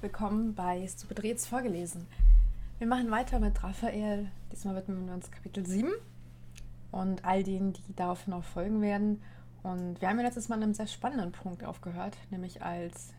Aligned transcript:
Willkommen 0.00 0.54
bei 0.54 0.86
Stupid 0.86 1.24
Reds 1.24 1.48
vorgelesen. 1.48 2.06
Wir 2.78 2.86
machen 2.86 3.10
weiter 3.10 3.40
mit 3.40 3.60
Raphael. 3.64 4.30
Diesmal 4.52 4.76
widmen 4.76 5.08
wir 5.08 5.12
uns 5.12 5.28
Kapitel 5.28 5.66
7 5.66 5.90
und 6.92 7.24
all 7.24 7.42
denen, 7.42 7.72
die 7.72 7.96
darauf 7.96 8.28
noch 8.28 8.44
folgen 8.44 8.80
werden. 8.80 9.20
Und 9.64 10.00
wir 10.00 10.08
haben 10.08 10.18
ja 10.18 10.26
letztes 10.26 10.48
Mal 10.48 10.54
an 10.54 10.62
einem 10.62 10.74
sehr 10.74 10.86
spannenden 10.86 11.32
Punkt 11.32 11.64
aufgehört, 11.64 12.16
nämlich 12.30 12.62
als 12.62 13.12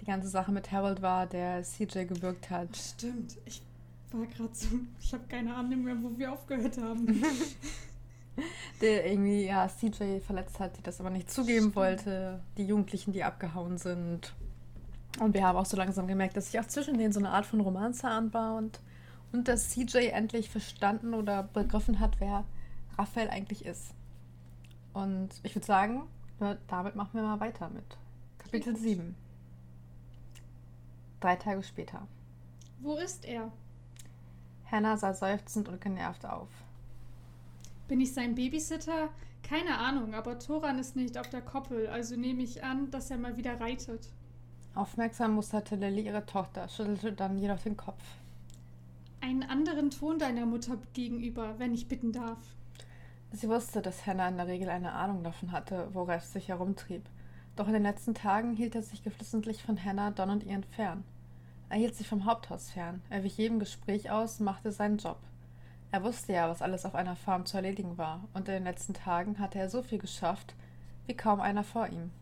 die 0.00 0.06
ganze 0.06 0.26
Sache 0.26 0.50
mit 0.50 0.72
Harold 0.72 1.02
war, 1.02 1.28
der 1.28 1.62
CJ 1.62 2.06
gewirkt 2.06 2.50
hat. 2.50 2.76
Stimmt, 2.76 3.38
ich 3.44 3.62
war 4.10 4.26
gerade 4.26 4.54
so, 4.54 4.66
ich 5.00 5.12
habe 5.12 5.22
keine 5.28 5.54
Ahnung 5.54 5.84
mehr, 5.84 6.02
wo 6.02 6.18
wir 6.18 6.32
aufgehört 6.32 6.78
haben. 6.78 7.22
der 8.80 9.06
irgendwie 9.06 9.46
ja 9.46 9.68
CJ 9.68 10.18
verletzt 10.18 10.58
hat, 10.58 10.76
die 10.78 10.82
das 10.82 10.98
aber 10.98 11.10
nicht 11.10 11.30
zugeben 11.30 11.70
Stimmt. 11.70 11.76
wollte. 11.76 12.40
Die 12.56 12.64
Jugendlichen, 12.64 13.12
die 13.12 13.22
abgehauen 13.22 13.78
sind. 13.78 14.34
Und 15.20 15.34
wir 15.34 15.44
haben 15.44 15.56
auch 15.56 15.66
so 15.66 15.76
langsam 15.76 16.06
gemerkt, 16.06 16.36
dass 16.36 16.50
sich 16.50 16.60
auch 16.60 16.66
zwischen 16.66 16.96
denen 16.96 17.12
so 17.12 17.18
eine 17.18 17.30
Art 17.30 17.46
von 17.46 17.60
Romanze 17.60 18.08
anbahnt. 18.08 18.80
Und 19.32 19.48
dass 19.48 19.70
CJ 19.70 20.08
endlich 20.08 20.48
verstanden 20.48 21.12
oder 21.12 21.42
begriffen 21.42 22.00
hat, 22.00 22.18
wer 22.20 22.44
Raphael 22.96 23.28
eigentlich 23.28 23.64
ist. 23.66 23.94
Und 24.92 25.28
ich 25.42 25.54
würde 25.54 25.66
sagen, 25.66 26.02
damit 26.66 26.96
machen 26.96 27.10
wir 27.14 27.22
mal 27.22 27.40
weiter 27.40 27.68
mit 27.68 27.84
Kapitel 28.38 28.76
7. 28.76 29.14
Drei 31.20 31.36
Tage 31.36 31.62
später. 31.62 32.06
Wo 32.80 32.96
ist 32.96 33.24
er? 33.24 33.52
Hannah 34.70 34.96
sah 34.96 35.14
seufzend 35.14 35.68
und 35.68 35.80
genervt 35.80 36.24
auf. 36.24 36.48
Bin 37.88 38.00
ich 38.00 38.14
sein 38.14 38.34
Babysitter? 38.34 39.08
Keine 39.42 39.78
Ahnung, 39.78 40.14
aber 40.14 40.38
Toran 40.38 40.78
ist 40.78 40.94
nicht 40.94 41.18
auf 41.18 41.28
der 41.28 41.42
Koppel, 41.42 41.88
also 41.88 42.16
nehme 42.16 42.42
ich 42.42 42.62
an, 42.62 42.90
dass 42.90 43.10
er 43.10 43.18
mal 43.18 43.36
wieder 43.36 43.60
reitet. 43.60 44.08
Aufmerksam 44.78 45.34
musterte 45.34 45.74
Lilly 45.74 46.02
ihre 46.02 46.24
Tochter, 46.24 46.68
schüttelte 46.68 47.12
dann 47.12 47.38
jedoch 47.38 47.58
den 47.58 47.76
Kopf. 47.76 48.02
Einen 49.20 49.42
anderen 49.42 49.90
Ton 49.90 50.20
deiner 50.20 50.46
Mutter 50.46 50.78
gegenüber, 50.94 51.58
wenn 51.58 51.74
ich 51.74 51.88
bitten 51.88 52.12
darf. 52.12 52.38
Sie 53.32 53.48
wusste, 53.48 53.82
dass 53.82 54.06
Hannah 54.06 54.28
in 54.28 54.36
der 54.36 54.46
Regel 54.46 54.68
eine 54.68 54.92
Ahnung 54.92 55.24
davon 55.24 55.50
hatte, 55.50 55.88
wo 55.92 56.04
Rev 56.04 56.24
sich 56.24 56.48
herumtrieb. 56.48 57.02
Doch 57.56 57.66
in 57.66 57.72
den 57.72 57.82
letzten 57.82 58.14
Tagen 58.14 58.54
hielt 58.54 58.76
er 58.76 58.82
sich 58.82 59.02
geflissentlich 59.02 59.64
von 59.64 59.84
Hannah, 59.84 60.12
Don 60.12 60.30
und 60.30 60.44
ihren 60.44 60.62
fern. 60.62 61.02
Er 61.70 61.78
hielt 61.78 61.96
sich 61.96 62.06
vom 62.06 62.24
Haupthaus 62.24 62.70
fern. 62.70 63.02
Er 63.10 63.24
wich 63.24 63.36
jedem 63.36 63.58
Gespräch 63.58 64.12
aus, 64.12 64.38
machte 64.38 64.70
seinen 64.70 64.98
Job. 64.98 65.18
Er 65.90 66.04
wusste 66.04 66.34
ja, 66.34 66.48
was 66.48 66.62
alles 66.62 66.86
auf 66.86 66.94
einer 66.94 67.16
Farm 67.16 67.46
zu 67.46 67.56
erledigen 67.56 67.98
war, 67.98 68.22
und 68.32 68.48
in 68.48 68.54
den 68.54 68.64
letzten 68.64 68.94
Tagen 68.94 69.40
hatte 69.40 69.58
er 69.58 69.70
so 69.70 69.82
viel 69.82 69.98
geschafft, 69.98 70.54
wie 71.06 71.14
kaum 71.14 71.40
einer 71.40 71.64
vor 71.64 71.88
ihm. 71.88 72.12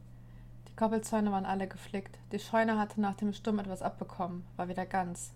Die 0.76 0.80
Koppelzäune 0.84 1.32
waren 1.32 1.46
alle 1.46 1.68
geflickt, 1.68 2.18
die 2.32 2.38
Scheune 2.38 2.78
hatte 2.78 3.00
nach 3.00 3.14
dem 3.14 3.32
Sturm 3.32 3.60
etwas 3.60 3.80
abbekommen, 3.80 4.44
war 4.56 4.68
wieder 4.68 4.84
ganz. 4.84 5.32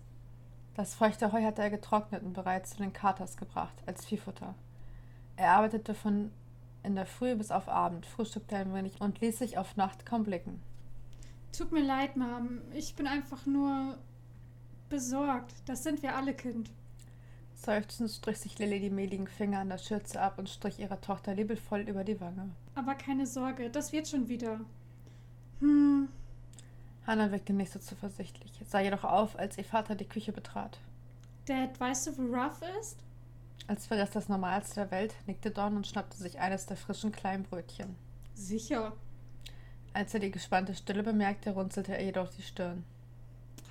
Das 0.75 0.93
feuchte 0.93 1.31
Heu 1.31 1.43
hatte 1.43 1.63
er 1.63 1.71
getrocknet 1.71 2.21
und 2.21 2.33
bereits 2.33 2.73
zu 2.73 2.77
den 2.77 2.93
Katers 2.93 3.37
gebracht, 3.37 3.73
als 3.87 4.05
Viehfutter. 4.05 4.53
Er 5.37 5.53
arbeitete 5.53 5.95
von 5.95 6.29
in 6.83 6.93
der 6.93 7.07
Früh 7.07 7.33
bis 7.33 7.49
auf 7.49 7.69
Abend, 7.69 8.05
frühstückte 8.05 8.55
ein 8.55 8.71
wenig 8.71 9.01
und 9.01 9.19
ließ 9.19 9.39
sich 9.39 9.57
auf 9.57 9.75
Nacht 9.77 10.05
kaum 10.05 10.25
blicken. 10.25 10.61
Tut 11.57 11.71
mir 11.71 11.83
leid, 11.83 12.17
Mom. 12.17 12.61
Ich 12.75 12.93
bin 12.93 13.07
einfach 13.07 13.47
nur 13.47 13.97
besorgt. 14.89 15.55
Das 15.65 15.81
sind 15.81 16.03
wir 16.03 16.15
alle, 16.15 16.35
Kind. 16.35 16.69
Seufzend 17.55 18.11
strich 18.11 18.37
sich 18.37 18.59
Lilly 18.59 18.79
die 18.79 18.91
mehligen 18.91 19.25
Finger 19.25 19.61
an 19.61 19.69
der 19.69 19.79
Schürze 19.79 20.21
ab 20.21 20.37
und 20.37 20.49
strich 20.49 20.77
ihrer 20.77 21.01
Tochter 21.01 21.33
liebevoll 21.33 21.79
über 21.79 22.03
die 22.03 22.21
Wange. 22.21 22.51
Aber 22.75 22.93
keine 22.93 23.25
Sorge, 23.25 23.71
das 23.71 23.91
wird 23.91 24.07
schon 24.07 24.27
wieder. 24.27 24.59
Hm. 25.61 26.09
Hannah 27.07 27.31
wirkte 27.31 27.53
nicht 27.53 27.71
so 27.71 27.79
zuversichtlich, 27.79 28.51
sah 28.67 28.79
jedoch 28.79 29.03
auf, 29.03 29.37
als 29.37 29.57
ihr 29.57 29.65
Vater 29.65 29.95
die 29.95 30.05
Küche 30.05 30.31
betrat. 30.31 30.79
Dad, 31.45 31.79
weißt 31.79 32.07
du, 32.07 32.17
wo 32.17 32.35
Ruff 32.35 32.61
ist? 32.79 32.97
Als 33.67 33.89
wäre 33.89 34.01
das 34.01 34.11
das 34.11 34.29
Normalste 34.29 34.75
der 34.75 34.91
Welt, 34.91 35.15
nickte 35.27 35.51
Don 35.51 35.75
und 35.75 35.87
schnappte 35.87 36.17
sich 36.17 36.39
eines 36.39 36.65
der 36.65 36.77
frischen 36.77 37.11
Kleinbrötchen. 37.11 37.95
Sicher. 38.33 38.93
Als 39.93 40.13
er 40.13 40.19
die 40.19 40.31
gespannte 40.31 40.75
Stille 40.75 41.03
bemerkte, 41.03 41.51
runzelte 41.51 41.95
er 41.95 42.03
jedoch 42.03 42.29
die 42.29 42.41
Stirn. 42.41 42.83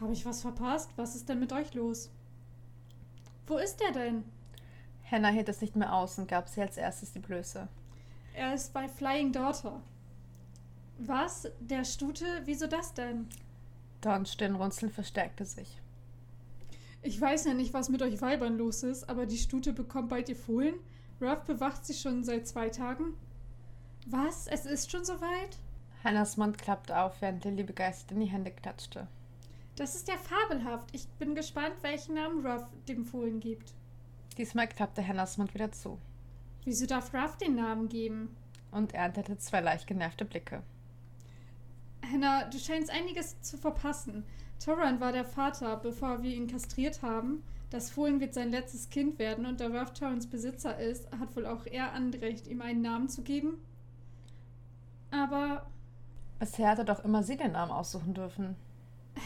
Habe 0.00 0.12
ich 0.12 0.24
was 0.24 0.42
verpasst? 0.42 0.90
Was 0.96 1.14
ist 1.14 1.28
denn 1.28 1.40
mit 1.40 1.52
euch 1.52 1.74
los? 1.74 2.10
Wo 3.46 3.58
ist 3.58 3.80
er 3.82 3.92
denn? 3.92 4.24
Hannah 5.10 5.30
hielt 5.30 5.48
es 5.48 5.60
nicht 5.60 5.76
mehr 5.76 5.92
aus 5.92 6.18
und 6.18 6.28
gab 6.28 6.48
sie 6.48 6.60
als 6.60 6.76
erstes 6.76 7.12
die 7.12 7.18
Blöße. 7.18 7.68
Er 8.34 8.54
ist 8.54 8.72
bei 8.72 8.88
Flying 8.88 9.32
Daughter. 9.32 9.80
Was? 11.02 11.48
Der 11.60 11.84
Stute? 11.84 12.26
Wieso 12.44 12.66
das 12.66 12.92
denn? 12.92 13.26
Dons 14.02 14.32
Stirnrunzeln 14.32 14.92
verstärkte 14.92 15.46
sich. 15.46 15.80
Ich 17.00 17.18
weiß 17.18 17.46
ja 17.46 17.54
nicht, 17.54 17.72
was 17.72 17.88
mit 17.88 18.02
euch 18.02 18.20
Weibern 18.20 18.58
los 18.58 18.82
ist, 18.82 19.08
aber 19.08 19.24
die 19.24 19.38
Stute 19.38 19.72
bekommt 19.72 20.10
bald 20.10 20.28
ihr 20.28 20.36
Fohlen. 20.36 20.74
Ruff 21.18 21.44
bewacht 21.44 21.86
sie 21.86 21.94
schon 21.94 22.22
seit 22.22 22.46
zwei 22.46 22.68
Tagen. 22.68 23.14
Was? 24.06 24.46
Es 24.46 24.66
ist 24.66 24.90
schon 24.90 25.06
soweit? 25.06 25.56
Hannahs 26.04 26.36
Mund 26.36 26.58
klappte 26.58 26.98
auf, 26.98 27.22
während 27.22 27.44
Lilly 27.44 27.62
begeistert 27.62 28.12
in 28.12 28.20
die 28.20 28.26
Hände 28.26 28.50
klatschte. 28.50 29.08
Das 29.76 29.94
ist 29.94 30.06
ja 30.08 30.18
fabelhaft. 30.18 30.90
Ich 30.92 31.08
bin 31.18 31.34
gespannt, 31.34 31.76
welchen 31.80 32.16
Namen 32.16 32.46
Ruff 32.46 32.66
dem 32.88 33.06
Fohlen 33.06 33.40
gibt. 33.40 33.72
Diesmal 34.36 34.68
klappte 34.68 35.06
Hannahs 35.06 35.38
Mund 35.38 35.54
wieder 35.54 35.72
zu. 35.72 35.98
Wieso 36.64 36.84
darf 36.84 37.14
Ruff 37.14 37.38
den 37.38 37.54
Namen 37.54 37.88
geben? 37.88 38.36
Und 38.70 38.92
erntete 38.92 39.38
zwei 39.38 39.60
leicht 39.60 39.86
genervte 39.86 40.26
Blicke. 40.26 40.62
Hannah, 42.02 42.44
du 42.44 42.58
scheinst 42.58 42.90
einiges 42.90 43.40
zu 43.40 43.56
verpassen. 43.56 44.24
Toran 44.62 45.00
war 45.00 45.12
der 45.12 45.24
Vater, 45.24 45.76
bevor 45.76 46.22
wir 46.22 46.34
ihn 46.34 46.46
kastriert 46.46 47.02
haben. 47.02 47.42
Das 47.70 47.90
Fohlen 47.90 48.20
wird 48.20 48.34
sein 48.34 48.50
letztes 48.50 48.90
Kind 48.90 49.18
werden 49.18 49.46
und 49.46 49.60
da 49.60 49.68
Ruff 49.68 49.92
Torrens 49.92 50.26
Besitzer 50.26 50.78
ist, 50.78 51.10
hat 51.18 51.34
wohl 51.36 51.46
auch 51.46 51.66
er 51.66 51.92
Anrecht, 51.92 52.48
ihm 52.48 52.60
einen 52.62 52.82
Namen 52.82 53.08
zu 53.08 53.22
geben. 53.22 53.58
Aber. 55.10 55.66
Bisher 56.38 56.70
hat 56.70 56.78
er 56.78 56.84
doch 56.84 57.04
immer 57.04 57.22
sie 57.22 57.36
den 57.36 57.52
Namen 57.52 57.70
aussuchen 57.70 58.14
dürfen. 58.14 58.56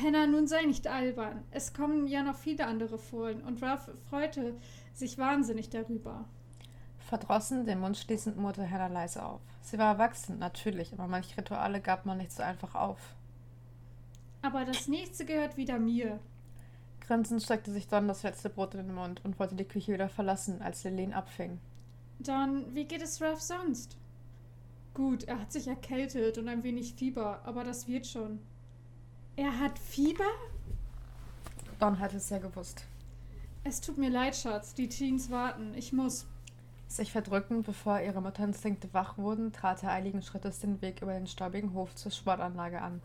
Hannah, 0.03 0.27
nun 0.27 0.47
sei 0.47 0.65
nicht 0.65 0.87
albern. 0.87 1.43
Es 1.51 1.73
kommen 1.73 2.07
ja 2.07 2.23
noch 2.23 2.37
viele 2.37 2.67
andere 2.67 2.99
Fohlen 2.99 3.43
und 3.43 3.63
Ruff 3.63 3.91
freute 4.11 4.55
sich 4.93 5.19
wahnsinnig 5.19 5.71
darüber. 5.71 6.25
Verdrossen, 6.99 7.65
den 7.65 7.81
Mund 7.81 7.97
schließend, 7.97 8.37
murrte 8.37 8.69
Hannah 8.69 8.89
leise 8.89 9.25
auf. 9.25 9.41
Sie 9.65 9.79
war 9.79 9.95
erwachsen, 9.95 10.39
natürlich, 10.39 10.93
aber 10.93 11.09
manche 11.09 11.37
Rituale 11.39 11.81
gab 11.81 12.05
man 12.05 12.19
nicht 12.19 12.33
so 12.33 12.43
einfach 12.43 12.75
auf. 12.75 12.99
Aber 14.43 14.67
das 14.67 14.89
nächste 14.89 15.25
gehört 15.25 15.57
wieder 15.57 15.79
mir. 15.79 16.21
Grinsend 17.01 17.43
steckte 17.43 17.73
sich 17.73 17.89
Don 17.89 18.07
das 18.07 18.23
letzte 18.23 18.51
Brot 18.51 18.75
in 18.75 18.87
den 18.87 18.95
Mund 18.95 19.25
und 19.25 19.39
wollte 19.39 19.55
die 19.55 19.65
Küche 19.65 19.95
wieder 19.95 20.11
verlassen, 20.11 20.61
als 20.61 20.85
Lillian 20.85 21.15
abfing. 21.15 21.59
Don, 22.19 22.75
wie 22.75 22.85
geht 22.85 23.01
es 23.01 23.23
Ralph 23.23 23.41
sonst? 23.41 23.97
Gut, 24.93 25.25
er 25.25 25.41
hat 25.41 25.51
sich 25.51 25.67
erkältet 25.67 26.37
und 26.37 26.49
ein 26.49 26.63
wenig 26.63 26.95
Fieber, 26.95 27.41
aber 27.45 27.65
das 27.65 27.89
wird 27.89 28.07
schon. 28.07 28.41
Er 29.35 29.59
hat 29.59 29.79
Fieber? 29.79 30.31
Don 31.81 31.99
hat 31.99 32.13
es 32.13 32.29
ja 32.29 32.39
gewusst. 32.39 32.85
Es 33.65 33.81
tut 33.81 33.97
mir 33.97 34.11
leid, 34.11 34.37
Schatz. 34.37 34.75
Die 34.75 34.91
Teens 34.91 35.31
warten. 35.31 35.73
Ich 35.75 35.95
muss. 35.95 36.27
Sich 36.95 37.11
verdrückend, 37.11 37.67
bevor 37.67 37.99
ihre 37.99 38.23
Mutterinstinkte 38.23 38.89
wach 38.93 39.19
wurden, 39.19 39.53
trat 39.53 39.83
er 39.83 39.91
eiligen 39.91 40.23
Schrittes 40.23 40.61
den 40.61 40.81
Weg 40.81 41.03
über 41.03 41.13
den 41.13 41.27
staubigen 41.27 41.75
Hof 41.75 41.93
zur 41.97 42.13
Sportanlage 42.13 42.81
an. 42.81 43.01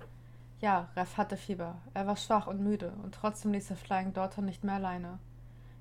Ja, 0.62 0.90
Reff 0.96 1.18
hatte 1.18 1.38
Fieber. 1.38 1.82
Er 1.96 2.06
war 2.06 2.16
schwach 2.16 2.46
und 2.46 2.62
müde, 2.62 2.94
und 3.04 3.16
trotzdem 3.16 3.52
ließ 3.52 3.72
er 3.72 3.78
Flying 3.78 4.14
Daughter 4.14 4.44
nicht 4.44 4.64
mehr 4.64 4.76
alleine. 4.76 5.18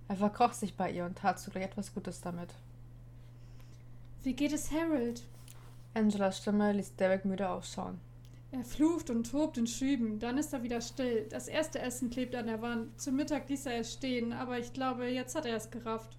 Er 0.09 0.17
verkroch 0.17 0.55
sich 0.55 0.75
bei 0.75 0.91
ihr 0.91 1.05
und 1.05 1.19
tat 1.19 1.39
zugleich 1.39 1.65
etwas 1.65 1.93
Gutes 1.93 2.23
damit. 2.23 2.55
Wie 4.23 4.33
geht 4.33 4.55
es 4.55 4.71
Harold? 4.73 5.23
Angelas 5.93 6.39
Stimme 6.39 6.73
ließ 6.73 6.97
Derek 6.97 7.27
müde 7.27 7.51
ausschauen. 7.51 8.01
Er 8.53 8.65
flucht 8.65 9.11
und 9.11 9.31
tobt 9.31 9.59
in 9.59 9.67
Schüben, 9.67 10.19
dann 10.19 10.39
ist 10.39 10.55
er 10.55 10.63
wieder 10.63 10.81
still. 10.81 11.27
Das 11.29 11.47
erste 11.47 11.79
Essen 11.79 12.09
klebt 12.09 12.35
an 12.35 12.47
der 12.47 12.63
Wand. 12.63 12.99
Zum 12.99 13.17
Mittag 13.17 13.51
ließ 13.51 13.67
er 13.67 13.81
es 13.81 13.93
stehen, 13.93 14.33
aber 14.33 14.59
ich 14.59 14.73
glaube, 14.73 15.09
jetzt 15.09 15.35
hat 15.35 15.45
er 15.45 15.57
es 15.57 15.71
gerafft. 15.71 16.17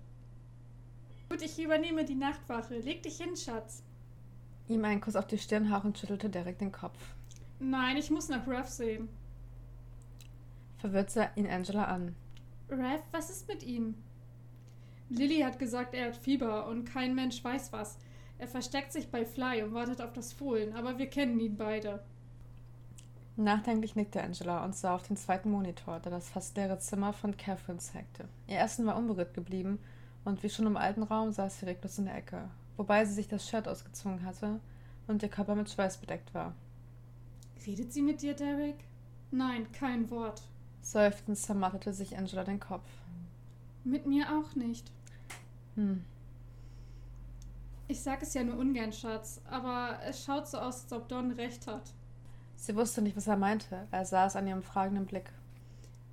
Gut, 1.30 1.44
ich 1.44 1.64
übernehme 1.64 2.06
die 2.06 2.16
Nachtwache. 2.16 2.80
Leg 2.80 3.04
dich 3.04 3.18
hin, 3.18 3.36
Schatz. 3.38 3.84
Ihm 4.68 4.84
einen 4.84 5.00
Kuss 5.00 5.16
auf 5.16 5.28
die 5.28 5.38
Stirn 5.38 5.72
hauchend 5.72 5.98
schüttelte 5.98 6.30
Derek 6.30 6.58
den 6.58 6.72
Kopf. 6.72 6.98
Nein, 7.60 7.98
ich 7.98 8.10
muss 8.10 8.30
nach 8.30 8.48
Rev 8.48 8.68
sehen. 8.68 9.10
Verwirrt 10.78 11.12
sah 11.12 11.30
ihn 11.36 11.48
Angela 11.48 11.86
an. 11.86 12.16
Rev, 12.70 13.02
was 13.12 13.30
ist 13.30 13.48
mit 13.48 13.64
ihm? 13.64 13.96
Lilly 15.10 15.42
hat 15.42 15.60
gesagt, 15.60 15.94
er 15.94 16.08
hat 16.08 16.18
Fieber 16.18 16.68
und 16.68 16.86
kein 16.86 17.14
Mensch 17.14 17.44
weiß 17.44 17.74
was. 17.74 17.98
Er 18.38 18.48
versteckt 18.48 18.92
sich 18.92 19.10
bei 19.10 19.26
Fly 19.26 19.62
und 19.64 19.74
wartet 19.74 20.02
auf 20.02 20.14
das 20.14 20.34
Fohlen, 20.34 20.74
aber 20.74 20.98
wir 20.98 21.08
kennen 21.08 21.40
ihn 21.40 21.58
beide. 21.58 22.04
Nachdenklich 23.36 23.96
nickte 23.96 24.24
Angela 24.24 24.64
und 24.64 24.76
sah 24.76 24.96
auf 24.96 25.04
den 25.04 25.18
zweiten 25.18 25.52
Monitor, 25.52 26.00
der 26.00 26.12
das 26.12 26.30
fast 26.30 26.58
leere 26.58 26.80
Zimmer 26.80 27.14
von 27.14 27.38
Catherine 27.38 27.80
zeigte. 27.80 28.28
Ihr 28.48 28.60
Essen 28.60 28.86
war 28.86 28.98
unberührt 28.98 29.34
geblieben 29.34 29.80
und 30.25 30.44
wie 30.44 30.50
schon 30.50 30.68
im 30.68 30.77
alten 30.77 31.04
Raum 31.04 31.31
saß 31.31 31.60
sie 31.60 31.66
reglos 31.66 31.98
in 31.98 32.06
der 32.06 32.16
Ecke, 32.16 32.50
wobei 32.77 33.06
sie 33.06 33.13
sich 33.13 33.27
das 33.27 33.48
Shirt 33.48 33.68
ausgezogen 33.68 34.24
hatte 34.25 34.60
und 35.07 35.24
ihr 35.24 35.30
Körper 35.30 35.56
mit 35.56 35.69
Schweiß 35.69 35.98
bedeckt 35.98 36.33
war. 36.33 36.54
Redet 37.66 37.92
sie 37.92 38.01
mit 38.01 38.21
dir, 38.21 38.36
Derek? 38.36 38.77
Nein, 39.31 39.71
kein 39.71 40.10
Wort. 40.10 40.42
Seufzend 40.81 41.38
zermattete 41.38 41.94
sich 41.94 42.18
Angela 42.18 42.44
den 42.44 42.60
Kopf. 42.60 42.89
Mit 43.83 44.06
mir 44.06 44.25
auch 44.38 44.56
nicht. 44.56 44.92
Hm. 45.75 46.04
Ich 47.88 48.01
sag 48.01 48.21
es 48.21 48.33
ja 48.33 48.44
nur 48.44 48.57
ungern, 48.57 48.94
Schatz, 48.94 49.42
aber 49.50 50.00
es 50.06 50.24
schaut 50.24 50.48
so 50.48 50.57
aus, 50.60 50.83
als 50.83 50.94
ob 50.94 51.07
Don 51.10 51.31
recht 51.31 51.66
hat. 51.68 51.94
Sie 52.56 52.75
wusste 52.75 53.01
nicht, 53.01 53.18
was 53.18 53.27
er 53.27 53.38
meinte. 53.38 53.88
Er 53.89 54.06
saß 54.06 54.36
an 54.36 54.48
ihrem 54.48 54.62
fragenden 54.62 55.06
Blick. 55.06 55.31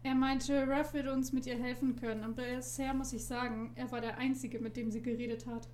Er 0.02 0.14
meinte, 0.14 0.66
Ruff 0.66 0.94
würde 0.94 1.12
uns 1.12 1.32
mit 1.32 1.46
ihr 1.46 1.58
helfen 1.58 1.96
können, 1.96 2.24
und 2.24 2.36
bisher 2.36 2.94
muss 2.94 3.12
ich 3.12 3.24
sagen, 3.24 3.72
er 3.74 3.90
war 3.90 4.00
der 4.00 4.18
Einzige, 4.18 4.60
mit 4.60 4.76
dem 4.76 4.90
sie 4.90 5.02
geredet 5.02 5.46
hat. 5.46 5.68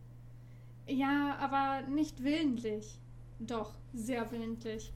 Ja, 0.87 1.37
aber 1.39 1.87
nicht 1.89 2.23
willentlich. 2.23 2.99
Doch, 3.39 3.75
sehr 3.93 4.31
willentlich. 4.31 4.93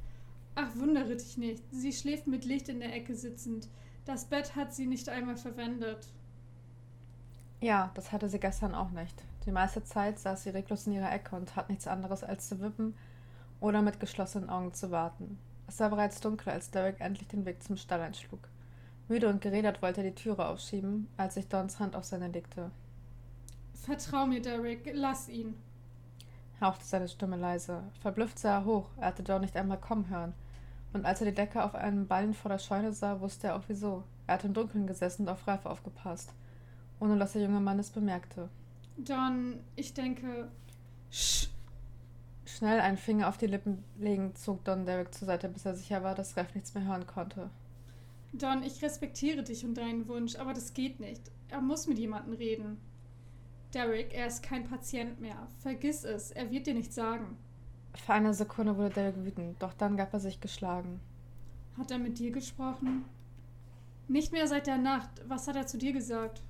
Ach, 0.55 0.75
wundere 0.77 1.17
dich 1.17 1.37
nicht. 1.37 1.63
Sie 1.71 1.93
schläft 1.93 2.27
mit 2.27 2.45
Licht 2.45 2.69
in 2.69 2.81
der 2.81 2.95
Ecke 2.95 3.15
sitzend. 3.15 3.69
Das 4.05 4.25
Bett 4.25 4.57
hat 4.57 4.75
sie 4.75 4.87
nicht 4.87 5.09
einmal 5.09 5.37
verwendet. 5.37 6.09
Ja, 7.61 7.91
das 7.95 8.13
hatte 8.13 8.29
sie 8.29 8.39
gestern 8.39 8.75
auch 8.75 8.91
nicht. 8.91 9.23
Die 9.45 9.53
meiste 9.53 9.83
Zeit 9.85 10.19
saß 10.19 10.43
sie 10.43 10.51
reglos 10.51 10.87
in 10.87 10.95
ihrer 10.95 11.13
Ecke 11.13 11.37
und 11.37 11.51
tat 11.51 11.69
nichts 11.69 11.87
anderes 11.87 12.25
als 12.25 12.49
zu 12.49 12.61
wippen 12.61 12.95
oder 13.61 13.83
mit 13.83 14.01
geschlossenen 14.01 14.51
Augen 14.51 14.75
zu 14.75 14.91
warten. 14.91 15.39
Es 15.67 15.81
war 15.81 15.91
bereits 15.91 16.21
dunkel, 16.21 16.53
als 16.53 16.71
Derek 16.71 17.01
endlich 17.01 17.29
den 17.29 17.45
Weg 17.45 17.63
zum 17.63 17.77
Stall 17.77 18.01
einschlug. 18.01 18.49
Müde 19.09 19.29
und 19.29 19.41
gerädert 19.41 19.83
wollte 19.83 20.03
er 20.03 20.11
die 20.11 20.15
Türe 20.15 20.49
aufschieben, 20.49 21.09
als 21.17 21.35
sich 21.35 21.49
Dons 21.49 21.79
Hand 21.79 21.95
auf 21.95 22.05
seine 22.05 22.29
legte. 22.29 22.71
Vertrau 23.75 24.27
mir, 24.27 24.43
Derek, 24.43 24.91
lass 24.95 25.29
ihn, 25.29 25.55
hauchte 26.61 26.85
seine 26.85 27.09
Stimme 27.09 27.37
leise. 27.37 27.85
Verblüfft 28.01 28.39
sah 28.39 28.59
er 28.59 28.65
hoch, 28.65 28.91
er 28.97 29.09
hatte 29.09 29.23
Don 29.23 29.43
nicht 29.43 29.57
einmal 29.57 29.79
kommen 29.79 30.09
hören. 30.09 30.35
Und 30.93 31.05
als 31.05 31.21
er 31.21 31.27
die 31.27 31.35
Decke 31.35 31.63
auf 31.63 31.75
einem 31.75 32.09
Ballen 32.09 32.35
vor 32.35 32.51
der 32.51 32.59
Scheune 32.59 32.93
sah, 32.93 33.21
wusste 33.21 33.49
er 33.49 33.57
auch 33.57 33.65
wieso. 33.69 34.03
Er 34.27 34.35
hatte 34.35 34.49
im 34.49 34.55
Dunkeln 34.55 34.87
gesessen 34.87 35.23
und 35.23 35.29
auf 35.29 35.47
Ralf 35.47 35.67
aufgepasst, 35.67 36.33
ohne 36.99 37.17
dass 37.19 37.35
der 37.35 37.43
junge 37.43 37.61
Mann 37.61 37.79
es 37.79 37.91
bemerkte. 37.91 38.49
Don, 38.97 39.61
ich 39.77 39.95
denke. 39.95 40.49
Sch 41.11 41.49
Schnell 42.45 42.81
einen 42.81 42.97
Finger 42.97 43.29
auf 43.29 43.37
die 43.37 43.49
Lippen 43.49 43.85
legend 43.99 44.39
zog 44.39 44.65
Don 44.65 44.87
Derek 44.87 45.13
zur 45.13 45.27
Seite, 45.27 45.49
bis 45.49 45.67
er 45.67 45.75
sicher 45.75 46.03
war, 46.03 46.15
dass 46.15 46.37
Ralf 46.37 46.55
nichts 46.55 46.73
mehr 46.75 46.85
hören 46.85 47.07
konnte. 47.07 47.51
Don, 48.39 48.63
ich 48.63 48.83
respektiere 48.83 49.43
dich 49.43 49.65
und 49.65 49.75
deinen 49.75 50.09
Wunsch, 50.09 50.37
aber 50.37 50.53
das 50.53 50.75
geht 50.75 51.01
nicht. 51.01 51.31
Er 51.49 51.61
muss 51.61 51.87
mit 51.87 51.99
jemandem 51.99 52.35
reden. 52.35 52.79
Derek, 53.73 54.15
er 54.15 54.27
ist 54.27 54.43
kein 54.43 54.65
Patient 54.65 55.21
mehr. 55.21 55.49
Vergiss 55.59 56.05
es, 56.05 56.31
er 56.31 56.51
wird 56.51 56.67
dir 56.67 56.75
nichts 56.75 56.95
sagen. 56.95 57.37
Für 57.95 58.15
eine 58.15 58.35
Sekunde 58.35 58.77
wurde 58.77 58.91
Derek 58.91 59.25
wütend, 59.25 59.63
doch 59.63 59.73
dann 59.75 59.97
gab 59.97 60.13
er 60.13 60.21
sich 60.21 60.41
geschlagen. 60.41 61.01
Hat 61.79 61.91
er 61.91 61.99
mit 61.99 62.19
dir 62.19 62.31
gesprochen? 62.31 63.05
Nicht 64.09 64.33
mehr 64.33 64.47
seit 64.47 64.67
der 64.67 64.79
Nacht. 64.79 65.11
Was 65.27 65.49
hat 65.49 65.57
er 65.57 65.67
zu 65.67 65.79
dir 65.79 65.93
gesagt? 65.93 66.43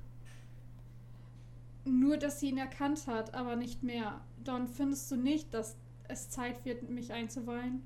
Nur, 1.84 2.16
dass 2.16 2.40
sie 2.40 2.50
ihn 2.50 2.58
erkannt 2.58 3.06
hat, 3.06 3.34
aber 3.34 3.56
nicht 3.56 3.82
mehr. 3.82 4.20
Don, 4.44 4.66
findest 4.66 5.10
du 5.10 5.16
nicht, 5.16 5.54
dass 5.54 5.76
es 6.08 6.30
Zeit 6.30 6.64
wird, 6.64 6.88
mich 6.90 7.12
einzuweihen? 7.12 7.82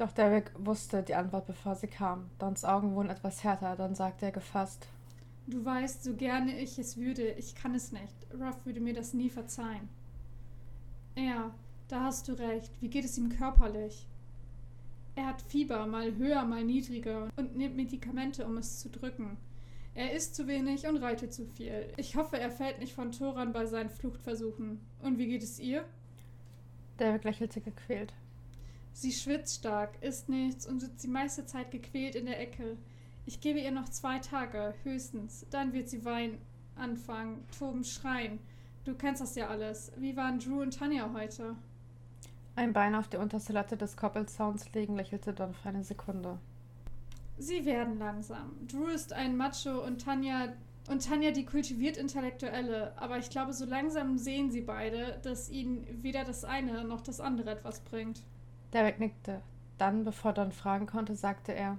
Doch 0.00 0.12
Derek 0.12 0.50
wusste 0.56 1.02
die 1.02 1.14
Antwort, 1.14 1.46
bevor 1.46 1.74
sie 1.74 1.86
kam. 1.86 2.30
Dons 2.38 2.64
Augen 2.64 2.94
wurden 2.94 3.10
etwas 3.10 3.44
härter, 3.44 3.76
dann 3.76 3.94
sagte 3.94 4.24
er 4.24 4.32
gefasst. 4.32 4.86
Du 5.46 5.62
weißt, 5.62 6.02
so 6.02 6.14
gerne 6.14 6.58
ich 6.58 6.78
es 6.78 6.96
würde, 6.96 7.32
ich 7.32 7.54
kann 7.54 7.74
es 7.74 7.92
nicht. 7.92 8.14
Ruff 8.32 8.64
würde 8.64 8.80
mir 8.80 8.94
das 8.94 9.12
nie 9.12 9.28
verzeihen. 9.28 9.90
Ja, 11.16 11.54
da 11.88 12.04
hast 12.04 12.28
du 12.28 12.32
recht. 12.32 12.72
Wie 12.80 12.88
geht 12.88 13.04
es 13.04 13.18
ihm 13.18 13.28
körperlich? 13.28 14.06
Er 15.16 15.26
hat 15.26 15.42
Fieber, 15.42 15.84
mal 15.84 16.16
höher, 16.16 16.46
mal 16.46 16.64
niedriger 16.64 17.28
und 17.36 17.54
nimmt 17.54 17.76
Medikamente, 17.76 18.46
um 18.46 18.56
es 18.56 18.80
zu 18.80 18.88
drücken. 18.88 19.36
Er 19.94 20.14
isst 20.14 20.34
zu 20.34 20.46
wenig 20.46 20.88
und 20.88 20.96
reitet 20.96 21.34
zu 21.34 21.44
viel. 21.44 21.92
Ich 21.98 22.16
hoffe, 22.16 22.38
er 22.38 22.50
fällt 22.50 22.78
nicht 22.78 22.94
von 22.94 23.12
Toran 23.12 23.52
bei 23.52 23.66
seinen 23.66 23.90
Fluchtversuchen. 23.90 24.80
Und 25.02 25.18
wie 25.18 25.26
geht 25.26 25.42
es 25.42 25.60
ihr? 25.60 25.84
David 26.96 27.24
lächelte 27.24 27.60
gequält. 27.60 28.14
Sie 28.92 29.12
schwitzt 29.12 29.56
stark, 29.60 30.02
isst 30.02 30.28
nichts 30.28 30.66
und 30.66 30.80
sitzt 30.80 31.04
die 31.04 31.08
meiste 31.08 31.46
Zeit 31.46 31.70
gequält 31.70 32.14
in 32.14 32.26
der 32.26 32.40
Ecke. 32.40 32.76
Ich 33.26 33.40
gebe 33.40 33.60
ihr 33.60 33.70
noch 33.70 33.88
zwei 33.88 34.18
Tage, 34.18 34.74
höchstens. 34.82 35.46
Dann 35.50 35.72
wird 35.72 35.88
sie 35.88 36.04
weinen, 36.04 36.38
anfangen, 36.76 37.44
toben, 37.56 37.84
schreien. 37.84 38.38
Du 38.84 38.94
kennst 38.94 39.22
das 39.22 39.34
ja 39.34 39.48
alles. 39.48 39.92
Wie 39.96 40.16
waren 40.16 40.38
Drew 40.38 40.62
und 40.62 40.76
Tanja 40.76 41.10
heute? 41.12 41.54
Ein 42.56 42.72
Bein 42.72 42.94
auf 42.94 43.08
die 43.08 43.16
unterste 43.16 43.52
Latte 43.52 43.76
des 43.76 43.96
Koppelzauns 43.96 44.72
legen, 44.72 44.96
lächelte 44.96 45.32
Don 45.32 45.54
für 45.54 45.68
eine 45.68 45.84
Sekunde. 45.84 46.38
Sie 47.38 47.64
werden 47.64 47.98
langsam. 47.98 48.52
Drew 48.66 48.88
ist 48.88 49.12
ein 49.12 49.36
Macho 49.36 49.84
und 49.84 50.02
Tanja 50.02 50.52
und 50.88 51.06
Tanja 51.06 51.30
die 51.30 51.44
kultiviert 51.44 51.96
Intellektuelle, 51.96 52.92
aber 52.96 53.18
ich 53.18 53.30
glaube, 53.30 53.52
so 53.52 53.64
langsam 53.64 54.18
sehen 54.18 54.50
sie 54.50 54.60
beide, 54.60 55.20
dass 55.22 55.48
ihnen 55.48 55.86
weder 56.02 56.24
das 56.24 56.44
eine 56.44 56.84
noch 56.84 57.00
das 57.00 57.20
andere 57.20 57.50
etwas 57.50 57.80
bringt. 57.80 58.22
Derek 58.72 59.00
nickte. 59.00 59.42
Dann, 59.78 60.04
bevor 60.04 60.32
Don 60.32 60.52
fragen 60.52 60.86
konnte, 60.86 61.14
sagte 61.16 61.52
er: 61.52 61.78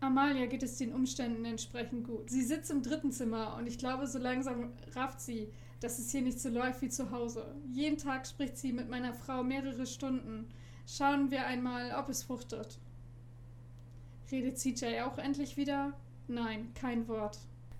Amalia 0.00 0.46
geht 0.46 0.62
es 0.62 0.76
den 0.76 0.92
Umständen 0.92 1.44
entsprechend 1.44 2.06
gut. 2.06 2.30
Sie 2.30 2.42
sitzt 2.42 2.70
im 2.70 2.82
dritten 2.82 3.12
Zimmer 3.12 3.56
und 3.56 3.66
ich 3.66 3.78
glaube, 3.78 4.06
so 4.06 4.18
langsam 4.18 4.72
rafft 4.94 5.20
sie, 5.20 5.48
dass 5.80 5.98
es 5.98 6.10
hier 6.10 6.22
nicht 6.22 6.40
so 6.40 6.48
läuft 6.48 6.82
wie 6.82 6.88
zu 6.88 7.10
Hause. 7.10 7.54
Jeden 7.72 7.98
Tag 7.98 8.26
spricht 8.26 8.56
sie 8.58 8.72
mit 8.72 8.88
meiner 8.88 9.14
Frau 9.14 9.42
mehrere 9.42 9.86
Stunden. 9.86 10.48
Schauen 10.86 11.30
wir 11.30 11.46
einmal, 11.46 11.94
ob 11.98 12.08
es 12.08 12.22
fruchtet. 12.22 12.78
Redet 14.30 14.58
CJ 14.58 15.00
auch 15.00 15.18
endlich 15.18 15.56
wieder? 15.56 15.92
Nein, 16.28 16.72
kein 16.74 17.08
Wort. 17.08 17.38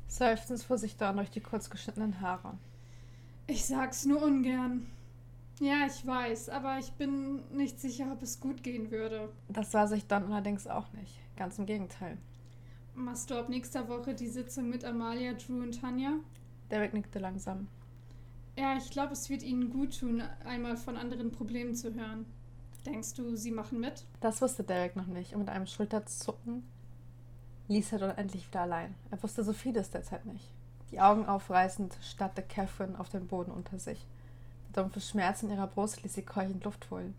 Seufzend 0.09 0.63
fuhr 0.63 0.79
sich 0.79 0.97
Dawn 0.97 1.17
durch 1.17 1.31
die 1.31 1.41
kurz 1.41 1.69
geschnittenen 1.69 2.21
Haare. 2.21 2.57
Ich 3.47 3.65
sag's 3.65 4.07
nur 4.07 4.23
ungern. 4.23 4.87
Ja, 5.61 5.87
ich 5.87 6.07
weiß, 6.07 6.51
aber 6.51 6.79
ich 6.79 6.93
bin 6.93 7.43
nicht 7.57 7.81
sicher, 7.81 8.13
ob 8.13 8.23
es 8.23 8.41
gut 8.41 8.63
gehen 8.63 8.91
würde. 8.91 9.31
Das 9.49 9.73
war 9.73 9.89
sich 9.89 10.07
Don 10.07 10.31
allerdings 10.31 10.67
auch 10.67 10.93
nicht. 10.93 11.19
Ganz 11.37 11.59
im 11.59 11.67
Gegenteil. 11.67 12.19
Machst 12.95 13.31
du 13.31 13.35
ab 13.35 13.49
nächster 13.49 13.89
Woche 13.89 14.15
die 14.15 14.29
Sitzung 14.29 14.69
mit 14.69 14.85
Amalia, 14.85 15.33
Drew 15.33 15.63
und 15.63 15.81
Tanja? 15.81 16.13
Derek 16.71 16.95
nickte 16.95 17.19
langsam. 17.19 17.69
Ja, 18.59 18.77
ich 18.77 18.91
glaube, 18.91 19.13
es 19.13 19.29
wird 19.29 19.43
ihnen 19.43 19.71
gut 19.71 19.99
tun, 20.01 20.23
einmal 20.45 20.77
von 20.77 20.97
anderen 20.97 21.31
Problemen 21.31 21.75
zu 21.75 21.95
hören. 21.95 22.27
Denkst 22.87 23.15
du, 23.15 23.37
sie 23.37 23.51
machen 23.51 23.81
mit? 23.81 24.07
Das 24.21 24.41
wusste 24.41 24.63
Derek 24.63 24.97
noch 24.97 25.07
nicht 25.07 25.35
und 25.35 25.41
mit 25.41 25.49
einem 25.49 25.67
Schulterzucken 25.67 26.63
ließ 27.69 27.93
er 27.93 27.99
dort 27.99 28.19
endlich 28.19 28.47
wieder 28.49 28.63
allein. 28.63 28.95
Er 29.11 29.23
wusste 29.23 29.43
so 29.43 29.53
vieles 29.53 29.91
derzeit 29.91 30.25
nicht. 30.25 30.53
Die 30.91 31.01
Augen 31.01 31.27
aufreißend 31.27 31.99
starrte 32.01 32.43
Catherine 32.43 32.99
auf 32.99 33.09
den 33.09 33.27
Boden 33.27 33.51
unter 33.51 33.79
sich. 33.79 34.07
Dumpfe 34.77 35.01
Schmerz 35.01 35.43
in 35.43 35.51
ihrer 35.51 35.67
Brust 35.67 36.03
ließ 36.03 36.15
sie 36.15 36.23
keuchend 36.23 36.65
Luft 36.65 36.91
holen. 36.91 37.15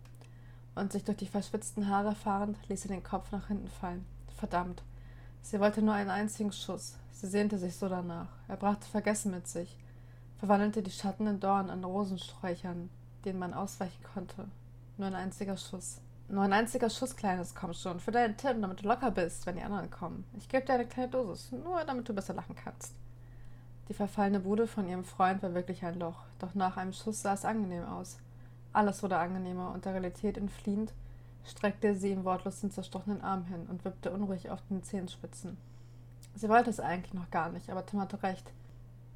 Und 0.74 0.92
sich 0.92 1.04
durch 1.04 1.18
die 1.18 1.26
verschwitzten 1.26 1.88
Haare 1.88 2.14
fahrend, 2.14 2.56
ließ 2.68 2.82
sie 2.82 2.88
den 2.88 3.02
Kopf 3.02 3.32
nach 3.32 3.48
hinten 3.48 3.68
fallen. 3.68 4.06
Verdammt. 4.36 4.82
Sie 5.42 5.58
wollte 5.58 5.82
nur 5.82 5.94
einen 5.94 6.10
einzigen 6.10 6.52
Schuss. 6.52 6.96
Sie 7.10 7.26
sehnte 7.26 7.58
sich 7.58 7.74
so 7.76 7.88
danach. 7.88 8.28
Er 8.46 8.56
brachte 8.56 8.86
Vergessen 8.86 9.32
mit 9.32 9.48
sich, 9.48 9.76
verwandelte 10.38 10.82
die 10.82 10.92
Schatten 10.92 11.26
in 11.26 11.40
Dorn 11.40 11.68
an 11.68 11.82
Rosensträuchern, 11.82 12.90
denen 13.24 13.40
man 13.40 13.54
ausweichen 13.54 14.04
konnte. 14.14 14.46
Nur 14.96 15.08
ein 15.08 15.14
einziger 15.16 15.56
Schuss. 15.56 16.00
Nur 16.28 16.44
ein 16.44 16.52
einziger 16.52 16.90
Schuss, 16.90 17.16
Kleines, 17.16 17.54
komm 17.54 17.72
schon. 17.72 17.98
Für 17.98 18.12
deinen 18.12 18.36
Tipp, 18.36 18.56
damit 18.60 18.82
du 18.84 18.86
locker 18.86 19.10
bist, 19.10 19.46
wenn 19.46 19.56
die 19.56 19.62
anderen 19.62 19.90
kommen. 19.90 20.24
Ich 20.36 20.48
gebe 20.48 20.64
dir 20.64 20.74
eine 20.74 20.86
kleine 20.86 21.08
Dosis, 21.08 21.50
nur 21.50 21.82
damit 21.84 22.08
du 22.08 22.12
besser 22.12 22.34
lachen 22.34 22.54
kannst. 22.54 22.94
Die 23.88 23.94
verfallene 23.94 24.40
Bude 24.40 24.66
von 24.66 24.88
ihrem 24.88 25.04
Freund 25.04 25.42
war 25.42 25.54
wirklich 25.54 25.84
ein 25.84 25.98
Loch, 25.98 26.24
doch 26.38 26.54
nach 26.54 26.76
einem 26.76 26.92
Schuss 26.92 27.22
sah 27.22 27.34
es 27.34 27.44
angenehm 27.44 27.84
aus. 27.84 28.18
Alles 28.72 29.02
wurde 29.02 29.18
angenehmer 29.18 29.72
und 29.72 29.84
der 29.84 29.94
Realität 29.94 30.36
entfliehend 30.36 30.92
streckte 31.44 31.94
sie 31.94 32.12
ihm 32.12 32.24
wortlos 32.24 32.60
den 32.60 32.70
zerstochenen 32.70 33.22
Arm 33.22 33.44
hin 33.44 33.66
und 33.68 33.84
wippte 33.84 34.10
unruhig 34.10 34.50
auf 34.50 34.60
den 34.68 34.82
Zehenspitzen. 34.82 35.56
Sie 36.34 36.48
wollte 36.48 36.70
es 36.70 36.80
eigentlich 36.80 37.14
noch 37.14 37.30
gar 37.30 37.50
nicht, 37.50 37.70
aber 37.70 37.84
Tim 37.84 38.00
hatte 38.00 38.22
recht. 38.22 38.52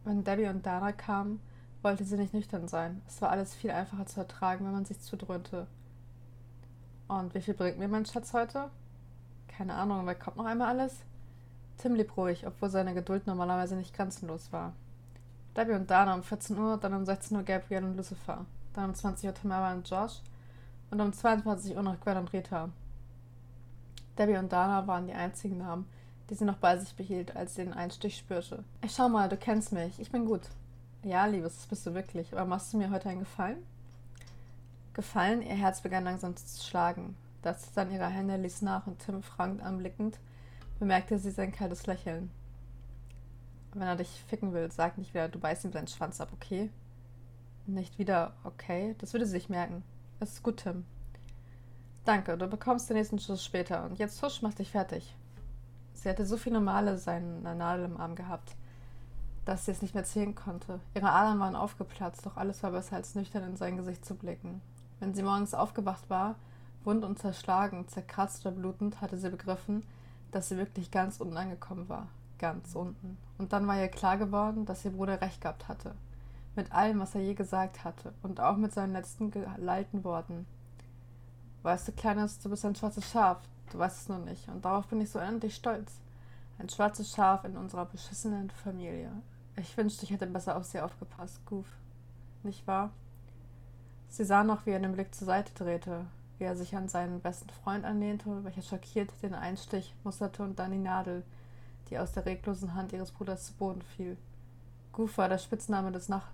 Wenn 0.05 0.25
Debbie 0.25 0.49
und 0.49 0.67
Dana 0.67 0.93
kamen, 0.93 1.41
wollte 1.83 2.05
sie 2.05 2.17
nicht 2.17 2.35
nüchtern 2.35 2.69
sein. 2.69 3.02
Es 3.07 3.21
war 3.21 3.31
alles 3.31 3.55
viel 3.55 3.71
einfacher 3.71 4.07
zu 4.07 4.21
ertragen, 4.21 4.64
wenn 4.64 4.73
man 4.73 4.85
sich 4.85 5.00
zudröhnte. 5.00 5.67
Und 7.09 7.35
wie 7.35 7.41
viel 7.41 7.55
bringt 7.55 7.79
mir 7.79 7.88
mein 7.88 8.07
Schatz 8.07 8.33
heute? 8.33 8.71
Keine 9.49 9.75
Ahnung, 9.75 10.07
wer 10.07 10.14
kommt 10.14 10.37
noch 10.37 10.47
einmal 10.47 10.69
alles? 10.69 11.05
Tim 11.79 11.95
blieb 11.95 12.17
ruhig, 12.17 12.47
obwohl 12.47 12.71
seine 12.71 12.95
Geduld 12.95 13.26
normalerweise 13.26 13.76
nicht 13.76 13.95
grenzenlos 13.95 14.52
war. 14.52 14.73
Debbie 15.57 15.73
und 15.73 15.91
Dana 15.91 16.14
um 16.14 16.23
14 16.23 16.59
Uhr, 16.59 16.79
dann 16.79 16.95
um 16.95 17.05
16 17.05 17.37
Uhr 17.37 17.43
Gabriel 17.43 17.85
und 17.85 17.97
Lucifer, 17.97 18.45
dann 18.73 18.91
um 18.91 18.95
20 18.95 19.29
Uhr 19.29 19.35
Tamara 19.35 19.73
und 19.73 19.88
Josh 19.88 20.21
und 20.91 21.00
um 21.00 21.12
22 21.12 21.76
Uhr 21.76 21.83
noch 21.83 22.00
Gwen 22.00 22.17
und 22.17 22.33
Rita. 22.33 22.71
Debbie 24.19 24.37
und 24.37 24.52
Dana 24.52 24.87
waren 24.87 25.07
die 25.07 25.14
einzigen 25.14 25.59
Namen, 25.59 25.87
die 26.31 26.35
sie 26.35 26.45
noch 26.45 26.57
bei 26.57 26.79
sich 26.79 26.95
behielt, 26.95 27.37
als 27.37 27.55
sie 27.55 27.64
den 27.64 27.75
Einstich 27.75 28.17
spürte. 28.17 28.64
Ey, 28.81 28.88
schau 28.88 29.09
mal, 29.09 29.29
du 29.29 29.37
kennst 29.37 29.73
mich, 29.73 29.99
ich 29.99 30.11
bin 30.11 30.25
gut. 30.25 30.43
Ja, 31.02 31.26
Liebes, 31.26 31.57
das 31.57 31.67
bist 31.67 31.87
du 31.87 31.95
wirklich. 31.95 32.33
Aber 32.33 32.45
machst 32.45 32.73
du 32.73 32.79
mir 32.79 32.91
heute 32.91 33.09
einen 33.09 33.21
Gefallen? 33.21 33.59
Gefallen? 34.95 35.43
Ihr 35.43 35.57
Herz 35.57 35.81
begann 35.81 36.05
langsam 36.05 36.37
zu 36.37 36.64
schlagen. 36.64 37.17
Das 37.43 37.62
Zittern 37.62 37.91
ihrer 37.91 38.07
Hände 38.07 38.37
ließ 38.37 38.62
nach 38.62 38.87
und 38.87 39.00
Tim 39.00 39.23
fragend 39.23 39.62
anblickend 39.62 40.19
bemerkte 40.82 41.16
sie 41.16 41.30
sein 41.30 41.52
kaltes 41.52 41.86
Lächeln. 41.86 42.28
Wenn 43.72 43.86
er 43.86 43.94
dich 43.94 44.24
ficken 44.26 44.52
will, 44.52 44.68
sag 44.72 44.98
nicht 44.98 45.14
wieder, 45.14 45.28
du 45.28 45.38
beißt 45.38 45.64
ihm 45.64 45.70
seinen 45.70 45.86
Schwanz 45.86 46.20
ab, 46.20 46.30
okay? 46.32 46.70
Nicht 47.66 48.00
wieder, 48.00 48.32
okay? 48.42 48.96
Das 48.98 49.12
würde 49.12 49.24
sie 49.24 49.30
sich 49.30 49.48
merken. 49.48 49.84
Es 50.18 50.32
ist 50.32 50.42
gut, 50.42 50.56
Tim. 50.56 50.84
Danke, 52.04 52.36
du 52.36 52.48
bekommst 52.48 52.90
den 52.90 52.96
nächsten 52.96 53.20
Schuss 53.20 53.44
später 53.44 53.84
und 53.84 54.00
jetzt 54.00 54.20
husch, 54.24 54.42
mach 54.42 54.54
dich 54.54 54.72
fertig. 54.72 55.14
Sie 55.94 56.08
hatte 56.08 56.26
so 56.26 56.36
viele 56.36 56.58
Male 56.58 56.98
seine 56.98 57.54
Nadel 57.54 57.84
im 57.84 57.96
Arm 57.96 58.16
gehabt, 58.16 58.56
dass 59.44 59.66
sie 59.66 59.70
es 59.70 59.82
nicht 59.82 59.94
mehr 59.94 60.02
zählen 60.02 60.34
konnte. 60.34 60.80
Ihre 60.96 61.12
Adern 61.12 61.38
waren 61.38 61.54
aufgeplatzt, 61.54 62.26
doch 62.26 62.36
alles 62.36 62.60
war 62.64 62.72
besser 62.72 62.96
als 62.96 63.14
nüchtern 63.14 63.44
in 63.44 63.56
sein 63.56 63.76
Gesicht 63.76 64.04
zu 64.04 64.16
blicken. 64.16 64.60
Wenn 64.98 65.14
sie 65.14 65.22
morgens 65.22 65.54
aufgewacht 65.54 66.10
war, 66.10 66.34
wund 66.82 67.04
und 67.04 67.20
zerschlagen, 67.20 67.86
zerkratzt 67.86 68.44
oder 68.44 68.56
blutend, 68.56 69.00
hatte 69.00 69.16
sie 69.16 69.30
begriffen, 69.30 69.84
dass 70.32 70.48
sie 70.48 70.56
wirklich 70.56 70.90
ganz 70.90 71.20
unten 71.20 71.36
angekommen 71.36 71.88
war. 71.88 72.08
Ganz 72.38 72.74
unten. 72.74 73.16
Und 73.38 73.52
dann 73.52 73.66
war 73.66 73.78
ihr 73.78 73.88
klar 73.88 74.16
geworden, 74.16 74.66
dass 74.66 74.84
ihr 74.84 74.90
Bruder 74.90 75.20
recht 75.20 75.40
gehabt 75.40 75.68
hatte. 75.68 75.94
Mit 76.56 76.72
allem, 76.72 76.98
was 76.98 77.14
er 77.14 77.20
je 77.20 77.34
gesagt 77.34 77.84
hatte. 77.84 78.12
Und 78.22 78.40
auch 78.40 78.56
mit 78.56 78.72
seinen 78.72 78.92
letzten 78.92 79.30
gelallten 79.30 80.02
Worten. 80.02 80.46
Weißt 81.62 81.86
du, 81.86 81.92
Kleines, 81.92 82.40
du 82.40 82.50
bist 82.50 82.64
ein 82.64 82.74
schwarzes 82.74 83.08
Schaf. 83.08 83.38
Du 83.70 83.78
weißt 83.78 84.02
es 84.02 84.08
nur 84.08 84.18
nicht. 84.18 84.48
Und 84.48 84.64
darauf 84.64 84.86
bin 84.88 85.00
ich 85.00 85.10
so 85.10 85.20
unendlich 85.20 85.54
stolz. 85.54 85.92
Ein 86.58 86.68
schwarzes 86.68 87.14
Schaf 87.14 87.44
in 87.44 87.56
unserer 87.56 87.86
beschissenen 87.86 88.50
Familie. 88.50 89.10
Ich 89.56 89.76
wünschte, 89.76 90.04
ich 90.04 90.10
hätte 90.10 90.26
besser 90.26 90.56
auf 90.56 90.64
sie 90.64 90.80
aufgepasst, 90.80 91.40
Goof. 91.46 91.66
Nicht 92.42 92.66
wahr? 92.66 92.90
Sie 94.08 94.24
sah 94.24 94.44
noch, 94.44 94.66
wie 94.66 94.70
er 94.70 94.80
den 94.80 94.92
Blick 94.92 95.14
zur 95.14 95.26
Seite 95.26 95.52
drehte, 95.54 96.04
wie 96.42 96.46
er 96.46 96.56
sich 96.56 96.75
an 96.75 96.88
seinen 96.88 97.20
besten 97.20 97.50
Freund 97.50 97.84
anlehnte, 97.84 98.42
welcher 98.42 98.62
schockiert 98.62 99.12
den 99.22 99.32
Einstich 99.32 99.94
musterte 100.02 100.42
und 100.42 100.58
dann 100.58 100.72
die 100.72 100.78
Nadel, 100.78 101.22
die 101.88 102.00
aus 102.00 102.11
der 102.11 102.26
reglosen 102.26 102.75
Hand 102.75 102.92
ihres 102.92 103.12
Bruders 103.12 103.46
zu 103.46 103.52
Boden 103.52 103.80
fiel. 103.80 104.16
Goof 104.90 105.18
war 105.18 105.28
der 105.28 105.38
Spitzname 105.38 105.92
des 105.92 106.08
Nach 106.08 106.26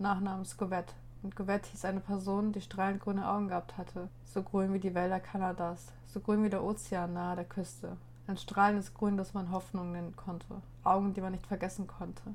Nachnamens 0.00 0.56
Govette, 0.56 0.92
und 1.22 1.36
Govette 1.36 1.70
hieß 1.70 1.84
eine 1.84 2.00
Person, 2.00 2.50
die 2.50 2.60
strahlend 2.60 3.00
grüne 3.00 3.28
Augen 3.28 3.46
gehabt 3.46 3.78
hatte, 3.78 4.08
so 4.24 4.42
grün 4.42 4.72
wie 4.72 4.80
die 4.80 4.96
Wälder 4.96 5.20
Kanadas, 5.20 5.92
so 6.08 6.18
grün 6.18 6.42
wie 6.42 6.50
der 6.50 6.64
Ozean 6.64 7.12
nahe 7.12 7.36
der 7.36 7.44
Küste. 7.44 7.96
Ein 8.26 8.38
strahlendes 8.38 8.92
Grün, 8.94 9.16
das 9.16 9.32
man 9.32 9.52
Hoffnung 9.52 9.92
nennen 9.92 10.16
konnte, 10.16 10.60
Augen, 10.82 11.14
die 11.14 11.20
man 11.20 11.30
nicht 11.30 11.46
vergessen 11.46 11.86
konnte, 11.86 12.34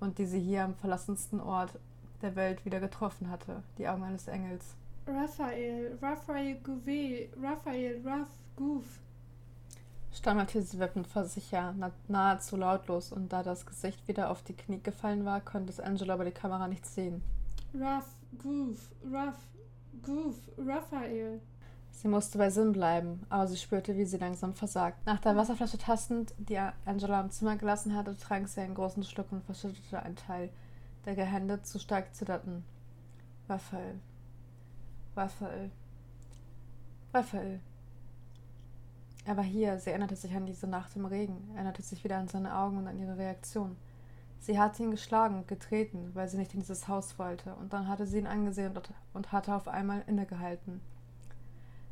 und 0.00 0.18
die 0.18 0.26
sie 0.26 0.40
hier 0.40 0.64
am 0.64 0.74
verlassensten 0.74 1.40
Ort 1.40 1.78
der 2.20 2.36
Welt 2.36 2.66
wieder 2.66 2.78
getroffen 2.78 3.30
hatte, 3.30 3.62
die 3.78 3.88
Augen 3.88 4.02
eines 4.02 4.28
Engels. 4.28 4.74
Raphael, 5.08 5.98
Raphael 6.02 6.56
Gouvet, 6.56 7.30
Raphael, 7.42 8.02
Raff, 8.04 8.28
Goof. 8.56 8.84
Stammelte 10.12 10.60
sie 10.60 10.78
wippend 10.78 11.06
vor 11.06 11.24
sich 11.24 11.50
her, 11.50 11.74
nahezu 12.08 12.56
lautlos, 12.56 13.12
und 13.12 13.32
da 13.32 13.42
das 13.42 13.64
Gesicht 13.64 14.06
wieder 14.06 14.30
auf 14.30 14.42
die 14.42 14.52
Knie 14.54 14.80
gefallen 14.82 15.24
war, 15.24 15.40
konnte 15.40 15.72
es 15.72 15.80
Angela 15.80 16.14
über 16.14 16.26
die 16.26 16.30
Kamera 16.30 16.68
nicht 16.68 16.84
sehen. 16.84 17.22
Ruff, 17.74 18.04
Goof, 18.36 18.90
Ruff, 19.04 19.36
Goof, 20.02 20.36
Raphael. 20.58 21.40
Sie 21.90 22.08
musste 22.08 22.36
bei 22.36 22.50
Sinn 22.50 22.72
bleiben, 22.72 23.22
aber 23.30 23.46
sie 23.46 23.56
spürte, 23.56 23.96
wie 23.96 24.04
sie 24.04 24.18
langsam 24.18 24.52
versagt. 24.54 25.06
Nach 25.06 25.20
der 25.20 25.36
Wasserflasche 25.36 25.78
tastend, 25.78 26.34
die 26.36 26.58
Angela 26.84 27.20
im 27.20 27.30
Zimmer 27.30 27.56
gelassen 27.56 27.96
hatte, 27.96 28.16
trank 28.16 28.46
sie 28.48 28.60
einen 28.60 28.74
großen 28.74 29.04
Schluck 29.04 29.32
und 29.32 29.42
verschüttete 29.44 30.02
einen 30.02 30.16
Teil, 30.16 30.50
der 31.06 31.16
Hände 31.24 31.62
zu 31.62 31.78
stark 31.78 32.14
zitterten. 32.14 32.62
Raphael, 33.48 33.98
Raphael. 35.18 35.72
Raphael. 37.12 37.58
Er 39.24 39.36
war 39.36 39.42
hier. 39.42 39.76
Sie 39.80 39.90
erinnerte 39.90 40.14
sich 40.14 40.32
an 40.32 40.46
diese 40.46 40.68
Nacht 40.68 40.94
im 40.94 41.06
Regen, 41.06 41.50
erinnerte 41.56 41.82
sich 41.82 42.04
wieder 42.04 42.18
an 42.18 42.28
seine 42.28 42.56
Augen 42.56 42.78
und 42.78 42.86
an 42.86 43.00
ihre 43.00 43.18
Reaktion. 43.18 43.76
Sie 44.38 44.60
hatte 44.60 44.84
ihn 44.84 44.92
geschlagen 44.92 45.38
und 45.38 45.48
getreten, 45.48 46.12
weil 46.14 46.28
sie 46.28 46.36
nicht 46.36 46.54
in 46.54 46.60
dieses 46.60 46.86
Haus 46.86 47.18
wollte, 47.18 47.52
und 47.56 47.72
dann 47.72 47.88
hatte 47.88 48.06
sie 48.06 48.18
ihn 48.18 48.28
angesehen 48.28 48.78
und 49.12 49.32
hatte 49.32 49.56
auf 49.56 49.66
einmal 49.66 50.04
innegehalten. 50.06 50.80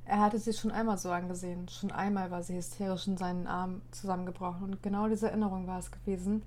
Er 0.04 0.20
hatte 0.20 0.38
sie 0.38 0.52
schon 0.52 0.70
einmal 0.70 0.96
so 0.96 1.10
angesehen, 1.10 1.68
schon 1.68 1.90
einmal 1.90 2.30
war 2.30 2.44
sie 2.44 2.56
hysterisch 2.56 3.08
in 3.08 3.16
seinen 3.16 3.48
Armen 3.48 3.82
zusammengebrochen, 3.90 4.62
und 4.62 4.82
genau 4.84 5.08
diese 5.08 5.26
Erinnerung 5.26 5.66
war 5.66 5.80
es 5.80 5.90
gewesen, 5.90 6.44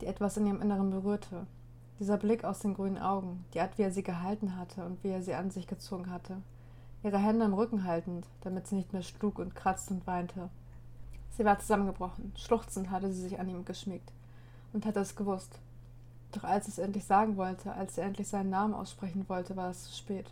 die 0.00 0.06
etwas 0.06 0.38
in 0.38 0.46
ihrem 0.46 0.62
Inneren 0.62 0.88
berührte. 0.88 1.46
Dieser 2.02 2.16
Blick 2.16 2.42
aus 2.42 2.58
den 2.58 2.74
grünen 2.74 2.98
Augen, 2.98 3.44
die 3.54 3.60
Art, 3.60 3.78
wie 3.78 3.82
er 3.82 3.92
sie 3.92 4.02
gehalten 4.02 4.56
hatte 4.56 4.84
und 4.84 5.04
wie 5.04 5.10
er 5.10 5.22
sie 5.22 5.34
an 5.34 5.52
sich 5.52 5.68
gezogen 5.68 6.10
hatte. 6.10 6.38
Ihre 7.04 7.18
Hände 7.18 7.44
am 7.44 7.54
Rücken 7.54 7.84
haltend, 7.84 8.26
damit 8.40 8.66
sie 8.66 8.74
nicht 8.74 8.92
mehr 8.92 9.02
schlug 9.02 9.38
und 9.38 9.54
kratzte 9.54 9.94
und 9.94 10.04
weinte. 10.04 10.48
Sie 11.30 11.44
war 11.44 11.60
zusammengebrochen. 11.60 12.32
Schluchzend 12.34 12.90
hatte 12.90 13.12
sie 13.12 13.22
sich 13.22 13.38
an 13.38 13.48
ihm 13.48 13.64
geschmiegt 13.64 14.10
und 14.72 14.84
hatte 14.84 14.98
es 14.98 15.14
gewusst. 15.14 15.60
Doch 16.32 16.42
als 16.42 16.66
es 16.66 16.78
endlich 16.78 17.04
sagen 17.04 17.36
wollte, 17.36 17.72
als 17.72 17.94
sie 17.94 18.00
endlich 18.00 18.26
seinen 18.26 18.50
Namen 18.50 18.74
aussprechen 18.74 19.28
wollte, 19.28 19.54
war 19.54 19.70
es 19.70 19.84
zu 19.84 19.92
spät. 19.96 20.28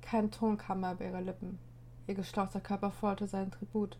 Kein 0.00 0.30
Ton 0.30 0.56
kam 0.56 0.80
mehr 0.80 0.92
über 0.92 1.04
ihre 1.04 1.20
Lippen. 1.20 1.58
Ihr 2.06 2.14
geschlauchter 2.14 2.62
Körper 2.62 2.90
forderte 2.90 3.26
seinen 3.26 3.50
Tribut. 3.50 3.98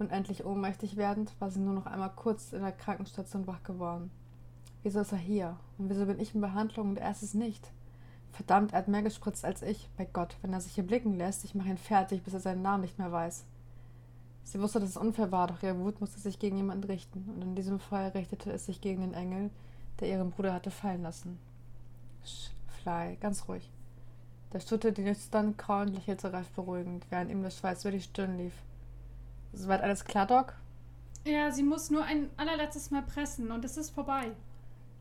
Und 0.00 0.10
endlich 0.10 0.44
ohnmächtig 0.44 0.96
werdend, 0.96 1.32
war 1.38 1.52
sie 1.52 1.60
nur 1.60 1.74
noch 1.74 1.86
einmal 1.86 2.10
kurz 2.16 2.52
in 2.52 2.62
der 2.62 2.72
Krankenstation 2.72 3.46
wach 3.46 3.62
geworden. 3.62 4.10
Wieso 4.82 5.00
ist 5.00 5.12
er 5.12 5.18
hier? 5.18 5.56
Und 5.78 5.90
wieso 5.90 6.06
bin 6.06 6.18
ich 6.18 6.34
in 6.34 6.40
Behandlung 6.40 6.90
und 6.90 6.98
er 6.98 7.10
ist 7.10 7.22
es 7.22 7.34
nicht? 7.34 7.70
Verdammt, 8.32 8.72
er 8.72 8.78
hat 8.78 8.88
mehr 8.88 9.02
gespritzt 9.02 9.44
als 9.44 9.62
ich. 9.62 9.88
Bei 9.96 10.06
Gott, 10.06 10.36
wenn 10.40 10.52
er 10.52 10.60
sich 10.60 10.74
hier 10.74 10.86
blicken 10.86 11.18
lässt, 11.18 11.44
ich 11.44 11.54
mache 11.54 11.68
ihn 11.68 11.78
fertig, 11.78 12.22
bis 12.22 12.34
er 12.34 12.40
seinen 12.40 12.62
Namen 12.62 12.82
nicht 12.82 12.98
mehr 12.98 13.12
weiß. 13.12 13.44
Sie 14.44 14.60
wusste, 14.60 14.80
dass 14.80 14.90
es 14.90 14.96
unfair 14.96 15.30
war, 15.30 15.46
doch 15.46 15.62
ihre 15.62 15.78
Wut 15.78 16.00
musste 16.00 16.18
sich 16.18 16.38
gegen 16.38 16.56
jemanden 16.56 16.84
richten, 16.84 17.28
und 17.28 17.42
in 17.42 17.54
diesem 17.54 17.78
Fall 17.78 18.08
richtete 18.08 18.50
es 18.52 18.66
sich 18.66 18.80
gegen 18.80 19.02
den 19.02 19.14
Engel, 19.14 19.50
der 20.00 20.08
ihren 20.08 20.30
Bruder 20.30 20.54
hatte 20.54 20.70
fallen 20.70 21.02
lassen. 21.02 21.38
Sch, 22.24 22.50
Fly, 22.82 23.16
ganz 23.20 23.46
ruhig. 23.48 23.70
Der 24.52 24.60
Stutte 24.60 24.92
die 24.92 25.02
nüchtern 25.02 25.56
kraulen 25.56 25.94
lächelte 25.94 26.32
Ralf 26.32 26.50
beruhigend, 26.50 27.06
während 27.10 27.30
ihm 27.30 27.42
der 27.42 27.50
Schweiß 27.50 27.84
über 27.84 27.92
die 27.92 28.00
Stirn 28.00 28.38
lief. 28.38 28.54
Soweit 29.52 29.82
alles 29.82 30.04
klar, 30.04 30.26
Doc? 30.26 30.54
Ja, 31.24 31.52
sie 31.52 31.62
muss 31.62 31.90
nur 31.90 32.04
ein 32.04 32.30
allerletztes 32.36 32.90
Mal 32.90 33.02
pressen 33.02 33.50
und 33.50 33.64
es 33.64 33.76
ist 33.76 33.90
vorbei. 33.90 34.32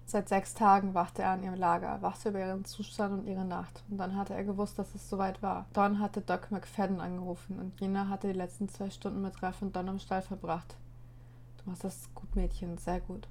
Seit 0.10 0.28
sechs 0.28 0.56
Tagen 0.56 0.96
wachte 0.96 1.22
er 1.22 1.30
an 1.30 1.44
ihrem 1.44 1.54
Lager, 1.54 2.02
wachte 2.02 2.30
über 2.30 2.40
ihren 2.40 2.66
Zustand 2.66 3.14
und 3.14 3.28
ihre 3.28 3.46
Nacht. 3.46 3.84
Und 3.92 4.00
dann 4.00 4.18
hatte 4.18 4.34
er 4.34 4.44
gewusst, 4.44 4.80
dass 4.80 4.96
es 4.96 5.08
soweit 5.08 5.44
war. 5.44 5.68
Don 5.74 6.00
hatte 6.00 6.22
Doc 6.22 6.50
McFadden 6.50 7.00
angerufen 7.00 7.60
und 7.60 7.80
jener 7.80 8.10
hatte 8.10 8.26
die 8.26 8.34
letzten 8.34 8.70
zwei 8.70 8.90
Stunden 8.90 9.22
mit 9.22 9.44
Ralph 9.44 9.62
und 9.62 9.76
Don 9.76 9.88
im 9.88 10.00
Stall 10.00 10.24
verbracht. 10.24 10.78
Du 11.60 11.70
machst 11.70 11.84
das 11.84 12.10
gut, 12.16 12.36
Mädchen, 12.36 12.80
sehr 12.80 13.02
gut. 13.02 13.28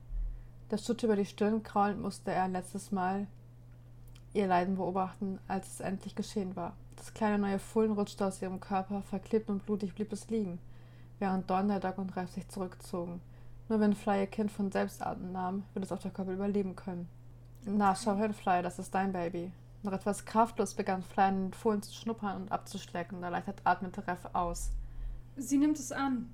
Der 0.70 0.78
Schutt 0.78 1.02
über 1.02 1.16
die 1.16 1.25
Stirn 1.25 1.64
kraulend 1.64 2.00
musste 2.00 2.30
er 2.30 2.44
ein 2.44 2.52
letztes 2.52 2.92
Mal 2.92 3.26
ihr 4.32 4.47
Leiden 4.47 4.76
beobachten, 4.76 5.40
als 5.49 5.66
es 5.66 5.80
endlich 5.80 6.14
geschehen 6.14 6.54
war. 6.54 6.76
Das 6.94 7.12
kleine 7.12 7.40
neue 7.40 7.58
Fohlen 7.58 7.90
rutschte 7.90 8.25
aus 8.25 8.40
ihrem 8.40 8.61
Körper, 8.61 9.02
verklebt 9.02 9.50
und 9.50 9.66
blutig 9.66 9.97
blieb 9.97 10.12
es 10.12 10.30
liegen, 10.30 10.61
während 11.18 11.50
Don, 11.50 11.66
der 11.66 11.80
Doc 11.80 11.99
und 11.99 12.16
Ralph 12.16 12.30
sich 12.30 12.47
zurückzogen. 12.47 13.20
Nur 13.68 13.80
wenn 13.80 13.94
Fly 13.94 14.20
ihr 14.20 14.26
Kind 14.26 14.50
von 14.50 14.72
selbst 14.72 15.00
nahm, 15.00 15.64
wird 15.75 15.84
es 15.84 15.92
auf 15.92 16.00
der 16.00 16.10
Koppel 16.10 16.34
überleben 16.34 16.75
können. 16.75 17.08
Na, 17.64 17.94
schau 17.94 18.16
hin, 18.16 18.32
Fly, 18.32 18.62
das 18.62 18.78
ist 18.78 18.94
dein 18.94 19.12
Baby. 19.12 19.52
Noch 19.82 19.92
etwas 19.92 20.25
kraftlos 20.25 20.75
begann 20.75 21.02
Fly 21.02 21.25
an 21.25 21.50
den 21.50 21.52
Fohlen 21.52 21.82
zu 21.82 21.92
schnuppern 21.92 22.42
und 22.42 22.52
abzuschlecken, 22.52 23.18
und 23.18 23.25
erleichtert 23.25 23.60
atmete 23.64 24.06
Reff 24.06 24.26
aus. 24.32 24.70
Sie 25.37 25.58
nimmt 25.58 25.78
es 25.78 25.92
an, 25.92 26.30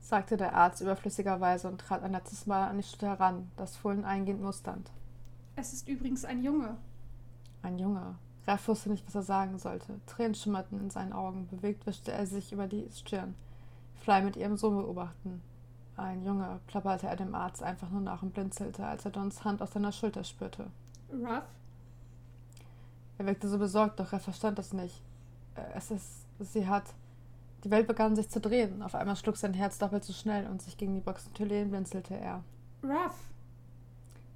sagte 0.00 0.36
der 0.36 0.54
Arzt 0.54 0.80
überflüssigerweise 0.80 1.68
und 1.68 1.80
trat 1.80 2.02
ein 2.02 2.12
letztes 2.12 2.46
Mal 2.46 2.68
an 2.68 2.76
die 2.76 2.82
Stute 2.82 3.06
heran, 3.06 3.50
das 3.56 3.76
Fohlen 3.76 4.04
eingehend 4.04 4.42
musternd. 4.42 4.90
Es 5.56 5.72
ist 5.72 5.88
übrigens 5.88 6.24
ein 6.24 6.42
Junge. 6.42 6.76
Ein 7.62 7.78
Junge. 7.78 8.16
Reff 8.46 8.66
wusste 8.68 8.90
nicht, 8.90 9.06
was 9.06 9.14
er 9.14 9.22
sagen 9.22 9.58
sollte. 9.58 10.00
Tränen 10.06 10.34
schimmerten 10.34 10.80
in 10.80 10.90
seinen 10.90 11.12
Augen. 11.12 11.46
Bewegt 11.48 11.86
wischte 11.86 12.12
er 12.12 12.26
sich 12.26 12.52
über 12.52 12.66
die 12.66 12.88
Stirn. 12.92 13.34
Fly 14.02 14.22
mit 14.22 14.36
ihrem 14.36 14.56
Sohn 14.56 14.76
beobachten. 14.76 15.42
Ein 16.00 16.24
Junge, 16.24 16.60
plapperte 16.66 17.08
er 17.08 17.16
dem 17.16 17.34
Arzt 17.34 17.62
einfach 17.62 17.90
nur 17.90 18.00
nach 18.00 18.22
und 18.22 18.32
blinzelte, 18.32 18.86
als 18.86 19.04
er 19.04 19.10
Dons 19.10 19.44
Hand 19.44 19.60
aus 19.60 19.72
seiner 19.72 19.92
Schulter 19.92 20.24
spürte. 20.24 20.68
Ruff? 21.12 21.44
Er 23.18 23.26
wirkte 23.26 23.48
so 23.50 23.58
besorgt, 23.58 24.00
doch 24.00 24.10
er 24.14 24.18
verstand 24.18 24.58
es 24.58 24.72
nicht. 24.72 25.02
Äh, 25.56 25.76
es 25.76 25.90
ist. 25.90 26.24
Sie 26.38 26.66
hat. 26.66 26.84
Die 27.64 27.70
Welt 27.70 27.86
begann 27.86 28.16
sich 28.16 28.30
zu 28.30 28.40
drehen. 28.40 28.82
Auf 28.82 28.94
einmal 28.94 29.14
schlug 29.14 29.36
sein 29.36 29.52
Herz 29.52 29.76
doppelt 29.76 30.02
so 30.02 30.14
schnell 30.14 30.46
und 30.46 30.62
sich 30.62 30.78
gegen 30.78 30.94
die 30.94 31.02
Boxentür 31.02 31.44
lehnen 31.44 31.70
blinzelte 31.70 32.14
er. 32.14 32.42
Ruff! 32.82 33.18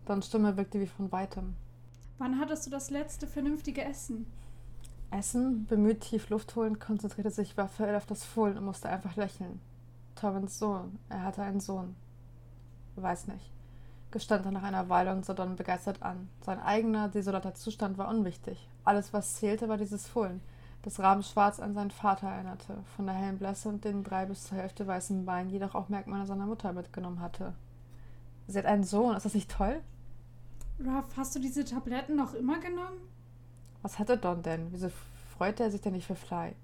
Dons 0.04 0.26
Stimme 0.26 0.58
wirkte 0.58 0.78
wie 0.80 0.86
von 0.86 1.10
weitem. 1.12 1.54
Wann 2.18 2.38
hattest 2.38 2.66
du 2.66 2.70
das 2.70 2.90
letzte 2.90 3.26
vernünftige 3.26 3.82
Essen? 3.82 4.26
Essen? 5.10 5.64
Bemüht 5.64 6.02
tief 6.02 6.28
Luft 6.28 6.54
holend, 6.56 6.78
konzentrierte 6.78 7.30
sich 7.30 7.56
Raphael 7.56 7.96
auf 7.96 8.04
das 8.04 8.22
Fohlen 8.22 8.58
und 8.58 8.66
musste 8.66 8.90
einfach 8.90 9.16
lächeln. 9.16 9.60
Torvins 10.14 10.58
Sohn. 10.58 10.98
Er 11.08 11.22
hatte 11.22 11.42
einen 11.42 11.60
Sohn. 11.60 11.96
Weiß 12.96 13.26
nicht. 13.26 13.50
Gestand 14.10 14.46
er 14.46 14.52
nach 14.52 14.62
einer 14.62 14.88
Weile 14.88 15.12
und 15.12 15.24
sah 15.24 15.34
Don 15.34 15.56
begeistert 15.56 16.02
an. 16.02 16.28
Sein 16.40 16.60
eigener, 16.60 17.08
desolater 17.08 17.54
Zustand 17.54 17.98
war 17.98 18.08
unwichtig. 18.08 18.68
Alles, 18.84 19.12
was 19.12 19.34
zählte, 19.34 19.68
war 19.68 19.76
dieses 19.76 20.06
Fohlen. 20.06 20.40
das 20.82 21.00
rabenschwarz 21.00 21.60
an 21.60 21.74
seinen 21.74 21.90
Vater 21.90 22.28
erinnerte, 22.28 22.76
von 22.94 23.06
der 23.06 23.14
hellen 23.14 23.38
Blässe 23.38 23.70
und 23.70 23.84
den 23.84 24.04
drei 24.04 24.26
bis 24.26 24.44
zur 24.44 24.58
Hälfte 24.58 24.86
weißen 24.86 25.24
Beinen 25.24 25.50
jedoch 25.50 25.74
auch 25.74 25.88
Merkmale 25.88 26.26
seiner 26.26 26.46
Mutter 26.46 26.72
mitgenommen 26.72 27.20
hatte. 27.20 27.54
Sie 28.46 28.58
hat 28.58 28.66
einen 28.66 28.84
Sohn, 28.84 29.16
ist 29.16 29.24
das 29.24 29.34
nicht 29.34 29.50
toll? 29.50 29.80
Ruff, 30.78 31.16
hast 31.16 31.34
du 31.34 31.40
diese 31.40 31.64
Tabletten 31.64 32.16
noch 32.16 32.34
immer 32.34 32.60
genommen? 32.60 32.98
Was 33.80 33.98
hatte 33.98 34.18
Don 34.18 34.42
denn? 34.42 34.68
Wieso 34.72 34.90
freute 35.36 35.62
er 35.62 35.70
sich 35.70 35.80
denn 35.80 35.94
nicht 35.94 36.06
für 36.06 36.16
Fly? 36.16 36.54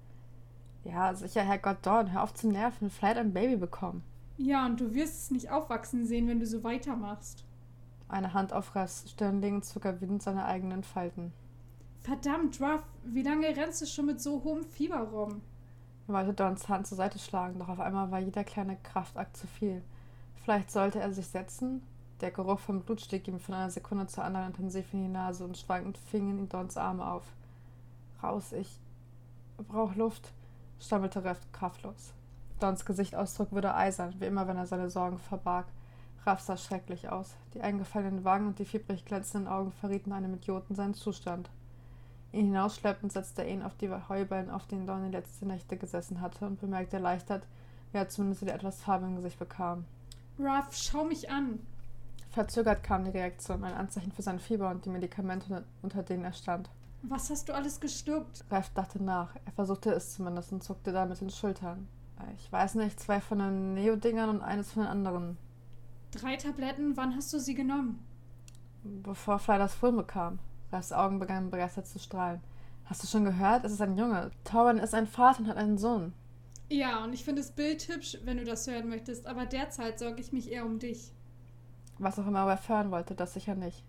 Ja, 0.83 1.13
sicher, 1.13 1.43
Herrgott 1.43 1.85
Don, 1.85 2.11
hör 2.11 2.23
auf 2.23 2.33
zu 2.33 2.49
nerven. 2.49 2.91
Hat 3.01 3.17
ein 3.17 3.33
Baby 3.33 3.55
bekommen. 3.55 4.03
Ja, 4.37 4.65
und 4.65 4.79
du 4.79 4.93
wirst 4.93 5.23
es 5.23 5.31
nicht 5.31 5.51
aufwachsen 5.51 6.05
sehen, 6.05 6.27
wenn 6.27 6.39
du 6.39 6.45
so 6.47 6.63
weitermachst. 6.63 7.45
Eine 8.09 8.33
Hand 8.33 8.51
auf 8.51 8.75
Reffs 8.75 9.09
Stirn 9.09 9.41
legend 9.41 9.63
zog 9.63 9.85
er 9.85 10.01
wütend 10.01 10.23
seine 10.23 10.45
eigenen 10.45 10.83
Falten. 10.83 11.31
Verdammt, 12.01 12.59
Ruff, 12.59 12.81
wie 13.05 13.21
lange 13.21 13.55
rennst 13.55 13.81
du 13.81 13.85
schon 13.85 14.07
mit 14.07 14.19
so 14.19 14.43
hohem 14.43 14.63
Fieber 14.63 15.01
rum? 15.01 15.41
Er 16.07 16.15
wollte 16.15 16.33
Dons 16.33 16.67
Hand 16.67 16.87
zur 16.87 16.97
Seite 16.97 17.19
schlagen, 17.19 17.59
doch 17.59 17.69
auf 17.69 17.79
einmal 17.79 18.09
war 18.09 18.19
jeder 18.19 18.43
kleine 18.43 18.77
Kraftakt 18.81 19.37
zu 19.37 19.45
viel. 19.45 19.83
Vielleicht 20.43 20.71
sollte 20.71 20.99
er 20.99 21.13
sich 21.13 21.27
setzen? 21.27 21.83
Der 22.21 22.31
Geruch 22.31 22.59
vom 22.59 22.81
Blut 22.81 23.01
stieg 23.01 23.27
ihm 23.27 23.39
von 23.39 23.53
einer 23.53 23.69
Sekunde 23.69 24.07
zur 24.07 24.23
anderen 24.23 24.47
intensiv 24.47 24.93
in 24.93 25.03
die 25.03 25.09
Nase 25.09 25.43
und 25.45 25.57
schwankend 25.57 25.97
fingen 25.97 26.39
ihn 26.39 26.49
Dons 26.49 26.77
Arme 26.77 27.05
auf. 27.05 27.23
Raus, 28.21 28.51
ich 28.51 28.79
brauch 29.69 29.95
Luft, 29.95 30.33
stammelte 30.81 31.23
Reff 31.23 31.39
kraftlos. 31.51 32.13
Dons 32.59 32.85
Gesichtsausdruck 32.85 33.51
wurde 33.51 33.73
eisern, 33.73 34.13
wie 34.19 34.25
immer, 34.25 34.47
wenn 34.47 34.57
er 34.57 34.67
seine 34.67 34.89
Sorgen 34.89 35.19
verbarg. 35.19 35.67
Raff 36.25 36.41
sah 36.41 36.57
schrecklich 36.57 37.09
aus. 37.09 37.35
Die 37.53 37.61
eingefallenen 37.61 38.23
Wangen 38.23 38.47
und 38.47 38.59
die 38.59 38.65
fiebrig 38.65 39.05
glänzenden 39.05 39.51
Augen 39.51 39.71
verrieten 39.71 40.11
einem 40.11 40.35
Idioten 40.35 40.75
seinen 40.75 40.93
Zustand. 40.93 41.49
Ihn 42.31 42.45
hinausschleppend 42.45 43.11
setzte 43.11 43.43
er 43.43 43.49
ihn 43.49 43.63
auf 43.63 43.75
die 43.75 43.89
Heuballen, 43.89 44.51
auf 44.51 44.67
denen 44.67 44.85
Don 44.85 45.03
die 45.03 45.11
letzte 45.11 45.45
Nächte 45.45 45.77
gesessen 45.77 46.21
hatte, 46.21 46.45
und 46.45 46.61
bemerkte 46.61 46.97
erleichtert, 46.97 47.47
wie 47.91 47.97
er 47.97 48.09
zumindest 48.09 48.41
wieder 48.41 48.53
etwas 48.53 48.81
Farbe 48.81 49.05
im 49.05 49.15
Gesicht 49.15 49.39
bekam. 49.39 49.85
Ruff, 50.39 50.69
schau 50.71 51.03
mich 51.03 51.29
an. 51.29 51.59
Verzögert 52.29 52.83
kam 52.83 53.03
die 53.03 53.11
Reaktion, 53.11 53.63
ein 53.63 53.73
Anzeichen 53.73 54.11
für 54.11 54.21
sein 54.21 54.39
Fieber 54.39 54.69
und 54.69 54.85
die 54.85 54.89
Medikamente, 54.89 55.65
unter 55.81 56.03
denen 56.03 56.23
er 56.23 56.33
stand. 56.33 56.69
Was 57.03 57.29
hast 57.29 57.49
du 57.49 57.53
alles 57.53 57.79
geschluckt? 57.79 58.45
Ralf 58.49 58.69
dachte 58.69 59.03
nach. 59.03 59.35
Er 59.45 59.51
versuchte 59.53 59.91
es 59.91 60.13
zumindest 60.13 60.51
und 60.51 60.63
zuckte 60.63 60.91
dann 60.91 61.09
mit 61.09 61.19
den 61.19 61.29
Schultern. 61.29 61.87
Ich 62.35 62.51
weiß 62.51 62.75
nicht, 62.75 62.99
zwei 62.99 63.19
von 63.19 63.39
den 63.39 63.73
Neo-Dingern 63.73 64.29
und 64.29 64.41
eines 64.41 64.71
von 64.71 64.83
den 64.83 64.91
anderen. 64.91 65.37
Drei 66.11 66.35
Tabletten, 66.35 66.95
wann 66.97 67.15
hast 67.15 67.33
du 67.33 67.39
sie 67.39 67.55
genommen? 67.55 68.05
Bevor 68.83 69.39
Fly 69.39 69.57
das 69.57 69.73
Fulm 69.73 69.97
bekam. 69.97 70.39
Ralfs 70.71 70.91
Augen 70.91 71.19
begannen 71.19 71.49
begeistert 71.49 71.87
zu 71.87 71.99
strahlen. 71.99 72.41
Hast 72.85 73.03
du 73.03 73.07
schon 73.07 73.25
gehört? 73.25 73.63
Es 73.63 73.71
ist 73.71 73.81
ein 73.81 73.97
Junge. 73.97 74.31
Torben 74.43 74.77
ist 74.77 74.93
ein 74.93 75.07
Vater 75.07 75.39
und 75.39 75.47
hat 75.47 75.57
einen 75.57 75.77
Sohn. 75.77 76.13
Ja, 76.69 77.03
und 77.03 77.13
ich 77.13 77.25
finde 77.25 77.41
das 77.41 77.51
Bild 77.51 77.87
hübsch, 77.87 78.17
wenn 78.23 78.37
du 78.37 78.45
das 78.45 78.67
hören 78.67 78.89
möchtest, 78.89 79.27
aber 79.27 79.45
derzeit 79.45 79.99
sorge 79.99 80.21
ich 80.21 80.31
mich 80.31 80.51
eher 80.51 80.65
um 80.65 80.79
dich. 80.79 81.11
Was 81.99 82.17
auch 82.17 82.27
immer 82.27 82.45
Ralf 82.45 82.69
hören 82.69 82.91
wollte, 82.91 83.13
das 83.13 83.33
sicher 83.33 83.55
nicht. 83.55 83.83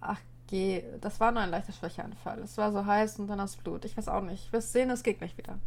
Ach, 0.00 0.20
geh. 0.46 0.84
Das 1.00 1.20
war 1.20 1.32
nur 1.32 1.42
ein 1.42 1.50
leichter 1.50 1.72
Schwächeanfall. 1.72 2.40
Es 2.40 2.56
war 2.58 2.72
so 2.72 2.84
heiß 2.84 3.18
und 3.18 3.28
dann 3.28 3.38
das 3.38 3.56
Blut. 3.56 3.84
Ich 3.84 3.96
weiß 3.96 4.08
auch 4.08 4.22
nicht. 4.22 4.46
Ich 4.46 4.52
will 4.52 4.60
sehen, 4.60 4.90
es 4.90 5.02
geht 5.02 5.18
gleich 5.18 5.36
wieder. 5.36 5.58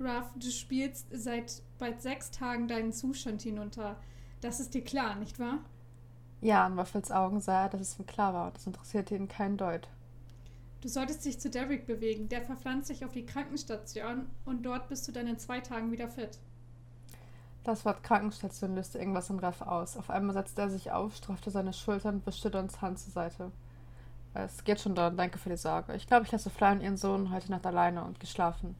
Ruff, 0.00 0.30
du 0.36 0.50
spielst 0.50 1.06
seit 1.12 1.62
bald 1.78 2.00
sechs 2.00 2.30
Tagen 2.30 2.68
deinen 2.68 2.92
Zustand 2.92 3.42
hinunter. 3.42 3.96
Das 4.40 4.60
ist 4.60 4.74
dir 4.74 4.84
klar, 4.84 5.16
nicht 5.16 5.38
wahr? 5.40 5.58
Ja, 6.40 6.64
an 6.64 6.76
Waffels 6.76 7.10
Augen 7.10 7.40
sah 7.40 7.62
er, 7.64 7.68
dass 7.68 7.80
es 7.80 7.98
ihm 7.98 8.06
klar 8.06 8.32
war 8.32 8.46
und 8.46 8.56
das 8.56 8.66
interessierte 8.66 9.16
ihn 9.16 9.26
keinen 9.26 9.56
Deut. 9.56 9.88
Du 10.80 10.88
solltest 10.88 11.24
dich 11.24 11.40
zu 11.40 11.50
Derek 11.50 11.86
bewegen. 11.86 12.28
Der 12.28 12.42
verpflanzt 12.42 12.86
sich 12.86 13.04
auf 13.04 13.12
die 13.12 13.26
Krankenstation 13.26 14.30
und 14.44 14.64
dort 14.64 14.88
bist 14.88 15.08
du 15.08 15.12
dann 15.12 15.26
in 15.26 15.38
zwei 15.38 15.58
Tagen 15.58 15.90
wieder 15.90 16.08
fit. 16.08 16.38
Das 17.64 17.84
Wort 17.84 18.04
Krankenstation 18.04 18.76
löste 18.76 18.98
irgendwas 18.98 19.30
in 19.30 19.40
Raff 19.40 19.60
aus. 19.62 19.96
Auf 19.96 20.10
einmal 20.10 20.34
setzte 20.34 20.62
er 20.62 20.70
sich 20.70 20.92
auf, 20.92 21.16
straffte 21.16 21.50
seine 21.50 21.72
Schultern 21.72 22.16
und 22.16 22.26
wischte 22.26 22.50
Dons 22.50 22.80
Hand 22.80 23.00
zur 23.00 23.12
Seite. 23.12 23.50
Es 24.44 24.62
geht 24.62 24.80
schon, 24.80 24.94
Don. 24.94 25.16
Danke 25.16 25.36
für 25.36 25.48
die 25.48 25.56
Sorge. 25.56 25.96
Ich 25.96 26.06
glaube, 26.06 26.24
ich 26.24 26.30
lasse 26.30 26.48
Fly 26.48 26.72
und 26.72 26.80
ihren 26.80 26.96
Sohn 26.96 27.32
heute 27.32 27.50
Nacht 27.50 27.66
alleine 27.66 28.04
und 28.04 28.20
geschlafen. 28.20 28.76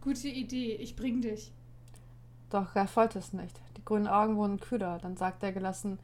Gute 0.00 0.28
Idee. 0.28 0.74
Ich 0.76 0.94
bring 0.94 1.20
dich. 1.20 1.52
Doch 2.48 2.76
Raff 2.76 2.94
wollte 2.94 3.18
es 3.18 3.32
nicht. 3.32 3.60
Die 3.76 3.84
grünen 3.84 4.06
Augen 4.06 4.36
wurden 4.36 4.60
kühler. 4.60 4.98
Dann 5.02 5.16
sagte 5.16 5.46
er 5.46 5.52
gelassen, 5.52 5.98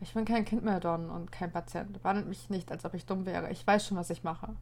ich 0.00 0.14
bin 0.14 0.24
kein 0.24 0.46
Kind 0.46 0.64
mehr, 0.64 0.80
Don, 0.80 1.10
und 1.10 1.32
kein 1.32 1.52
Patient. 1.52 2.02
Behandelt 2.02 2.28
mich 2.28 2.48
nicht, 2.48 2.72
als 2.72 2.86
ob 2.86 2.94
ich 2.94 3.04
dumm 3.04 3.26
wäre. 3.26 3.50
Ich 3.50 3.66
weiß 3.66 3.86
schon, 3.86 3.98
was 3.98 4.08
ich 4.08 4.24
mache. 4.24 4.56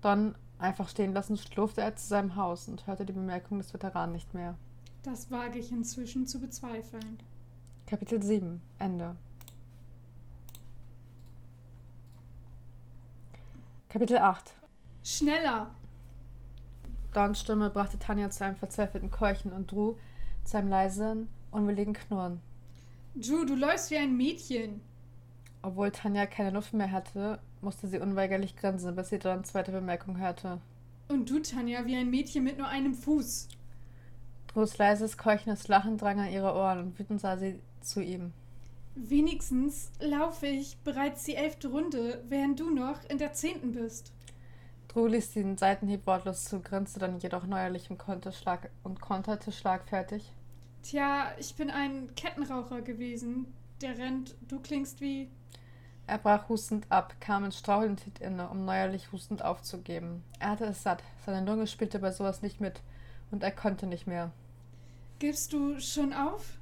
Don 0.00 0.34
einfach 0.58 0.88
stehen 0.88 1.12
lassen, 1.12 1.36
schlurfte 1.36 1.82
er 1.82 1.94
zu 1.94 2.06
seinem 2.06 2.34
Haus 2.34 2.66
und 2.66 2.86
hörte 2.88 3.06
die 3.06 3.12
Bemerkung 3.12 3.58
des 3.58 3.72
Veteranen 3.72 4.12
nicht 4.12 4.34
mehr. 4.34 4.56
Das 5.04 5.30
wage 5.30 5.60
ich 5.60 5.70
inzwischen 5.70 6.26
zu 6.26 6.40
bezweifeln. 6.40 7.18
Kapitel 7.86 8.22
7 8.22 8.60
Ende 8.78 9.16
Kapitel 13.92 14.16
8 14.16 14.54
Schneller! 15.04 15.70
Dons 17.12 17.38
Stimme 17.38 17.68
brachte 17.68 17.98
Tanja 17.98 18.30
zu 18.30 18.42
einem 18.42 18.56
verzweifelten 18.56 19.10
Keuchen 19.10 19.52
und 19.52 19.70
Drew 19.70 19.96
zu 20.44 20.56
einem 20.56 20.70
leisen, 20.70 21.28
unwilligen 21.50 21.92
Knurren. 21.92 22.40
Drew, 23.14 23.44
du 23.44 23.54
läufst 23.54 23.90
wie 23.90 23.98
ein 23.98 24.16
Mädchen. 24.16 24.80
Obwohl 25.60 25.90
Tanja 25.90 26.24
keine 26.24 26.52
Luft 26.52 26.72
mehr 26.72 26.90
hatte, 26.90 27.38
musste 27.60 27.86
sie 27.86 27.98
unweigerlich 27.98 28.56
grinsen, 28.56 28.96
bis 28.96 29.10
sie 29.10 29.18
Dons 29.18 29.48
zweite 29.48 29.72
Bemerkung 29.72 30.16
hörte. 30.16 30.62
Und 31.08 31.28
du, 31.28 31.40
Tanja, 31.40 31.84
wie 31.84 31.96
ein 31.96 32.08
Mädchen 32.08 32.44
mit 32.44 32.56
nur 32.56 32.68
einem 32.68 32.94
Fuß. 32.94 33.48
Drews 34.46 34.78
leises, 34.78 35.18
keuchendes 35.18 35.68
Lachen 35.68 35.98
drang 35.98 36.18
an 36.18 36.32
ihre 36.32 36.54
Ohren 36.54 36.78
und 36.78 36.98
wütend 36.98 37.20
sah 37.20 37.36
sie 37.36 37.60
zu 37.82 38.00
ihm. 38.00 38.32
Wenigstens 38.94 39.90
laufe 40.00 40.46
ich 40.46 40.76
bereits 40.78 41.24
die 41.24 41.34
elfte 41.34 41.68
Runde, 41.68 42.22
während 42.28 42.60
du 42.60 42.70
noch 42.70 43.02
in 43.08 43.18
der 43.18 43.32
zehnten 43.32 43.72
bist. 43.72 44.12
Drew 44.88 45.06
ließ 45.06 45.32
den 45.32 45.56
Seitenhieb 45.56 46.06
wortlos 46.06 46.44
zu, 46.44 46.60
grinste 46.60 47.00
dann 47.00 47.18
jedoch 47.18 47.46
neuerlich 47.46 47.90
und, 47.90 47.98
konnte 47.98 48.32
schlag 48.32 48.70
und 48.82 49.00
konterte 49.00 49.50
schlagfertig. 49.50 50.30
Tja, 50.82 51.32
ich 51.38 51.54
bin 51.54 51.70
ein 51.70 52.14
Kettenraucher 52.16 52.82
gewesen. 52.82 53.46
Der 53.80 53.96
rennt, 53.96 54.34
du 54.48 54.60
klingst 54.60 55.00
wie. 55.00 55.30
Er 56.06 56.18
brach 56.18 56.48
hustend 56.48 56.84
ab, 56.90 57.14
kam 57.20 57.44
in 57.44 57.52
strauchelnd 57.52 58.02
inne, 58.20 58.50
um 58.50 58.64
neuerlich 58.66 59.12
hustend 59.12 59.42
aufzugeben. 59.42 60.22
Er 60.38 60.50
hatte 60.50 60.66
es 60.66 60.82
satt, 60.82 61.02
seine 61.24 61.46
Lunge 61.46 61.66
spielte 61.66 61.98
bei 61.98 62.10
sowas 62.10 62.42
nicht 62.42 62.60
mit, 62.60 62.82
und 63.30 63.42
er 63.42 63.52
konnte 63.52 63.86
nicht 63.86 64.06
mehr. 64.06 64.32
Gibst 65.18 65.52
du 65.52 65.80
schon 65.80 66.12
auf? 66.12 66.58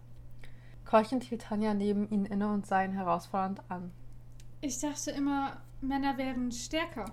Keuchend 0.91 1.23
hielt 1.23 1.43
Tanja 1.43 1.73
neben 1.73 2.11
ihn 2.11 2.25
inne 2.25 2.53
und 2.53 2.67
sah 2.67 2.83
ihn 2.83 2.91
herausfordernd 2.91 3.63
an. 3.69 3.93
Ich 4.61 4.81
dachte 4.81 5.13
immer, 5.13 5.59
Männer 5.81 6.19
wären 6.19 6.51
stärker. 6.51 7.05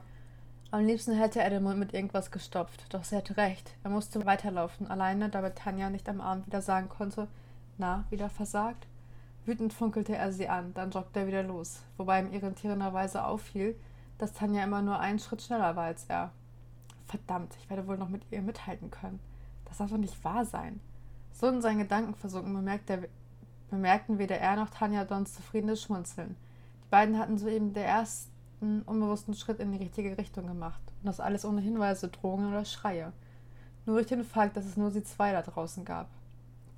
Am 0.71 0.83
liebsten 0.83 1.13
hätte 1.13 1.41
er 1.41 1.51
den 1.51 1.61
Mund 1.61 1.77
mit 1.77 1.93
irgendwas 1.93 2.31
gestopft, 2.31 2.91
doch 2.91 3.03
sie 3.03 3.15
hatte 3.15 3.37
recht. 3.37 3.75
Er 3.83 3.91
musste 3.91 4.25
weiterlaufen, 4.25 4.87
alleine, 4.87 5.29
damit 5.29 5.57
Tanja 5.57 5.91
nicht 5.91 6.09
am 6.09 6.21
Abend 6.21 6.47
wieder 6.47 6.63
sagen 6.63 6.89
konnte, 6.89 7.27
na, 7.77 8.05
wieder 8.09 8.31
versagt? 8.31 8.87
Wütend 9.45 9.73
funkelte 9.73 10.15
er 10.15 10.33
sie 10.33 10.49
an, 10.49 10.73
dann 10.73 10.89
joggte 10.89 11.19
er 11.19 11.27
wieder 11.27 11.43
los, 11.43 11.83
wobei 11.97 12.19
ihm 12.19 12.33
irritierenderweise 12.33 13.25
auffiel, 13.25 13.79
dass 14.17 14.33
Tanja 14.33 14.63
immer 14.63 14.81
nur 14.81 14.99
einen 14.99 15.19
Schritt 15.19 15.43
schneller 15.43 15.75
war 15.75 15.85
als 15.85 16.05
er. 16.05 16.31
Verdammt, 17.05 17.55
ich 17.59 17.69
werde 17.69 17.85
wohl 17.85 17.99
noch 17.99 18.09
mit 18.09 18.23
ihr 18.31 18.41
mithalten 18.41 18.89
können. 18.89 19.19
Das 19.65 19.77
darf 19.77 19.91
doch 19.91 19.97
nicht 19.97 20.23
wahr 20.23 20.45
sein. 20.45 20.79
So 21.31 21.47
in 21.47 21.61
seinen 21.61 21.77
Gedanken 21.77 22.15
versunken 22.15 22.55
bemerkte, 22.55 23.07
bemerkten 23.69 24.17
weder 24.17 24.37
er 24.37 24.55
noch 24.55 24.69
Tanja 24.69 25.05
Dons 25.05 25.33
zufriedenes 25.33 25.81
Schmunzeln. 25.81 26.35
Die 26.83 26.89
beiden 26.89 27.17
hatten 27.17 27.37
soeben 27.37 27.73
den 27.73 27.83
ersten 27.83 28.81
unbewussten 28.83 29.33
Schritt 29.33 29.59
in 29.59 29.71
die 29.71 29.77
richtige 29.77 30.17
Richtung 30.17 30.47
gemacht. 30.47 30.81
Und 31.01 31.07
das 31.07 31.19
alles 31.19 31.45
ohne 31.45 31.61
Hinweise, 31.61 32.07
Drohungen 32.07 32.49
oder 32.49 32.65
Schreie. 32.65 33.11
Nur 33.85 33.97
durch 33.97 34.07
den 34.07 34.23
Fakt, 34.23 34.57
dass 34.57 34.65
es 34.65 34.77
nur 34.77 34.91
sie 34.91 35.03
zwei 35.03 35.31
da 35.31 35.41
draußen 35.41 35.85
gab. 35.85 36.09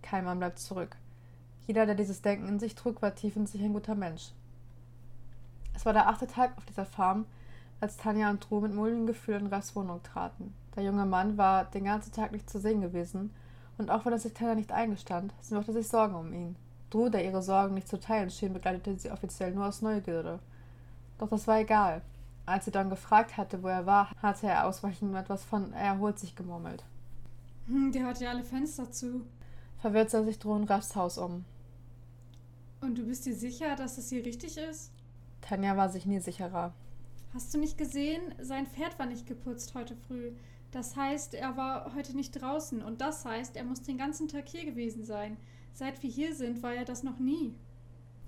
Kein 0.01 0.25
Mann 0.25 0.39
bleibt 0.39 0.59
zurück. 0.59 0.95
Jeder, 1.67 1.85
der 1.85 1.95
dieses 1.95 2.21
Denken 2.21 2.47
in 2.47 2.59
sich 2.59 2.75
trug, 2.75 3.01
war 3.01 3.13
tief 3.13 3.35
in 3.35 3.45
sich 3.45 3.61
ein 3.61 3.73
guter 3.73 3.95
Mensch. 3.95 4.31
Es 5.75 5.85
war 5.85 5.93
der 5.93 6.09
achte 6.09 6.27
Tag 6.27 6.57
auf 6.57 6.65
dieser 6.65 6.85
Farm, 6.85 7.25
als 7.79 7.97
Tanja 7.97 8.29
und 8.29 8.49
Drew 8.49 8.59
mit 8.59 8.73
mulmigem 8.73 9.07
Gefühl 9.07 9.35
in 9.35 9.47
Raffs 9.47 9.75
Wohnung 9.75 10.03
traten. 10.03 10.53
Der 10.75 10.83
junge 10.83 11.05
Mann 11.05 11.37
war 11.37 11.65
den 11.65 11.85
ganzen 11.85 12.11
Tag 12.11 12.31
nicht 12.31 12.49
zu 12.49 12.59
sehen 12.59 12.81
gewesen, 12.81 13.33
und 13.77 13.89
auch 13.89 14.05
wenn 14.05 14.11
er 14.11 14.19
sich 14.19 14.33
Tanja 14.33 14.55
nicht 14.55 14.71
eingestand, 14.71 15.33
sie 15.39 15.55
machte 15.55 15.71
sich 15.71 15.87
Sorgen 15.87 16.15
um 16.15 16.33
ihn. 16.33 16.55
Der 16.93 17.23
ihre 17.23 17.41
Sorgen 17.41 17.75
nicht 17.75 17.87
zu 17.87 17.99
teilen 17.99 18.29
schien, 18.29 18.53
begleitete 18.53 18.97
sie 18.97 19.11
offiziell 19.11 19.51
nur 19.53 19.67
aus 19.67 19.81
Neugierde. 19.81 20.39
Doch 21.19 21.29
das 21.29 21.47
war 21.47 21.59
egal. 21.59 22.01
Als 22.45 22.65
sie 22.65 22.71
dann 22.71 22.89
gefragt 22.89 23.37
hatte, 23.37 23.61
wo 23.61 23.67
er 23.67 23.85
war, 23.85 24.09
hatte 24.21 24.47
er 24.47 24.65
ausweichend 24.65 25.15
etwas 25.15 25.45
von 25.45 25.71
er 25.73 25.93
erholt 25.93 26.17
sich 26.17 26.35
gemurmelt. 26.35 26.83
Hm, 27.67 27.91
der 27.91 28.07
hat 28.07 28.19
ja 28.19 28.31
alle 28.31 28.43
Fenster 28.43 28.91
zu. 28.91 29.21
Verwirrt 29.81 30.09
sah 30.09 30.23
sich 30.23 30.39
Drew 30.39 30.55
in 30.55 30.63
Raffs 30.63 30.95
Haus 30.95 31.19
um. 31.19 31.45
Und 32.81 32.97
du 32.97 33.05
bist 33.05 33.25
dir 33.25 33.35
sicher, 33.35 33.75
dass 33.75 33.97
es 33.97 34.09
hier 34.09 34.25
richtig 34.25 34.57
ist? 34.57 34.91
Tanja 35.41 35.77
war 35.77 35.89
sich 35.89 36.05
nie 36.05 36.19
sicherer. 36.19 36.73
Hast 37.33 37.53
du 37.53 37.59
nicht 37.59 37.77
gesehen? 37.77 38.21
Sein 38.41 38.65
Pferd 38.65 38.97
war 38.97 39.05
nicht 39.05 39.27
geputzt 39.27 39.75
heute 39.75 39.95
früh. 39.95 40.31
Das 40.71 40.95
heißt, 40.95 41.35
er 41.35 41.57
war 41.57 41.93
heute 41.95 42.15
nicht 42.15 42.31
draußen 42.31 42.81
und 42.81 43.01
das 43.01 43.25
heißt, 43.25 43.55
er 43.55 43.63
muss 43.63 43.81
den 43.81 43.97
ganzen 43.97 44.27
Tag 44.27 44.47
hier 44.47 44.65
gewesen 44.65 45.03
sein. 45.03 45.37
Seit 45.79 46.03
wir 46.03 46.09
hier 46.09 46.35
sind, 46.35 46.61
war 46.61 46.73
er 46.73 46.83
das 46.83 47.03
noch 47.03 47.19
nie. 47.19 47.55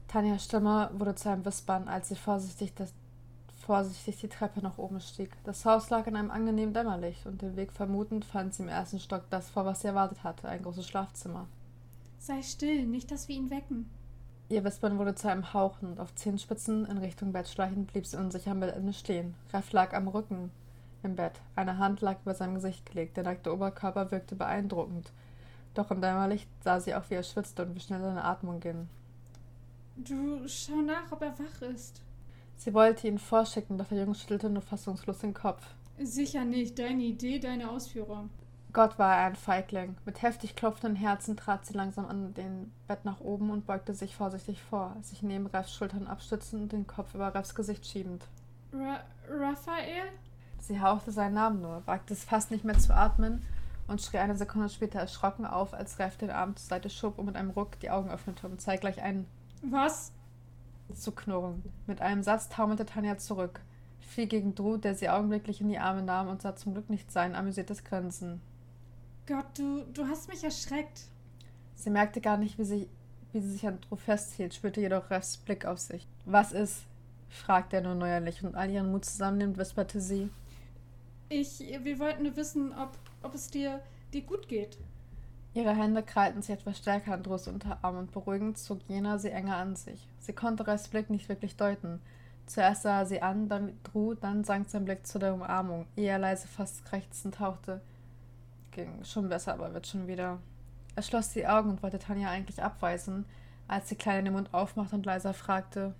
Tanjas 0.08 0.46
Stimme 0.46 0.90
wurde 0.94 1.16
zu 1.16 1.30
einem 1.30 1.44
Wispern, 1.44 1.90
als 1.90 2.08
sie 2.08 2.16
vorsichtig, 2.16 2.74
das, 2.76 2.94
vorsichtig 3.66 4.22
die 4.22 4.30
Treppe 4.30 4.62
nach 4.62 4.78
oben 4.78 5.02
stieg. 5.02 5.32
Das 5.44 5.66
Haus 5.66 5.90
lag 5.90 6.08
in 6.08 6.16
einem 6.16 6.32
angenehmen 6.32 6.74
Dämmerlicht 6.74 7.26
und 7.26 7.42
den 7.42 7.58
Weg 7.58 7.74
vermutend 7.74 8.24
fand 8.24 8.54
sie 8.54 8.64
im 8.64 8.70
ersten 8.70 9.02
Stock 9.02 9.24
das 9.30 9.50
vor, 9.50 9.66
was 9.66 9.82
sie 9.82 9.88
erwartet 9.88 10.24
hatte, 10.24 10.48
ein 10.48 10.62
großes 10.62 10.88
Schlafzimmer. 10.88 11.46
Sei 12.20 12.42
still, 12.42 12.86
nicht, 12.86 13.12
dass 13.12 13.28
wir 13.28 13.36
ihn 13.36 13.50
wecken. 13.50 13.90
Ihr 14.48 14.64
Wispern 14.64 14.98
wurde 14.98 15.16
zu 15.16 15.30
einem 15.30 15.54
Hauchen 15.54 15.92
und 15.92 16.00
auf 16.00 16.16
Zehenspitzen 16.16 16.86
in 16.86 17.00
Richtung 17.00 17.34
Bett 17.34 17.50
schleichend 17.50 17.92
blieb 17.92 18.06
sie 18.06 18.16
unsicher 18.16 18.52
am 18.52 18.62
Bettende 18.62 18.94
stehen. 18.94 19.34
Reff 19.52 19.74
lag 19.74 19.94
am 19.94 20.08
Rücken 20.08 20.52
im 21.04 21.18
Bett. 21.18 21.42
Eine 21.58 21.80
Hand 21.80 22.00
lag 22.00 22.16
über 22.22 22.34
seinem 22.34 22.56
Gesicht 22.56 22.86
gelegt. 22.86 23.18
Der 23.18 23.26
nackte 23.26 23.54
Oberkörper 23.54 24.10
wirkte 24.10 24.36
beeindruckend. 24.36 25.12
Doch 25.74 25.90
im 25.92 26.02
Dämmerlicht 26.02 26.50
sah 26.64 26.80
sie 26.80 26.94
auch, 26.96 27.10
wie 27.10 27.16
er 27.16 27.24
schwitzte 27.24 27.64
und 27.64 27.76
wie 27.76 27.80
schnell 27.80 28.02
seine 28.02 28.24
Atmung 28.24 28.60
ging. 28.60 28.90
Du 29.96 30.48
schau 30.48 30.82
nach, 30.82 31.12
ob 31.12 31.22
er 31.22 31.38
wach 31.38 31.62
ist. 31.62 32.02
Sie 32.58 32.74
wollte 32.74 33.08
ihn 33.08 33.20
vorschicken, 33.20 33.78
doch 33.78 33.88
der 33.88 34.00
Junge 34.00 34.16
schüttelte 34.16 34.50
nur 34.50 34.62
fassungslos 34.62 35.20
den 35.20 35.34
Kopf. 35.34 35.64
Sicher 36.00 36.46
nicht. 36.46 36.78
Deine 36.78 37.04
Idee, 37.04 37.40
deine 37.40 37.70
Ausführung. 37.70 38.30
Gott 38.74 38.98
war 39.00 39.16
er 39.18 39.26
ein 39.26 39.36
Feigling. 39.36 39.96
Mit 40.06 40.22
heftig 40.22 40.56
klopfenden 40.56 40.96
Herzen 40.96 41.36
trat 41.36 41.66
sie 41.66 41.74
langsam 41.74 42.06
an 42.06 42.34
den 42.34 42.72
Bett 42.88 43.04
nach 43.04 43.20
oben 43.20 43.50
und 43.50 43.66
beugte 43.66 43.94
sich 43.94 44.16
vorsichtig 44.16 44.62
vor, 44.62 44.96
sich 45.02 45.24
neben 45.24 45.48
Refs 45.48 45.74
Schultern 45.74 46.08
abstützend 46.08 46.64
und 46.64 46.72
den 46.72 46.88
Kopf 46.88 47.14
über 47.14 47.34
Refs 47.34 47.54
Gesicht 47.54 47.86
schiebend. 47.86 48.24
Ra 48.74 49.02
Raphael? 49.30 50.10
Sie 50.60 50.80
hauchte 50.80 51.12
seinen 51.12 51.34
Namen 51.34 51.62
nur, 51.62 51.82
wagte 51.86 52.14
es 52.14 52.24
fast 52.24 52.52
nicht 52.52 52.64
mehr 52.64 52.78
zu 52.78 52.96
atmen 52.96 53.42
und 53.88 54.02
schrie 54.02 54.17
eine 54.17 54.38
Sekunde 54.38 54.70
später 54.70 55.00
erschrocken 55.00 55.46
auf, 55.46 55.74
als 55.74 56.00
Reif 56.00 56.17
den 56.17 56.30
Arm 56.30 56.56
zur 56.56 56.67
Seite 56.67 56.89
schob 56.89 57.17
und 57.17 57.26
mit 57.26 57.36
einem 57.36 57.52
Ruck 57.52 57.80
die 57.80 57.89
Augen 57.89 58.10
öffnete 58.10 58.48
und 58.48 58.62
zeitgleich 58.62 59.02
einen 59.02 59.28
Was? 59.63 60.12
zu 60.94 61.12
knurren. 61.12 61.63
Mit 61.88 62.02
einem 62.02 62.24
Satz 62.24 62.50
taumelte 62.50 62.86
Tanja 62.86 63.17
zurück, 63.17 63.62
fiel 64.00 64.28
gegen 64.28 64.56
Drew, 64.56 64.78
der 64.78 64.96
sie 64.96 65.10
augenblicklich 65.10 65.62
in 65.62 65.70
die 65.70 65.80
Arme 65.80 66.04
nahm 66.04 66.28
und 66.28 66.41
sah 66.41 66.56
zum 66.56 66.74
Glück 66.74 66.89
nicht 66.89 67.12
sein 67.12 67.36
amüsiertes 67.36 67.84
Grinsen. 67.84 68.41
Gott, 69.28 69.46
du, 69.58 69.84
du 69.94 70.08
hast 70.08 70.28
mich 70.28 70.44
erschreckt. 70.44 71.04
Sie 71.76 71.89
merkte 71.89 72.22
gar 72.22 72.38
nicht, 72.38 72.58
wie 72.58 72.65
sie, 72.65 72.89
wie 73.32 73.41
sie 73.41 73.52
sich 73.52 73.67
an 73.67 73.80
Drew 73.82 73.96
festhielt, 73.96 74.54
spürte 74.54 74.82
jedoch 74.82 75.10
Refs 75.10 75.38
Blick 75.38 75.65
auf 75.65 75.80
sich. 75.80 76.08
Was 76.26 76.52
ist? 76.52 76.84
fragte 77.30 77.78
er 77.78 77.82
nur 77.82 77.96
neuerlich 77.96 78.44
und 78.44 78.56
all 78.56 78.70
ihren 78.70 78.91
Mut 78.91 79.06
zusammennehmend, 79.06 79.58
wisperte 79.58 80.02
sie. 80.02 80.30
Ich, 81.30 81.60
wir 81.60 81.98
wollten 82.00 82.24
nur 82.24 82.36
wissen, 82.36 82.74
ob, 82.74 82.98
ob 83.24 83.36
es 83.36 83.50
dir, 83.50 83.82
dir 84.14 84.22
gut 84.22 84.48
geht. 84.48 84.78
Ihre 85.54 85.76
Hände 85.76 86.02
krallten 86.02 86.42
sich 86.42 86.56
etwas 86.56 86.78
stärker 86.78 87.14
an 87.14 87.24
Drus 87.24 87.48
Unterarm 87.48 87.98
und 87.98 88.12
beruhigend 88.12 88.58
zog 88.58 88.80
jener 88.88 89.20
sie 89.20 89.32
enger 89.32 89.58
an 89.58 89.76
sich. 89.76 90.08
Sie 90.20 90.34
konnte 90.34 90.66
Refs 90.66 90.88
Blick 90.88 91.10
nicht 91.10 91.28
wirklich 91.28 91.58
deuten. 91.58 92.00
Zuerst 92.46 92.84
sah 92.84 93.00
er 93.00 93.06
sie 93.06 93.22
an, 93.22 93.50
dann 93.50 93.78
Drew, 93.84 94.14
dann 94.14 94.44
sank 94.44 94.70
sein 94.70 94.86
Blick 94.86 95.06
zu 95.06 95.20
der 95.20 95.34
Umarmung, 95.34 95.86
ehe 95.96 96.10
er 96.10 96.20
leise 96.20 96.48
fast 96.48 96.86
krächzend 96.86 97.36
tauchte. 97.36 97.82
Ging 98.72 99.04
schon 99.04 99.30
besser, 99.30 99.54
aber 99.54 99.74
wird 99.74 99.88
schon 99.88 100.08
wieder. 100.08 100.40
Er 100.96 101.04
schloss 101.04 101.30
die 101.30 101.48
Augen 101.48 101.70
und 101.70 101.84
wollte 101.84 102.00
Tanja 102.00 102.30
eigentlich 102.30 102.62
abweisen, 102.64 103.26
als 103.68 103.88
die 103.88 103.96
Kleine 103.96 104.24
den 104.24 104.34
Mund 104.34 104.54
aufmachte 104.54 104.96
und 104.96 105.06
leiser 105.06 105.34
fragte: 105.34 105.94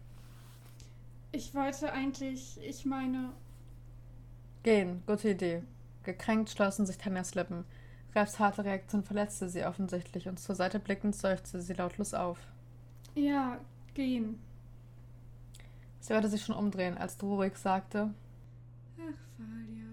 Ich 1.32 1.54
wollte 1.54 1.92
eigentlich, 1.92 2.60
ich 2.64 2.86
meine. 2.86 3.30
Gehen, 4.64 5.04
gute 5.08 5.30
Idee. 5.30 5.64
Gekränkt 6.04 6.50
schlossen 6.50 6.86
sich 6.86 6.98
Tanjas 6.98 7.36
Lippen. 7.36 7.66
Refs 8.16 8.40
harte 8.40 8.66
Reaktion 8.66 9.04
verletzte 9.04 9.50
sie 9.50 9.64
offensichtlich 9.64 10.28
und 10.28 10.40
zur 10.40 10.56
Seite 10.56 10.80
blickend 10.80 11.16
seufzte 11.16 11.62
sie 11.62 11.74
lautlos 11.74 12.14
auf. 12.14 12.40
Ja, 13.16 13.60
gehen. 13.94 14.40
Sie 16.00 16.14
wollte 16.14 16.28
sich 16.28 16.44
schon 16.44 16.56
umdrehen, 16.56 16.98
als 16.98 17.22
ruhig 17.22 17.56
sagte: 17.56 18.14
Ach, 18.98 19.18
Falia. 19.38 19.86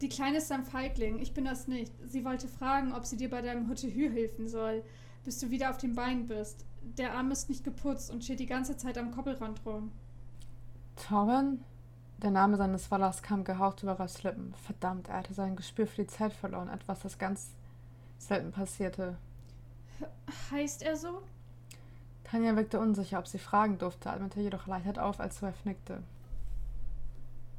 Die 0.00 0.08
Kleine 0.08 0.38
ist 0.38 0.52
ein 0.52 0.64
Feigling, 0.64 1.18
ich 1.18 1.32
bin 1.32 1.44
das 1.44 1.66
nicht. 1.66 1.92
Sie 2.06 2.24
wollte 2.24 2.46
fragen, 2.46 2.92
ob 2.92 3.06
sie 3.06 3.16
dir 3.16 3.30
bei 3.30 3.40
deinem 3.40 3.68
Hütte-Hü 3.68 4.12
helfen 4.12 4.48
soll, 4.48 4.84
bis 5.24 5.38
du 5.38 5.50
wieder 5.50 5.70
auf 5.70 5.78
den 5.78 5.94
Beinen 5.94 6.26
bist. 6.26 6.66
Der 6.98 7.14
Arm 7.14 7.30
ist 7.30 7.48
nicht 7.48 7.64
geputzt 7.64 8.10
und 8.10 8.22
steht 8.22 8.40
die 8.40 8.46
ganze 8.46 8.76
Zeit 8.76 8.98
am 8.98 9.10
Koppelrand 9.10 9.64
rum. 9.64 9.90
Torben? 10.96 11.64
Der 12.22 12.30
Name 12.30 12.56
seines 12.56 12.90
Wallers 12.90 13.22
kam 13.22 13.44
gehaucht 13.44 13.82
über 13.82 13.98
Refs 13.98 14.22
Lippen. 14.22 14.54
Verdammt, 14.64 15.08
er 15.08 15.18
hatte 15.18 15.34
sein 15.34 15.56
Gespür 15.56 15.86
für 15.86 16.02
die 16.02 16.08
Zeit 16.08 16.32
verloren, 16.32 16.70
etwas, 16.70 17.00
das 17.00 17.18
ganz 17.18 17.50
selten 18.18 18.52
passierte. 18.52 19.16
Heißt 20.50 20.82
er 20.82 20.96
so? 20.96 21.22
Tanja 22.24 22.56
wirkte 22.56 22.80
unsicher, 22.80 23.18
ob 23.18 23.28
sie 23.28 23.38
fragen 23.38 23.78
durfte, 23.78 24.10
atmete 24.10 24.40
jedoch 24.40 24.66
erleichtert 24.66 24.98
auf, 24.98 25.20
als 25.20 25.42
Reff 25.42 25.64
nickte. 25.64 26.02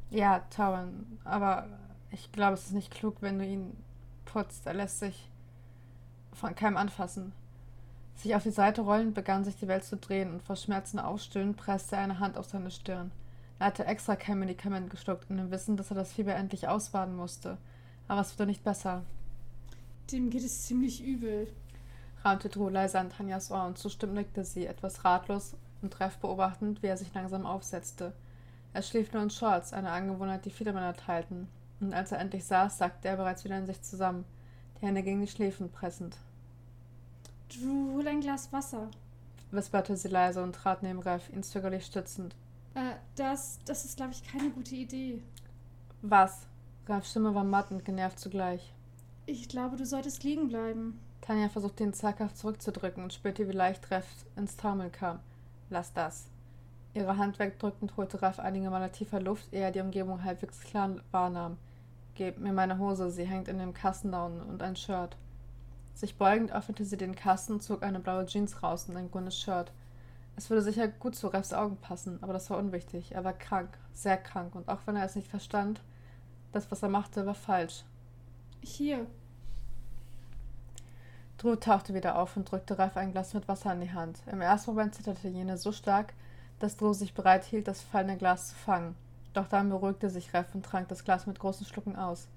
Ja, 0.09 0.39
Tauern, 0.49 1.19
aber 1.23 1.67
ich 2.11 2.31
glaube, 2.31 2.53
es 2.53 2.65
ist 2.65 2.73
nicht 2.73 2.91
klug, 2.91 3.17
wenn 3.21 3.39
du 3.39 3.45
ihn 3.45 3.77
putzt. 4.25 4.65
Er 4.65 4.73
lässt 4.73 4.99
sich 4.99 5.29
von 6.33 6.55
keinem 6.55 6.77
anfassen. 6.77 7.31
Sich 8.15 8.35
auf 8.35 8.43
die 8.43 8.51
Seite 8.51 8.81
rollend 8.81 9.13
begann 9.13 9.43
sich 9.43 9.57
die 9.57 9.67
Welt 9.67 9.83
zu 9.83 9.97
drehen 9.97 10.31
und 10.33 10.41
vor 10.41 10.55
Schmerzen 10.55 10.99
aufstöhnend 10.99 11.57
presste 11.57 11.95
er 11.95 12.03
eine 12.03 12.19
Hand 12.19 12.37
auf 12.37 12.45
seine 12.45 12.71
Stirn. 12.71 13.11
Er 13.59 13.67
hatte 13.67 13.85
extra 13.85 14.15
kein 14.15 14.39
Medikament 14.39 14.89
geschluckt, 14.89 15.29
in 15.29 15.37
dem 15.37 15.51
Wissen, 15.51 15.77
dass 15.77 15.89
er 15.89 15.95
das 15.95 16.13
Fieber 16.13 16.35
endlich 16.35 16.67
ausbaden 16.67 17.15
musste. 17.15 17.57
Aber 18.07 18.21
es 18.21 18.33
wurde 18.33 18.45
nicht 18.45 18.63
besser. 18.63 19.03
Dem 20.11 20.29
geht 20.29 20.43
es 20.43 20.65
ziemlich 20.65 21.03
übel. 21.03 21.47
raunte 22.23 22.49
Drew 22.49 22.69
leise 22.69 22.99
an 22.99 23.09
Tanjas 23.09 23.51
Ohr 23.51 23.65
und 23.65 23.77
zustimmt 23.77 24.13
nickte 24.13 24.45
sie, 24.45 24.65
etwas 24.65 25.03
ratlos 25.03 25.55
und 25.81 25.91
treff 25.91 26.17
beobachtend, 26.17 26.81
wie 26.81 26.87
er 26.87 26.97
sich 26.97 27.13
langsam 27.13 27.45
aufsetzte. 27.45 28.13
Er 28.73 28.81
schlief 28.81 29.11
nur 29.11 29.23
in 29.23 29.29
Shorts, 29.29 29.73
eine 29.73 29.91
Angewohnheit, 29.91 30.45
die 30.45 30.51
viele 30.51 30.73
Männer 30.73 30.93
teilten. 30.93 31.47
Und 31.79 31.93
als 31.93 32.11
er 32.11 32.19
endlich 32.19 32.45
saß, 32.45 32.77
sackte 32.77 33.07
er 33.07 33.17
bereits 33.17 33.43
wieder 33.43 33.57
in 33.57 33.65
sich 33.65 33.81
zusammen, 33.81 34.25
die 34.79 34.85
Hände 34.85 35.03
gegen 35.03 35.21
die 35.21 35.27
Schläfen 35.27 35.71
pressend. 35.71 36.17
Drew, 37.49 37.93
hol 37.93 38.07
ein 38.07 38.21
Glas 38.21 38.51
Wasser. 38.53 38.89
wisperte 39.51 39.95
sie 39.95 40.09
leise 40.09 40.43
und 40.43 40.53
trat 40.53 40.83
neben 40.83 40.99
Reff, 40.99 41.29
ihn 41.29 41.43
zögerlich 41.43 41.85
stützend. 41.85 42.35
Äh, 42.77 42.95
das, 43.15 43.57
das 43.65 43.85
ist, 43.85 43.97
glaube 43.97 44.11
ich, 44.11 44.23
keine 44.23 44.51
gute 44.51 44.75
Idee. 44.75 45.23
Was? 46.03 46.45
Ralfs 46.87 47.09
Stimme 47.09 47.33
war 47.33 47.43
matt 47.43 47.71
und 47.71 47.83
genervt 47.83 48.19
zugleich. 48.19 48.71
Ich 49.25 49.49
glaube, 49.49 49.77
du 49.77 49.85
solltest 49.85 50.23
liegen 50.23 50.47
bleiben. 50.47 50.99
Tanja 51.21 51.49
versuchte 51.49 51.83
ihn 51.83 51.93
zaghaft 51.93 52.37
zurückzudrücken 52.37 53.01
und 53.03 53.13
spürte, 53.13 53.47
wie 53.47 53.53
leicht 53.53 53.89
Reff 53.89 54.05
ins 54.35 54.57
Taumeln 54.57 54.91
kam. 54.91 55.19
Lass 55.71 55.91
das. 55.91 56.27
Ihre 56.93 57.17
Hand 57.17 57.39
wegdrückend 57.39 57.97
holte 57.97 58.21
Raff 58.21 58.37
einige 58.39 58.69
Male 58.69 58.91
tiefer 58.91 59.19
Luft, 59.19 59.51
ehe 59.51 59.61
er 59.61 59.71
die 59.71 59.81
Umgebung 59.81 60.23
halbwegs 60.23 60.61
klar 60.61 60.97
wahrnahm. 61.09 61.57
Gib 62.13 62.37
mir 62.37 62.53
meine 62.53 62.77
Hose, 62.77 63.09
sie 63.09 63.25
hängt 63.25 63.47
in 63.47 63.57
dem 63.57 63.73
Kasten 63.73 64.11
da 64.11 64.27
unten 64.27 64.47
und 64.47 64.61
ein 64.61 64.75
Shirt. 64.75 65.17
Sich 65.95 66.15
beugend 66.15 66.51
öffnete 66.51 66.85
sie 66.85 66.97
den 66.97 67.15
Kasten 67.15 67.59
zog 67.59 67.81
eine 67.81 67.99
blaue 67.99 68.27
Jeans 68.27 68.61
raus 68.61 68.87
und 68.87 68.95
ein 68.97 69.09
grünes 69.09 69.37
Shirt. 69.37 69.71
Es 70.37 70.51
würde 70.51 70.61
sicher 70.61 70.87
gut 70.87 71.15
zu 71.15 71.27
Refs 71.27 71.51
Augen 71.51 71.77
passen, 71.77 72.19
aber 72.21 72.31
das 72.31 72.49
war 72.51 72.59
unwichtig. 72.59 73.11
Er 73.13 73.23
war 73.23 73.33
krank, 73.33 73.75
sehr 73.91 74.17
krank, 74.17 74.53
und 74.53 74.69
auch 74.69 74.79
wenn 74.85 74.95
er 74.95 75.03
es 75.03 75.15
nicht 75.15 75.27
verstand, 75.27 75.81
das, 76.51 76.69
was 76.71 76.83
er 76.83 76.89
machte, 76.89 77.25
war 77.25 77.33
falsch. 77.33 77.83
Hier. 78.61 79.07
Drew 81.39 81.55
tauchte 81.55 81.95
wieder 81.95 82.19
auf 82.19 82.37
und 82.37 82.49
drückte 82.49 82.77
Ralf 82.77 82.97
ein 82.97 83.11
Glas 83.11 83.33
mit 83.33 83.47
Wasser 83.47 83.73
in 83.73 83.81
die 83.81 83.91
Hand. 83.91 84.21
Im 84.31 84.41
ersten 84.41 84.71
Moment 84.71 84.93
zitterte 84.93 85.27
jene 85.27 85.57
so 85.57 85.71
stark, 85.71 86.13
dass 86.59 86.77
Drew 86.77 86.93
sich 86.93 87.15
bereit 87.15 87.43
hielt, 87.43 87.67
das 87.67 87.81
fallende 87.81 88.17
Glas 88.17 88.49
zu 88.49 88.55
fangen. 88.55 88.95
Doch 89.33 89.47
dann 89.47 89.69
beruhigte 89.69 90.09
sich 90.11 90.33
Reff 90.33 90.53
und 90.53 90.63
trank 90.63 90.87
das 90.87 91.03
Glas 91.03 91.25
mit 91.25 91.39
großen 91.39 91.65
Schlucken 91.65 91.95
aus. 91.95 92.27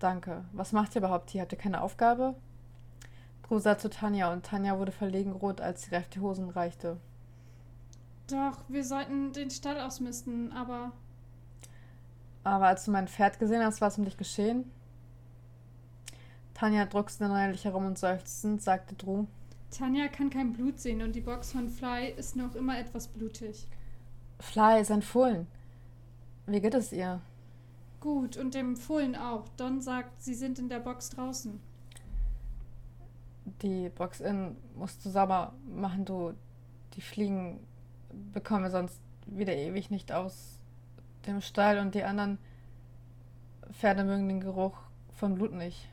Danke. 0.00 0.44
Was 0.52 0.72
macht 0.72 0.96
ihr 0.96 1.00
überhaupt 1.00 1.30
hier? 1.30 1.42
Habt 1.42 1.52
ihr 1.52 1.58
keine 1.58 1.80
Aufgabe? 1.80 2.34
Drew 3.46 3.58
sah 3.58 3.76
zu 3.78 3.90
Tanja 3.90 4.32
und 4.32 4.44
Tanja 4.44 4.78
wurde 4.78 4.92
verlegen 4.92 5.32
rot, 5.32 5.60
als 5.60 5.82
sie 5.82 5.94
Reff 5.94 6.08
die 6.08 6.20
Hosen 6.20 6.48
reichte. 6.48 6.96
Doch, 8.30 8.64
wir 8.68 8.84
sollten 8.84 9.32
den 9.32 9.50
Stall 9.50 9.78
ausmisten, 9.78 10.50
aber 10.52 10.92
Aber 12.42 12.66
als 12.66 12.84
du 12.84 12.90
mein 12.90 13.08
Pferd 13.08 13.38
gesehen 13.38 13.62
hast, 13.62 13.80
war 13.80 13.88
es 13.88 13.98
um 13.98 14.04
dich 14.04 14.16
geschehen? 14.16 14.70
Tanja 16.54 16.86
druckste 16.86 17.28
neuerlich 17.28 17.64
herum 17.64 17.86
und 17.86 17.98
seufzend 17.98 18.62
sagte 18.62 18.94
Drew. 18.94 19.26
Tanja 19.70 20.08
kann 20.08 20.30
kein 20.30 20.52
Blut 20.52 20.78
sehen 20.78 21.02
und 21.02 21.14
die 21.14 21.20
Box 21.20 21.52
von 21.52 21.68
Fly 21.68 22.10
ist 22.16 22.36
noch 22.36 22.54
immer 22.54 22.78
etwas 22.78 23.08
blutig. 23.08 23.66
Fly 24.38 24.80
ist 24.80 24.90
ein 24.90 25.02
Fohlen. 25.02 25.46
Wie 26.46 26.60
geht 26.60 26.74
es 26.74 26.92
ihr? 26.92 27.20
Gut, 28.00 28.36
und 28.36 28.54
dem 28.54 28.76
Fohlen 28.76 29.16
auch. 29.16 29.48
Don 29.56 29.80
sagt, 29.80 30.22
sie 30.22 30.34
sind 30.34 30.58
in 30.58 30.68
der 30.68 30.78
Box 30.80 31.10
draußen. 31.10 31.58
Die 33.62 33.88
Box 33.90 34.20
in 34.20 34.56
musst 34.74 35.04
du 35.04 35.10
sauber 35.10 35.52
machen, 35.66 36.04
du. 36.04 36.34
Die 36.94 37.00
Fliegen 37.00 37.58
bekommen 38.32 38.62
wir 38.64 38.70
sonst 38.70 39.00
wieder 39.26 39.54
ewig 39.54 39.90
nicht 39.90 40.12
aus 40.12 40.60
dem 41.26 41.40
Stall 41.40 41.78
und 41.78 41.94
die 41.94 42.04
anderen 42.04 42.38
Pferde 43.72 44.04
mögen 44.04 44.28
den 44.28 44.40
Geruch 44.40 44.76
von 45.14 45.34
Blut 45.34 45.52
nicht. 45.52 45.88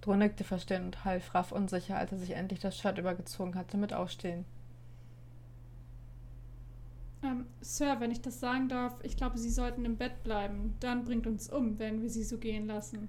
Drew 0.00 0.14
nickte 0.14 0.44
verstehen 0.44 0.84
und 0.84 1.04
half 1.04 1.34
Raff 1.34 1.52
unsicher, 1.52 1.96
als 1.98 2.12
er 2.12 2.18
sich 2.18 2.30
endlich 2.30 2.60
das 2.60 2.78
Shirt 2.78 2.98
übergezogen 2.98 3.54
hatte, 3.56 3.76
mit 3.76 3.92
aufstehen. 3.92 4.44
Ähm, 7.22 7.46
Sir, 7.60 7.96
wenn 7.98 8.10
ich 8.10 8.20
das 8.20 8.38
sagen 8.38 8.68
darf, 8.68 8.94
ich 9.02 9.16
glaube, 9.16 9.38
Sie 9.38 9.50
sollten 9.50 9.84
im 9.84 9.96
Bett 9.96 10.22
bleiben. 10.22 10.76
Dann 10.80 11.04
bringt 11.04 11.26
uns 11.26 11.50
um, 11.50 11.78
wenn 11.78 12.02
wir 12.02 12.10
Sie 12.10 12.22
so 12.22 12.38
gehen 12.38 12.66
lassen. 12.66 13.08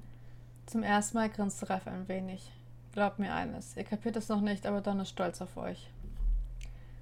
Zum 0.66 0.84
ersten 0.84 1.18
Mal 1.18 1.30
grinste 1.30 1.70
Raff 1.70 1.88
ein 1.88 2.08
wenig. 2.08 2.52
Glaubt 2.98 3.20
mir 3.20 3.32
eines, 3.32 3.78
ihr 3.78 3.84
kapiert 3.84 4.16
es 4.16 4.28
noch 4.28 4.42
nicht, 4.42 4.66
aber 4.66 4.82
Don 4.82 5.00
ist 5.00 5.10
stolz 5.10 5.40
auf 5.40 5.56
euch. 5.56 5.88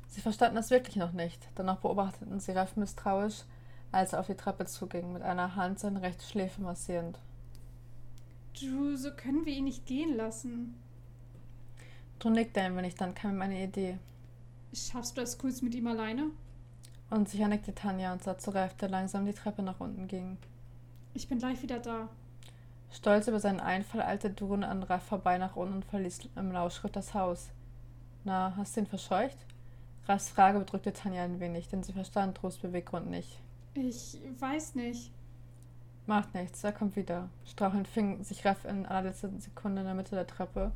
Sie 0.10 0.20
verstanden 0.20 0.58
es 0.58 0.70
wirklich 0.70 0.98
noch 0.98 1.14
nicht, 1.14 1.48
danach 1.56 1.78
beobachteten 1.78 2.42
sie 2.42 2.52
Raff 2.52 2.76
misstrauisch, 2.76 3.44
als 3.94 4.12
er 4.12 4.20
auf 4.20 4.28
die 4.28 4.36
Treppe 4.36 4.66
zuging, 4.66 5.14
mit 5.14 5.22
einer 5.22 5.56
Hand 5.56 5.80
seine 5.80 6.02
rechte 6.02 6.26
Schläfe 6.26 6.62
massierend. 6.62 7.18
Drew, 8.60 8.98
so 8.98 9.10
können 9.12 9.46
wir 9.46 9.54
ihn 9.54 9.64
nicht 9.64 9.86
gehen 9.86 10.18
lassen. 10.18 10.76
Drew 12.20 12.30
nickte 12.30 12.60
ein 12.60 12.76
wenig, 12.76 12.96
dann 12.96 13.16
kam 13.16 13.36
ihm 13.36 13.42
eine 13.42 13.64
Idee. 13.64 13.98
Schaffst 14.74 15.16
du 15.16 15.22
es 15.22 15.38
kurz 15.38 15.62
mit 15.62 15.76
ihm 15.76 15.88
alleine? 15.88 16.26
Unsicher 17.10 17.48
nickte 17.48 17.74
Tanja 17.74 18.12
und 18.12 18.22
sah 18.22 18.38
zu 18.38 18.54
Ralf, 18.54 18.74
der 18.74 18.90
langsam 18.90 19.26
die 19.26 19.32
Treppe 19.32 19.62
nach 19.62 19.80
unten 19.80 20.10
ging. 20.10 20.40
Ich 21.14 21.30
bin 21.30 21.40
gleich 21.40 21.62
wieder 21.62 21.80
da. 21.80 22.10
Stolz 22.96 23.28
über 23.28 23.42
seinen 23.42 23.60
Einfall 23.60 24.02
eilte 24.02 24.30
Durun 24.30 24.64
an 24.64 24.82
Ralf 24.82 25.04
vorbei 25.04 25.38
nach 25.38 25.58
unten 25.58 25.76
und 25.76 25.86
verließ 25.86 26.30
im 26.38 26.54
Lauschritt 26.54 26.96
das 26.96 27.14
Haus. 27.14 27.50
Na, 28.24 28.54
hast 28.56 28.76
du 28.76 28.80
ihn 28.80 28.88
verscheucht? 28.88 29.38
Ralfs 30.08 30.30
Frage 30.30 30.60
bedrückte 30.60 30.94
Tanja 30.94 31.24
ein 31.24 31.42
wenig, 31.42 31.68
denn 31.68 31.84
sie 31.84 31.92
verstand 31.92 32.42
Drews 32.42 32.58
Beweggrund 32.58 33.10
nicht. 33.10 33.42
Ich 33.74 34.18
weiß 34.40 34.76
nicht. 34.76 35.12
Macht 36.06 36.34
nichts, 36.34 36.64
er 36.64 36.72
kommt 36.72 36.96
wieder. 36.96 37.28
Strauchelnd 37.46 37.90
fing 37.90 38.24
sich 38.24 38.46
Raff 38.46 38.64
in 38.64 38.86
allerletzter 38.86 39.30
Sekunde 39.40 39.82
in 39.82 39.88
der 39.88 39.96
Mitte 39.96 40.16
der 40.16 40.26
Treppe 40.26 40.72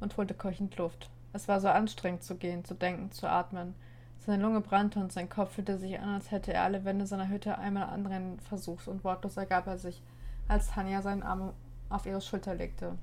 und 0.00 0.16
holte 0.16 0.32
keuchend 0.32 0.74
Luft. 0.78 1.10
Es 1.34 1.48
war 1.48 1.60
so 1.60 1.68
anstrengend 1.68 2.22
zu 2.22 2.36
gehen, 2.36 2.64
zu 2.64 2.74
denken, 2.74 3.12
zu 3.12 3.28
atmen. 3.28 3.74
Seine 4.20 4.42
Lunge 4.42 4.62
brannte 4.62 5.00
und 5.00 5.12
sein 5.12 5.28
Kopf 5.28 5.52
fühlte 5.52 5.76
sich 5.76 6.00
an, 6.00 6.14
als 6.14 6.30
hätte 6.30 6.54
er 6.54 6.62
alle 6.62 6.86
Wände 6.86 7.06
seiner 7.06 7.28
Hütte 7.28 7.58
einmal 7.58 7.90
anrennen 7.90 8.40
versucht 8.40 8.88
und 8.88 9.04
wortlos 9.04 9.36
ergab 9.36 9.66
er 9.66 9.76
sich, 9.76 10.02
als 10.48 10.68
Tanja 10.70 11.02
seinen 11.02 11.22
Arm 11.22 11.52
auf 11.90 12.06
ihre 12.06 12.20
Schulter 12.20 12.54
legte. 12.54 12.96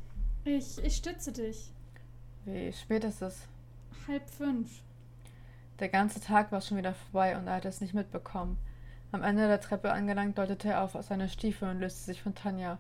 Ich, 0.44 0.84
ich 0.84 0.96
stütze 0.96 1.32
dich. 1.32 1.72
Wie 2.46 2.72
spät 2.74 3.04
ist 3.04 3.22
es? 3.22 3.48
Halb 4.08 4.30
fünf. 4.30 4.82
Der 5.80 5.90
ganze 5.90 6.22
Tag 6.22 6.52
war 6.52 6.62
schon 6.62 6.78
wieder 6.78 6.94
vorbei 6.94 7.38
und 7.38 7.48
er 7.48 7.56
hatte 7.56 7.68
es 7.68 7.82
nicht 7.82 7.94
mitbekommen. 7.94 8.58
Am 9.12 9.24
Ende 9.24 9.48
der 9.48 9.62
Treppe 9.62 9.92
angelangt, 9.92 10.38
deutete 10.38 10.70
er 10.70 10.84
auf 10.84 10.98
seine 11.02 11.30
Stiefel 11.30 11.70
und 11.70 11.80
löste 11.80 12.04
sich 12.04 12.22
von 12.22 12.36
Tanja. 12.36 12.78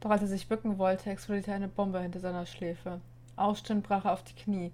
Doch 0.00 0.10
als 0.10 0.22
er 0.22 0.28
sich 0.28 0.48
bücken 0.48 0.78
wollte, 0.78 1.10
explodierte 1.10 1.52
eine 1.52 1.68
Bombe 1.68 2.00
hinter 2.00 2.20
seiner 2.20 2.46
Schläfe. 2.46 3.00
Aufstehend 3.36 3.86
brach 3.86 4.04
er 4.04 4.12
auf 4.12 4.24
die 4.24 4.34
Knie, 4.34 4.72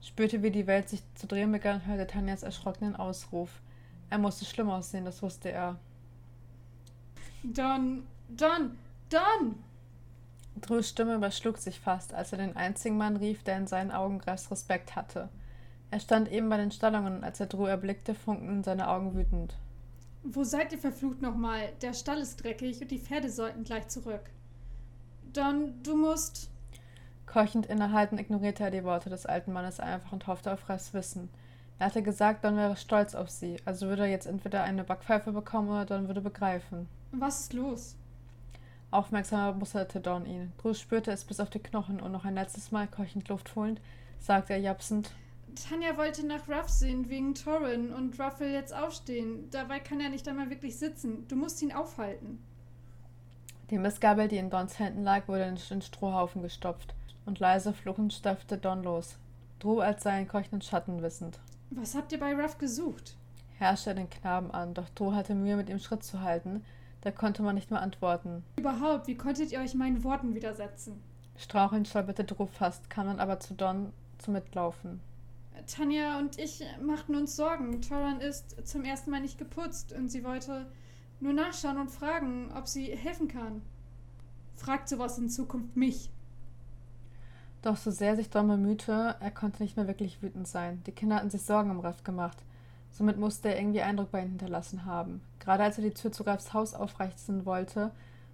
spürte, 0.00 0.42
wie 0.42 0.50
die 0.50 0.66
Welt 0.66 0.88
sich 0.88 1.02
zu 1.14 1.26
drehen 1.26 1.52
begann 1.52 1.76
und 1.76 1.86
hörte 1.86 2.06
Tanjas 2.06 2.42
erschrockenen 2.42 2.96
Ausruf. 2.96 3.60
Er 4.10 4.18
musste 4.18 4.44
schlimm 4.44 4.70
aussehen, 4.70 5.04
das 5.04 5.22
wusste 5.22 5.50
er. 5.50 5.76
Don, 7.42 8.04
Don, 8.28 8.76
Don! 9.14 9.54
Drews 10.60 10.88
Stimme 10.88 11.14
überschlug 11.14 11.58
sich 11.58 11.78
fast, 11.78 12.12
als 12.12 12.32
er 12.32 12.38
den 12.38 12.56
einzigen 12.56 12.96
Mann 12.96 13.16
rief, 13.16 13.44
der 13.44 13.56
in 13.58 13.68
seinen 13.68 13.92
Augen 13.92 14.18
Greifs 14.18 14.50
Respekt 14.50 14.96
hatte. 14.96 15.28
Er 15.92 16.00
stand 16.00 16.32
eben 16.32 16.48
bei 16.48 16.56
den 16.56 16.72
Stallungen 16.72 17.18
und 17.18 17.24
als 17.24 17.38
er 17.38 17.46
Drew 17.46 17.66
erblickte, 17.66 18.16
funkten 18.16 18.64
seine 18.64 18.88
Augen 18.88 19.14
wütend. 19.14 19.54
Wo 20.24 20.42
seid 20.42 20.72
ihr 20.72 20.78
verflucht 20.78 21.22
nochmal? 21.22 21.60
Der 21.80 21.92
Stall 21.92 22.18
ist 22.18 22.42
dreckig 22.42 22.80
und 22.82 22.90
die 22.90 22.98
Pferde 22.98 23.30
sollten 23.30 23.62
gleich 23.62 23.86
zurück. 23.86 24.30
Don, 25.32 25.80
du 25.84 25.96
musst. 25.96 26.50
Keuchend 27.26 27.66
innehalten 27.66 28.18
ignorierte 28.18 28.64
er 28.64 28.72
die 28.72 28.82
Worte 28.82 29.10
des 29.10 29.26
alten 29.26 29.52
Mannes 29.52 29.78
einfach 29.78 30.10
und 30.10 30.26
hoffte 30.26 30.52
auf 30.52 30.68
Ralfs 30.68 30.92
Wissen. 30.92 31.28
Er 31.78 31.86
hatte 31.86 32.02
gesagt, 32.02 32.44
Don 32.44 32.56
wäre 32.56 32.76
stolz 32.76 33.14
auf 33.14 33.30
sie, 33.30 33.58
also 33.64 33.86
würde 33.86 34.02
er 34.02 34.10
jetzt 34.10 34.26
entweder 34.26 34.64
eine 34.64 34.82
Backpfeife 34.82 35.30
bekommen 35.30 35.68
oder 35.68 35.84
Don 35.84 36.08
würde 36.08 36.20
begreifen. 36.20 36.88
Was 37.12 37.42
ist 37.42 37.52
los? 37.52 37.94
Aufmerksamer 38.94 39.52
musterte 39.52 40.00
Don 40.00 40.24
ihn. 40.26 40.52
Drew 40.58 40.74
spürte 40.74 41.10
es 41.10 41.24
bis 41.24 41.40
auf 41.40 41.50
die 41.50 41.58
Knochen 41.58 42.00
und 42.00 42.12
noch 42.12 42.24
ein 42.24 42.34
letztes 42.34 42.70
Mal 42.70 42.86
keuchend 42.86 43.28
Luft 43.28 43.54
holend, 43.56 43.80
sagte 44.20 44.52
er 44.52 44.60
japsend, 44.60 45.10
Tanja 45.54 45.96
wollte 45.96 46.26
nach 46.26 46.48
Ruff 46.48 46.68
sehen 46.68 47.08
wegen 47.08 47.34
Torrin 47.34 47.92
und 47.92 48.18
Ruff 48.18 48.40
will 48.40 48.50
jetzt 48.50 48.74
aufstehen. 48.74 49.48
Dabei 49.50 49.78
kann 49.78 50.00
er 50.00 50.08
nicht 50.08 50.26
einmal 50.26 50.50
wirklich 50.50 50.76
sitzen. 50.76 51.26
Du 51.28 51.36
musst 51.36 51.62
ihn 51.62 51.72
aufhalten. 51.72 52.42
Die 53.70 53.78
Mistgabel, 53.78 54.28
die 54.28 54.36
in 54.36 54.50
Dons 54.50 54.78
Händen 54.78 55.04
lag, 55.04 55.28
wurde 55.28 55.44
in 55.44 55.56
den 55.56 55.82
Strohhaufen 55.82 56.42
gestopft 56.42 56.94
und 57.24 57.38
leise 57.38 57.72
fluchend 57.72 58.12
stapfte 58.12 58.58
Don 58.58 58.82
los. 58.82 59.16
Drew 59.58 59.80
als 59.80 60.02
seinen 60.02 60.28
keuchenden 60.28 60.62
Schatten 60.62 61.02
wissend. 61.02 61.38
Was 61.70 61.94
habt 61.94 62.12
ihr 62.12 62.20
bei 62.20 62.34
Ruff 62.34 62.58
gesucht? 62.58 63.16
herrschte 63.58 63.90
er 63.90 63.94
den 63.94 64.10
Knaben 64.10 64.50
an, 64.50 64.74
doch 64.74 64.88
Drew 64.90 65.12
hatte 65.12 65.34
Mühe, 65.34 65.56
mit 65.56 65.70
ihm 65.70 65.78
Schritt 65.78 66.02
zu 66.02 66.20
halten. 66.20 66.64
Da 67.04 67.10
konnte 67.10 67.42
man 67.42 67.54
nicht 67.54 67.70
mehr 67.70 67.82
antworten. 67.82 68.42
Überhaupt, 68.58 69.06
wie 69.06 69.16
konntet 69.16 69.52
ihr 69.52 69.60
euch 69.60 69.74
meinen 69.74 70.02
Worten 70.04 70.34
widersetzen? 70.34 71.00
Strauchelnd 71.36 71.86
stolperte 71.86 72.24
Drew 72.24 72.46
fast, 72.46 72.88
kam 72.88 73.06
dann 73.06 73.20
aber 73.20 73.40
zu 73.40 73.54
Don 73.54 73.92
zu 74.18 74.30
Mitlaufen. 74.30 75.00
Tanja 75.66 76.18
und 76.18 76.38
ich 76.38 76.64
machten 76.82 77.14
uns 77.14 77.36
Sorgen. 77.36 77.82
Toran 77.82 78.20
ist 78.20 78.66
zum 78.66 78.84
ersten 78.84 79.10
Mal 79.10 79.20
nicht 79.20 79.38
geputzt 79.38 79.92
und 79.92 80.08
sie 80.08 80.24
wollte 80.24 80.66
nur 81.20 81.32
nachschauen 81.32 81.78
und 81.78 81.90
fragen, 81.90 82.50
ob 82.56 82.68
sie 82.68 82.86
helfen 82.96 83.28
kann. 83.28 83.62
Fragt 84.56 84.88
sowas 84.88 85.18
in 85.18 85.28
Zukunft 85.28 85.76
mich. 85.76 86.10
Doch 87.62 87.76
so 87.76 87.90
sehr 87.90 88.16
sich 88.16 88.30
Don 88.30 88.48
bemühte, 88.48 89.16
er 89.20 89.30
konnte 89.30 89.62
nicht 89.62 89.76
mehr 89.76 89.88
wirklich 89.88 90.22
wütend 90.22 90.48
sein. 90.48 90.82
Die 90.86 90.92
Kinder 90.92 91.16
hatten 91.16 91.30
sich 91.30 91.42
Sorgen 91.42 91.70
um 91.70 91.80
Ralf 91.80 92.04
gemacht. 92.04 92.38
Somit 92.94 93.18
musste 93.18 93.50
er 93.50 93.58
irgendwie 93.58 93.82
Eindruck 93.82 94.10
bei 94.10 94.20
ihnen 94.20 94.30
hinterlassen 94.30 94.86
haben. 94.86 95.20
Gerade 95.40 95.64
als 95.64 95.76
er 95.76 95.84
die 95.84 95.92
Tür 95.92 96.10
zu 96.10 96.22
Ralfs 96.22 96.54
Haus 96.54 96.72
aufreißen 96.72 97.44
wollte, 97.44 97.90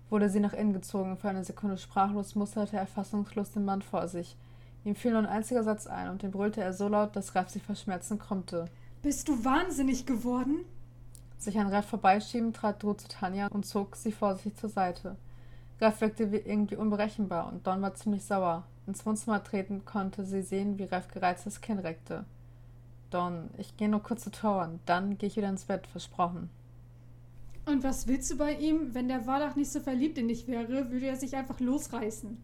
wurde 0.09 0.31
sie 0.31 0.38
nach 0.40 0.53
innen 0.53 0.73
gezogen. 0.73 1.16
Für 1.16 1.31
eine 1.31 1.42
Sekunde 1.42 1.77
sprachlos 1.77 2.37
musterte 2.37 2.77
er 2.77 2.87
fassungslos 2.87 3.51
den 3.51 3.64
Mann 3.64 3.83
vor 3.83 4.07
sich– 4.07 4.37
Ihm 4.85 4.94
fiel 4.94 5.11
nur 5.11 5.20
ein 5.20 5.27
einziger 5.27 5.62
Satz 5.62 5.87
ein, 5.87 6.09
und 6.09 6.23
den 6.23 6.31
brüllte 6.31 6.62
er 6.62 6.73
so 6.73 6.88
laut, 6.88 7.14
dass 7.14 7.35
Ralf 7.35 7.51
sich 7.51 7.62
vor 7.62 7.75
Schmerzen 7.75 8.18
krummte. 8.18 8.66
Bist 9.03 9.29
du 9.29 9.44
wahnsinnig 9.44 10.07
geworden? 10.07 10.64
Sich 11.38 11.59
an 11.59 11.68
Ralf 11.68 11.87
vorbeischiebend 11.87 12.57
trat 12.57 12.83
Drew 12.83 12.94
zu 12.94 13.09
Tanja 13.09 13.49
und 13.49 13.66
zog 13.66 13.96
sie 13.96 14.12
vorsichtig 14.12 14.57
zur 14.57 14.70
Seite. 14.70 15.16
Ralf 15.81 16.01
wirkte 16.01 16.25
irgendwie 16.25 16.77
unberechenbar 16.77 17.49
und 17.49 17.66
Don 17.66 17.81
war 17.81 17.94
ziemlich 17.94 18.25
sauer. 18.25 18.64
Ins 18.87 19.05
Wohnzimmer 19.05 19.42
treten 19.42 19.85
konnte 19.85 20.25
sie 20.25 20.42
sehen, 20.42 20.79
wie 20.79 20.85
Ralf 20.85 21.09
gereizt 21.09 21.46
das 21.46 21.61
Kinn 21.61 21.79
reckte. 21.79 22.25
Don, 23.11 23.51
ich 23.59 23.77
gehe 23.77 23.88
nur 23.88 24.03
kurz 24.03 24.25
zu 24.25 24.31
Toren, 24.31 24.81
dann 24.87 25.18
gehe 25.18 25.29
ich 25.29 25.37
wieder 25.37 25.49
ins 25.49 25.64
Bett, 25.64 25.87
versprochen. 25.87 26.49
Und 27.66 27.85
was 27.85 28.07
willst 28.07 28.31
du 28.31 28.37
bei 28.37 28.55
ihm? 28.55 28.94
Wenn 28.94 29.09
der 29.09 29.27
Wardach 29.27 29.57
nicht 29.57 29.70
so 29.70 29.81
verliebt 29.81 30.18
in 30.18 30.29
dich 30.29 30.46
wäre, 30.46 30.90
würde 30.90 31.07
er 31.07 31.16
sich 31.16 31.37
einfach 31.37 31.61
losreißen. 31.61 32.37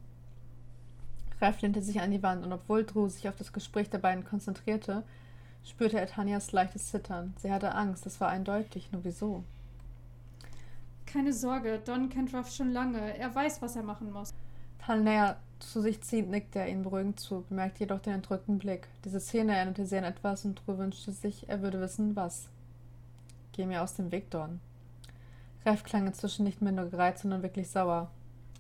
Ralf 1.41 1.61
lehnte 1.61 1.83
sich 1.83 2.01
an 2.01 2.11
die 2.11 2.23
Wand 2.23 2.45
und 2.45 2.53
obwohl 2.53 2.85
Drew 2.85 3.09
sich 3.09 3.29
auf 3.29 3.37
das 3.37 3.53
Gespräch 3.53 3.91
der 3.91 3.99
beiden 3.99 4.25
konzentrierte, 4.25 5.03
spürte 5.65 5.99
er 5.99 6.07
Tanjas 6.07 6.53
leichtes 6.53 6.91
Zittern. 6.91 7.35
Sie 7.39 7.51
hatte 7.51 7.75
Angst, 7.75 8.07
das 8.07 8.21
war 8.21 8.29
eindeutig, 8.29 8.91
nur 8.93 9.05
wieso? 9.05 9.45
Keine 11.05 11.33
Sorge, 11.33 11.81
Don 11.85 12.09
kennt 12.09 12.35
Ruff 12.35 12.51
schon 12.51 12.73
lange. 12.73 13.17
Er 13.19 13.35
weiß, 13.35 13.63
was 13.63 13.77
er 13.77 13.83
machen 13.83 14.13
muss. 14.13 14.35
Tanja 14.79 15.37
zu 15.59 15.81
sich 15.81 16.01
ziehend 16.03 16.31
nickte 16.31 16.59
er 16.59 16.69
ihn 16.69 16.83
beruhigend 16.83 17.19
zu, 17.19 17.45
bemerkte 17.49 17.81
jedoch 17.81 18.01
den 18.01 18.15
entrückten 18.15 18.59
Blick. 18.59 18.89
Diese 19.05 19.21
Szene 19.21 19.57
erinnerte 19.57 19.87
sie 19.87 19.97
an 19.97 20.05
etwas 20.05 20.45
und 20.45 20.61
Drew 20.67 20.79
wünschte 20.79 21.13
sich, 21.13 21.49
er 21.49 21.63
würde 21.63 21.81
wissen, 21.81 22.15
was. 22.17 22.49
Geh 23.53 23.67
mir 23.67 23.83
aus 23.83 23.95
dem 23.95 24.13
Weg, 24.13 24.31
Don. 24.31 24.61
Ralf 25.65 25.83
klang 25.83 26.07
inzwischen 26.07 26.45
nicht 26.45 26.63
mehr 26.63 26.73
nur 26.73 26.91
gereizt, 26.91 27.23
sondern 27.23 27.43
wirklich 27.43 27.69
sauer. 27.71 28.11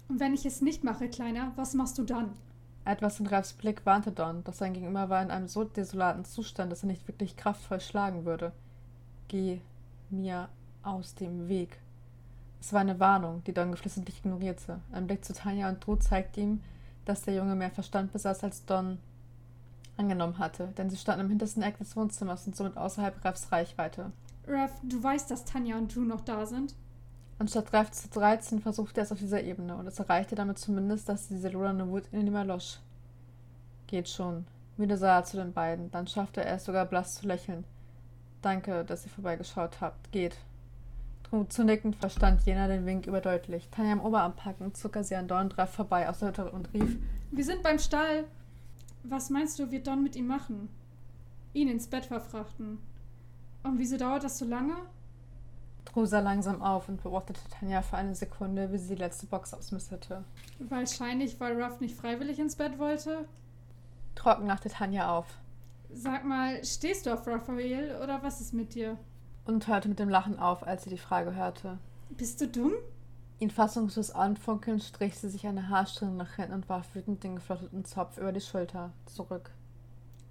Und 0.08 0.20
wenn 0.20 0.34
ich 0.34 0.46
es 0.46 0.60
nicht 0.60 0.84
mache, 0.84 1.08
Kleiner, 1.08 1.52
was 1.56 1.74
machst 1.74 1.98
du 1.98 2.04
dann? 2.04 2.32
Etwas 2.84 3.18
in 3.20 3.26
Ralfs 3.26 3.52
Blick 3.52 3.84
warnte 3.84 4.12
Don, 4.12 4.44
doch 4.44 4.54
sein 4.54 4.72
Gegenüber 4.72 5.08
war 5.08 5.22
in 5.22 5.30
einem 5.30 5.48
so 5.48 5.64
desolaten 5.64 6.24
Zustand, 6.24 6.70
dass 6.70 6.82
er 6.82 6.88
nicht 6.88 7.06
wirklich 7.08 7.36
kraftvoll 7.36 7.80
schlagen 7.80 8.24
würde. 8.24 8.52
Geh 9.28 9.60
mir 10.08 10.48
aus 10.82 11.14
dem 11.14 11.48
Weg. 11.48 11.78
Es 12.60 12.72
war 12.72 12.80
eine 12.80 13.00
Warnung, 13.00 13.42
die 13.44 13.52
Don 13.52 13.72
geflissentlich 13.72 14.18
ignorierte. 14.18 14.80
Ein 14.92 15.06
Blick 15.06 15.24
zu 15.24 15.32
Tanja 15.32 15.68
und 15.68 15.84
Drew 15.84 15.96
zeigte 15.96 16.40
ihm, 16.40 16.60
dass 17.06 17.22
der 17.22 17.34
Junge 17.34 17.54
mehr 17.54 17.70
Verstand 17.70 18.12
besaß, 18.12 18.44
als 18.44 18.66
Don 18.66 18.98
angenommen 19.96 20.38
hatte, 20.38 20.68
denn 20.76 20.90
sie 20.90 20.98
standen 20.98 21.24
im 21.24 21.30
hintersten 21.30 21.62
Eck 21.62 21.78
des 21.78 21.96
Wohnzimmers 21.96 22.46
und 22.46 22.54
somit 22.54 22.76
außerhalb 22.76 23.24
Ralfs 23.24 23.50
Reichweite. 23.50 24.12
Ralf, 24.46 24.72
du 24.82 25.02
weißt, 25.02 25.30
dass 25.30 25.44
Tanja 25.44 25.78
und 25.78 25.94
Drew 25.94 26.02
noch 26.02 26.20
da 26.20 26.44
sind? 26.44 26.74
Anstatt 27.38 27.72
Ralf 27.72 27.90
zu 27.90 28.08
13 28.08 28.60
versuchte 28.60 29.00
er 29.00 29.04
es 29.04 29.12
auf 29.12 29.18
dieser 29.18 29.42
Ebene 29.42 29.76
und 29.76 29.86
es 29.86 29.98
erreichte 29.98 30.34
damit 30.34 30.58
zumindest, 30.58 31.08
dass 31.08 31.28
diese 31.28 31.48
lodernde 31.48 31.88
Wut 31.88 32.04
in 32.12 32.26
ihm 32.26 32.34
erlosch. 32.34 32.78
Geht 33.86 34.08
schon. 34.08 34.46
Müde 34.76 34.96
sah 34.96 35.18
er 35.18 35.24
zu 35.24 35.36
den 35.36 35.52
beiden, 35.52 35.90
dann 35.90 36.06
schaffte 36.06 36.44
er 36.44 36.56
es 36.56 36.64
sogar 36.64 36.84
blass 36.86 37.14
zu 37.14 37.26
lächeln. 37.26 37.64
Danke, 38.42 38.84
dass 38.84 39.04
ihr 39.04 39.10
vorbeigeschaut 39.10 39.80
habt. 39.80 40.12
Geht. 40.12 40.36
Zunickend 41.48 41.96
verstand 41.96 42.42
jener 42.42 42.68
den 42.68 42.86
Wink 42.86 43.06
überdeutlich. 43.06 43.68
Tanja 43.70 43.92
am 43.92 44.00
Oberarm 44.00 44.36
packen, 44.36 44.74
zog 44.74 44.96
er 44.96 45.04
sie 45.04 45.16
an 45.16 45.28
Don 45.28 45.48
Draff 45.48 45.74
vorbei 45.74 46.08
aus 46.08 46.20
der 46.20 46.28
Hütte 46.28 46.50
und 46.50 46.72
rief: 46.72 46.98
Wir 47.30 47.44
sind 47.44 47.62
beim 47.62 47.78
Stall. 47.78 48.24
Was 49.02 49.30
meinst 49.30 49.58
du, 49.58 49.70
wird 49.70 49.86
Don 49.86 50.02
mit 50.02 50.16
ihm 50.16 50.26
machen? 50.26 50.68
Ihn 51.52 51.68
ins 51.68 51.86
Bett 51.88 52.06
verfrachten. 52.06 52.78
Und 53.62 53.78
wieso 53.78 53.96
dauert 53.96 54.24
das 54.24 54.38
so 54.38 54.44
lange? 54.44 54.76
Drew 55.84 56.04
sah 56.04 56.20
langsam 56.20 56.62
auf 56.62 56.88
und 56.88 57.02
beobachtete 57.02 57.40
Tanja 57.50 57.82
für 57.82 57.96
eine 57.96 58.14
Sekunde, 58.14 58.72
wie 58.72 58.78
sie 58.78 58.94
die 58.94 59.00
letzte 59.00 59.26
Box 59.26 59.54
ausmisterte. 59.54 60.24
Wahrscheinlich, 60.58 61.40
weil 61.40 61.60
Ruff 61.60 61.80
nicht 61.80 61.96
freiwillig 61.96 62.38
ins 62.38 62.56
Bett 62.56 62.78
wollte. 62.78 63.26
Trocken 64.14 64.46
lachte 64.46 64.68
Tanja 64.68 65.16
auf. 65.16 65.26
Sag 65.92 66.24
mal, 66.24 66.64
stehst 66.64 67.06
du 67.06 67.12
auf 67.12 67.26
Raphael 67.26 67.96
oder 68.02 68.22
was 68.22 68.40
ist 68.40 68.52
mit 68.52 68.74
dir? 68.74 68.98
Und 69.46 69.68
hörte 69.68 69.88
mit 69.88 69.98
dem 69.98 70.08
Lachen 70.08 70.38
auf, 70.38 70.66
als 70.66 70.84
sie 70.84 70.90
die 70.90 70.98
Frage 70.98 71.34
hörte. 71.34 71.78
Bist 72.10 72.40
du 72.40 72.48
dumm? 72.48 72.72
Ihn 73.38 73.50
fassungslos 73.50 74.10
anfunkelnd 74.10 74.82
strich 74.82 75.18
sie 75.18 75.28
sich 75.28 75.46
eine 75.46 75.68
Haarsträhne 75.68 76.12
nach 76.12 76.34
hinten 76.34 76.54
und 76.54 76.68
warf 76.68 76.94
wütend 76.94 77.22
den 77.22 77.36
geflotteten 77.36 77.84
Zopf 77.84 78.18
über 78.18 78.32
die 78.32 78.40
Schulter 78.40 78.92
zurück. 79.06 79.50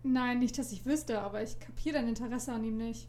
Nein, 0.03 0.39
nicht, 0.39 0.57
dass 0.57 0.71
ich 0.71 0.85
wüsste, 0.85 1.21
aber 1.21 1.41
ich 1.41 1.59
kapiere 1.59 1.95
dein 1.95 2.07
Interesse 2.07 2.53
an 2.53 2.63
ihm 2.63 2.77
nicht. 2.77 3.07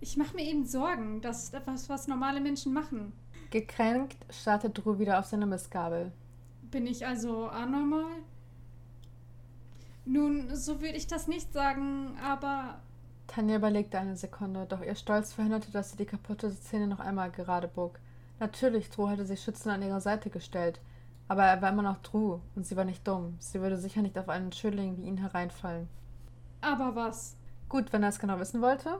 Ich 0.00 0.16
mache 0.16 0.34
mir 0.36 0.44
eben 0.44 0.64
Sorgen. 0.64 1.20
Das 1.20 1.44
ist 1.44 1.54
etwas, 1.54 1.88
was 1.88 2.06
normale 2.06 2.40
Menschen 2.40 2.72
machen. 2.72 3.12
Gekränkt 3.50 4.16
starrte 4.30 4.70
Drew 4.70 4.98
wieder 4.98 5.18
auf 5.18 5.26
seine 5.26 5.46
Missgabel. 5.46 6.12
Bin 6.70 6.86
ich 6.86 7.06
also 7.06 7.46
anormal? 7.46 8.04
Nun, 10.04 10.54
so 10.54 10.80
würde 10.80 10.96
ich 10.96 11.06
das 11.06 11.28
nicht 11.28 11.52
sagen, 11.52 12.16
aber. 12.22 12.80
Tanja 13.38 13.54
überlegte 13.54 14.00
eine 14.00 14.16
Sekunde, 14.16 14.66
doch 14.68 14.82
ihr 14.82 14.96
Stolz 14.96 15.32
verhinderte, 15.32 15.70
dass 15.70 15.92
sie 15.92 15.96
die 15.96 16.06
kaputte 16.06 16.50
Szene 16.50 16.88
noch 16.88 16.98
einmal 16.98 17.30
gerade 17.30 17.68
bog. 17.68 18.00
Natürlich, 18.40 18.90
Drew 18.90 19.08
hatte 19.08 19.24
sich 19.24 19.40
schützend 19.40 19.72
an 19.72 19.82
ihre 19.82 20.00
Seite 20.00 20.28
gestellt, 20.28 20.80
aber 21.28 21.44
er 21.44 21.62
war 21.62 21.70
immer 21.70 21.84
noch 21.84 21.98
Drew 21.98 22.40
und 22.56 22.66
sie 22.66 22.74
war 22.74 22.84
nicht 22.84 23.06
dumm. 23.06 23.36
Sie 23.38 23.60
würde 23.60 23.78
sicher 23.78 24.02
nicht 24.02 24.18
auf 24.18 24.28
einen 24.28 24.50
Schönling 24.50 24.96
wie 24.96 25.04
ihn 25.04 25.18
hereinfallen. 25.18 25.88
Aber 26.62 26.96
was? 26.96 27.36
Gut, 27.68 27.92
wenn 27.92 28.02
er 28.02 28.08
es 28.08 28.18
genau 28.18 28.40
wissen 28.40 28.60
wollte. 28.60 28.98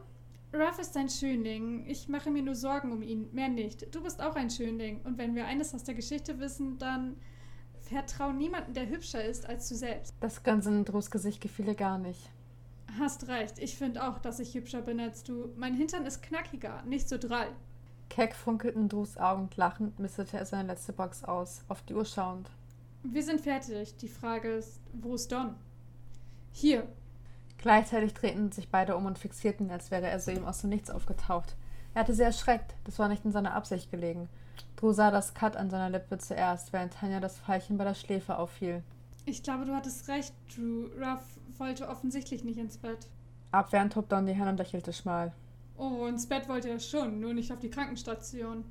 Ruff 0.54 0.78
ist 0.78 0.96
ein 0.96 1.08
Schönling. 1.08 1.84
Ich 1.88 2.08
mache 2.08 2.30
mir 2.30 2.42
nur 2.44 2.54
Sorgen 2.54 2.92
um 2.92 3.02
ihn, 3.02 3.28
mehr 3.32 3.48
nicht. 3.48 3.92
Du 3.92 4.04
bist 4.04 4.22
auch 4.22 4.36
ein 4.36 4.50
Schönling. 4.50 5.00
Und 5.02 5.18
wenn 5.18 5.34
wir 5.34 5.46
eines 5.46 5.74
aus 5.74 5.82
der 5.82 5.96
Geschichte 5.96 6.38
wissen, 6.38 6.78
dann 6.78 7.16
vertrau 7.80 8.30
niemanden, 8.30 8.72
der 8.72 8.88
hübscher 8.88 9.24
ist 9.24 9.46
als 9.46 9.68
du 9.68 9.74
selbst. 9.74 10.14
Das 10.20 10.44
Ganze 10.44 10.68
in 10.68 10.84
Drews 10.84 11.10
Gesicht 11.10 11.40
gefiel 11.40 11.66
ihr 11.66 11.74
gar 11.74 11.98
nicht. 11.98 12.30
Hast 12.98 13.28
recht. 13.28 13.58
Ich 13.58 13.76
finde 13.76 14.06
auch, 14.06 14.18
dass 14.18 14.38
ich 14.38 14.54
hübscher 14.54 14.82
bin 14.82 15.00
als 15.00 15.22
du. 15.24 15.50
Mein 15.56 15.74
Hintern 15.74 16.06
ist 16.06 16.22
knackiger, 16.22 16.82
nicht 16.82 17.08
so 17.08 17.18
drall. 17.18 17.48
Keck 18.08 18.34
funkelten 18.34 18.88
Drews 18.88 19.18
Augen 19.18 19.42
und 19.42 19.56
lachend 19.56 19.98
mistete 19.98 20.38
er 20.38 20.46
seine 20.46 20.68
letzte 20.68 20.92
Box 20.92 21.24
aus, 21.24 21.62
auf 21.68 21.82
die 21.82 21.94
Uhr 21.94 22.04
schauend. 22.04 22.50
Wir 23.02 23.22
sind 23.22 23.40
fertig. 23.40 23.96
Die 23.96 24.08
Frage 24.08 24.48
ist, 24.54 24.80
wo 24.94 25.14
ist 25.14 25.30
Don? 25.30 25.54
Hier, 26.52 26.88
Gleichzeitig 27.58 28.14
drehten 28.14 28.52
sich 28.52 28.70
beide 28.70 28.96
um 28.96 29.06
und 29.06 29.18
fixierten, 29.18 29.70
als 29.70 29.90
wäre 29.90 30.06
er 30.06 30.20
soeben 30.20 30.46
aus 30.46 30.60
dem 30.60 30.70
Nichts 30.70 30.90
aufgetaucht. 30.90 31.56
Er 31.92 32.02
hatte 32.02 32.14
sie 32.14 32.22
erschreckt, 32.22 32.74
das 32.84 32.98
war 33.00 33.08
nicht 33.08 33.24
in 33.24 33.32
seiner 33.32 33.54
Absicht 33.54 33.90
gelegen. 33.90 34.28
Drew 34.76 34.92
sah 34.92 35.10
das 35.10 35.34
Cut 35.34 35.56
an 35.56 35.68
seiner 35.68 35.90
Lippe 35.90 36.18
zuerst, 36.18 36.72
während 36.72 36.94
Tanja 36.94 37.18
das 37.18 37.38
Pfeilchen 37.38 37.76
bei 37.76 37.84
der 37.84 37.94
Schläfe 37.94 38.38
auffiel. 38.38 38.84
Ich 39.24 39.42
glaube, 39.42 39.64
du 39.64 39.74
hattest 39.74 40.08
recht, 40.08 40.32
Drew. 40.54 40.86
Ruff 40.96 41.24
wollte 41.58 41.88
offensichtlich 41.88 42.44
nicht 42.44 42.58
ins 42.58 42.78
Bett. 42.78 43.08
Abwehrend 43.50 43.96
hob 43.96 44.08
Don 44.08 44.26
die 44.26 44.36
Hand 44.36 44.50
und 44.50 44.58
lächelte 44.58 44.92
schmal. 44.92 45.32
Oh, 45.76 46.06
ins 46.06 46.26
Bett 46.26 46.48
wollte 46.48 46.68
er 46.68 46.80
schon, 46.80 47.20
nur 47.20 47.34
nicht 47.34 47.52
auf 47.52 47.60
die 47.60 47.70
Krankenstation. 47.70 48.64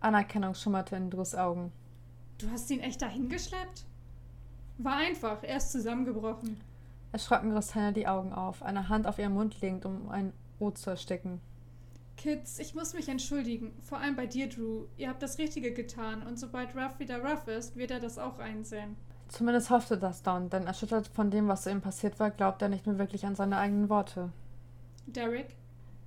Anerkennung 0.00 0.54
schummerte 0.54 0.96
in 0.96 1.10
Drews 1.10 1.34
Augen. 1.34 1.72
Du 2.38 2.50
hast 2.50 2.70
ihn 2.70 2.80
echt 2.80 3.02
dahin 3.02 3.28
geschleppt? 3.28 3.84
War 4.78 4.96
einfach, 4.96 5.42
er 5.42 5.56
ist 5.56 5.72
zusammengebrochen. 5.72 6.60
Erschrocken 7.12 7.52
riss 7.52 7.68
Tanja 7.68 7.92
die 7.92 8.06
Augen 8.06 8.32
auf, 8.32 8.62
eine 8.62 8.88
Hand 8.88 9.06
auf 9.06 9.18
ihren 9.18 9.34
Mund 9.34 9.60
legend, 9.60 9.84
um 9.84 10.08
ein 10.08 10.32
O 10.58 10.70
zu 10.70 10.90
ersticken. 10.90 11.40
Kids, 12.16 12.58
ich 12.58 12.74
muss 12.74 12.94
mich 12.94 13.08
entschuldigen. 13.08 13.72
Vor 13.82 13.98
allem 13.98 14.16
bei 14.16 14.26
dir, 14.26 14.48
Drew. 14.48 14.86
Ihr 14.96 15.08
habt 15.08 15.22
das 15.22 15.38
Richtige 15.38 15.72
getan 15.72 16.22
und 16.22 16.38
sobald 16.38 16.74
Ruff 16.74 16.98
wieder 16.98 17.22
Ruff 17.22 17.46
ist, 17.46 17.76
wird 17.76 17.92
er 17.92 18.00
das 18.00 18.18
auch 18.18 18.38
einsehen. 18.38 18.96
Zumindest 19.28 19.70
hoffte 19.70 19.98
das 19.98 20.22
Don, 20.22 20.48
denn 20.48 20.66
erschüttert 20.66 21.06
von 21.08 21.30
dem, 21.30 21.48
was 21.48 21.66
ihm 21.66 21.82
passiert 21.82 22.18
war, 22.18 22.30
glaubte 22.30 22.64
er 22.64 22.68
nicht 22.70 22.86
mehr 22.86 22.98
wirklich 22.98 23.26
an 23.26 23.36
seine 23.36 23.58
eigenen 23.58 23.88
Worte. 23.90 24.30
Derek? 25.06 25.54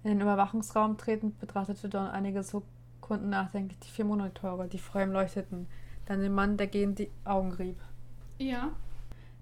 In 0.04 0.10
den 0.10 0.22
Überwachungsraum 0.22 0.98
tretend 0.98 1.40
betrachtete 1.40 1.88
Don 1.88 2.08
einige 2.08 2.42
Sekunden 2.42 3.30
nachdenklich 3.30 3.80
die 3.80 3.92
vier 3.92 4.06
Monitore, 4.06 4.68
die 4.68 4.80
vor 4.80 5.02
ihm 5.02 5.12
leuchteten, 5.12 5.68
dann 6.08 6.22
den 6.22 6.34
Mann, 6.34 6.58
der 6.58 6.68
gehend 6.68 6.98
die 6.98 7.12
Augen 7.24 7.52
rieb. 7.52 7.78
Ja? 8.40 8.72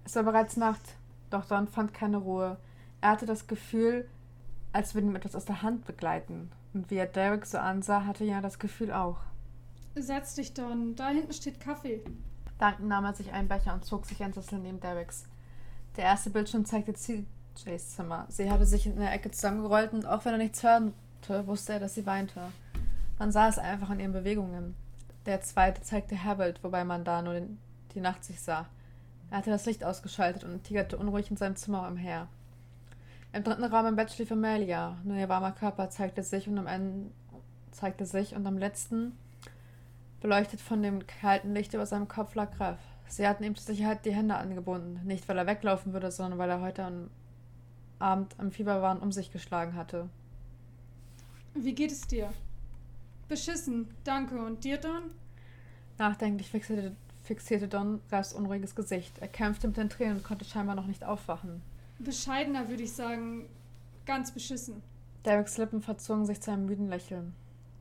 Es 0.04 0.14
war 0.14 0.24
bereits 0.24 0.56
Nacht. 0.58 0.96
Doch 1.30 1.46
Don 1.46 1.66
fand 1.66 1.94
keine 1.94 2.18
Ruhe. 2.18 2.58
Er 3.00 3.10
hatte 3.10 3.24
das 3.24 3.46
Gefühl, 3.46 4.06
als 4.72 4.94
würde 4.94 5.06
ihm 5.06 5.16
etwas 5.16 5.34
aus 5.34 5.46
der 5.46 5.62
Hand 5.62 5.86
begleiten. 5.86 6.50
Und 6.74 6.90
wie 6.90 6.96
er 6.96 7.06
Derek 7.06 7.46
so 7.46 7.58
ansah, 7.58 8.04
hatte 8.04 8.24
er 8.24 8.42
das 8.42 8.58
Gefühl 8.58 8.92
auch. 8.92 9.18
Setz 9.94 10.34
dich, 10.34 10.52
Don. 10.52 10.94
Da 10.96 11.08
hinten 11.08 11.32
steht 11.32 11.60
Kaffee. 11.60 12.02
Dankend 12.60 12.88
nahm 12.88 13.06
er 13.06 13.14
sich 13.14 13.32
einen 13.32 13.48
Becher 13.48 13.72
und 13.72 13.86
zog 13.86 14.04
sich 14.04 14.22
einen 14.22 14.34
Sessel 14.34 14.58
neben 14.58 14.80
Dereks. 14.80 15.24
Der 15.96 16.04
erste 16.04 16.28
Bildschirm 16.28 16.66
zeigte 16.66 16.92
CJs 16.92 17.96
Zimmer. 17.96 18.26
Sie 18.28 18.50
hatte 18.50 18.66
sich 18.66 18.84
in 18.86 19.00
der 19.00 19.14
Ecke 19.14 19.30
zusammengerollt 19.30 19.94
und 19.94 20.04
auch 20.04 20.26
wenn 20.26 20.32
er 20.32 20.38
nichts 20.38 20.62
hörte, 20.62 20.92
wusste 21.46 21.72
er, 21.72 21.80
dass 21.80 21.94
sie 21.94 22.04
weinte. 22.04 22.40
Man 23.18 23.32
sah 23.32 23.48
es 23.48 23.58
einfach 23.58 23.88
an 23.88 23.98
ihren 23.98 24.12
Bewegungen. 24.12 24.74
Der 25.24 25.40
zweite 25.40 25.80
zeigte 25.80 26.22
Harold, 26.22 26.62
wobei 26.62 26.84
man 26.84 27.02
da 27.02 27.22
nur 27.22 27.32
den, 27.32 27.58
die 27.94 28.00
Nachtsicht 28.00 28.40
sah. 28.40 28.66
Er 29.30 29.38
hatte 29.38 29.50
das 29.50 29.64
Licht 29.64 29.82
ausgeschaltet 29.82 30.44
und 30.44 30.62
tigerte 30.62 30.98
unruhig 30.98 31.30
in 31.30 31.38
seinem 31.38 31.56
Zimmer 31.56 31.88
umher. 31.88 32.28
Im 33.32 33.42
dritten 33.42 33.64
Raum 33.64 33.86
im 33.86 33.96
Bett 33.96 34.10
schlief 34.10 34.32
Amelia. 34.32 34.98
Nur 35.04 35.16
ihr 35.16 35.30
warmer 35.30 35.52
Körper 35.52 35.88
zeigte 35.88 36.22
sich 36.22 36.46
und 36.46 36.58
am 36.58 36.66
Ende 36.66 37.10
zeigte 37.70 38.04
sich 38.04 38.34
und 38.34 38.46
am 38.46 38.58
letzten, 38.58 39.16
beleuchtet 40.20 40.60
von 40.60 40.82
dem 40.82 41.06
kalten 41.06 41.54
Licht 41.54 41.74
über 41.74 41.86
seinem 41.86 42.08
Kopf, 42.08 42.34
lag 42.34 42.56
Graf. 42.56 42.78
Sie 43.08 43.26
hatten 43.26 43.42
ihm 43.42 43.56
zur 43.56 43.74
Sicherheit 43.74 44.04
die 44.04 44.14
Hände 44.14 44.36
angebunden, 44.36 45.00
nicht 45.04 45.28
weil 45.28 45.38
er 45.38 45.46
weglaufen 45.46 45.92
würde, 45.92 46.10
sondern 46.10 46.38
weil 46.38 46.50
er 46.50 46.60
heute 46.60 46.84
am 46.84 47.10
Abend 47.98 48.34
am 48.38 48.50
Fieberwahn 48.52 48.98
um 48.98 49.12
sich 49.12 49.32
geschlagen 49.32 49.74
hatte. 49.74 50.08
Wie 51.54 51.74
geht 51.74 51.90
es 51.90 52.06
dir? 52.06 52.30
Beschissen, 53.28 53.88
danke. 54.04 54.40
Und 54.40 54.64
dir, 54.64 54.78
Don? 54.78 55.02
Nachdenklich 55.98 56.52
wechselte 56.52 56.94
fixierte 57.22 57.68
Don 57.68 58.00
Rafs 58.10 58.32
unruhiges 58.32 58.74
Gesicht. 58.74 59.18
Er 59.18 59.28
kämpfte 59.28 59.68
mit 59.68 59.76
den 59.76 59.90
Tränen 59.90 60.18
und 60.18 60.24
konnte 60.24 60.44
scheinbar 60.44 60.74
noch 60.74 60.86
nicht 60.86 61.04
aufwachen. 61.04 61.62
Bescheidener 61.98 62.68
würde 62.68 62.82
ich 62.82 62.92
sagen, 62.92 63.46
ganz 64.06 64.32
beschissen. 64.32 64.82
Dereks 65.24 65.58
Lippen 65.58 65.82
verzogen 65.82 66.24
sich 66.24 66.40
zu 66.40 66.50
einem 66.50 66.66
müden 66.66 66.88
Lächeln. 66.88 67.34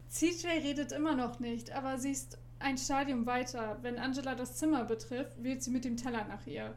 CJ 0.10 0.48
redet 0.64 0.92
immer 0.92 1.16
noch 1.16 1.40
nicht, 1.40 1.72
aber 1.72 1.98
sie 1.98 2.12
ist 2.12 2.38
ein 2.60 2.78
Stadium 2.78 3.26
weiter. 3.26 3.78
Wenn 3.82 3.98
Angela 3.98 4.36
das 4.36 4.56
Zimmer 4.56 4.84
betrifft, 4.84 5.42
wählt 5.44 5.64
sie 5.64 5.72
mit 5.72 5.86
dem 5.86 5.98
Teller 5.98 6.26
nach 6.28 6.46
ihr. 6.48 6.76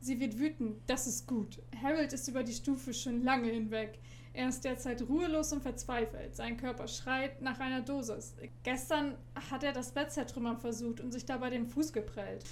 Sie 0.00 0.20
wird 0.20 0.38
wütend, 0.38 0.82
das 0.86 1.06
ist 1.06 1.26
gut. 1.26 1.62
Harold 1.82 2.12
ist 2.12 2.28
über 2.28 2.42
die 2.42 2.52
Stufe 2.52 2.92
schon 2.92 3.22
lange 3.22 3.50
hinweg. 3.50 3.98
Er 4.34 4.48
ist 4.48 4.64
derzeit 4.64 5.00
ruhelos 5.02 5.52
und 5.52 5.62
verzweifelt. 5.62 6.34
Sein 6.34 6.56
Körper 6.56 6.88
schreit 6.88 7.40
nach 7.40 7.60
einer 7.60 7.80
Dosis. 7.80 8.34
Gestern 8.64 9.14
hat 9.50 9.62
er 9.62 9.72
das 9.72 9.92
Bett 9.92 10.10
zertrümmern 10.12 10.58
versucht 10.58 11.00
und 11.00 11.12
sich 11.12 11.24
dabei 11.24 11.50
den 11.50 11.66
Fuß 11.66 11.92
geprellt. 11.92 12.44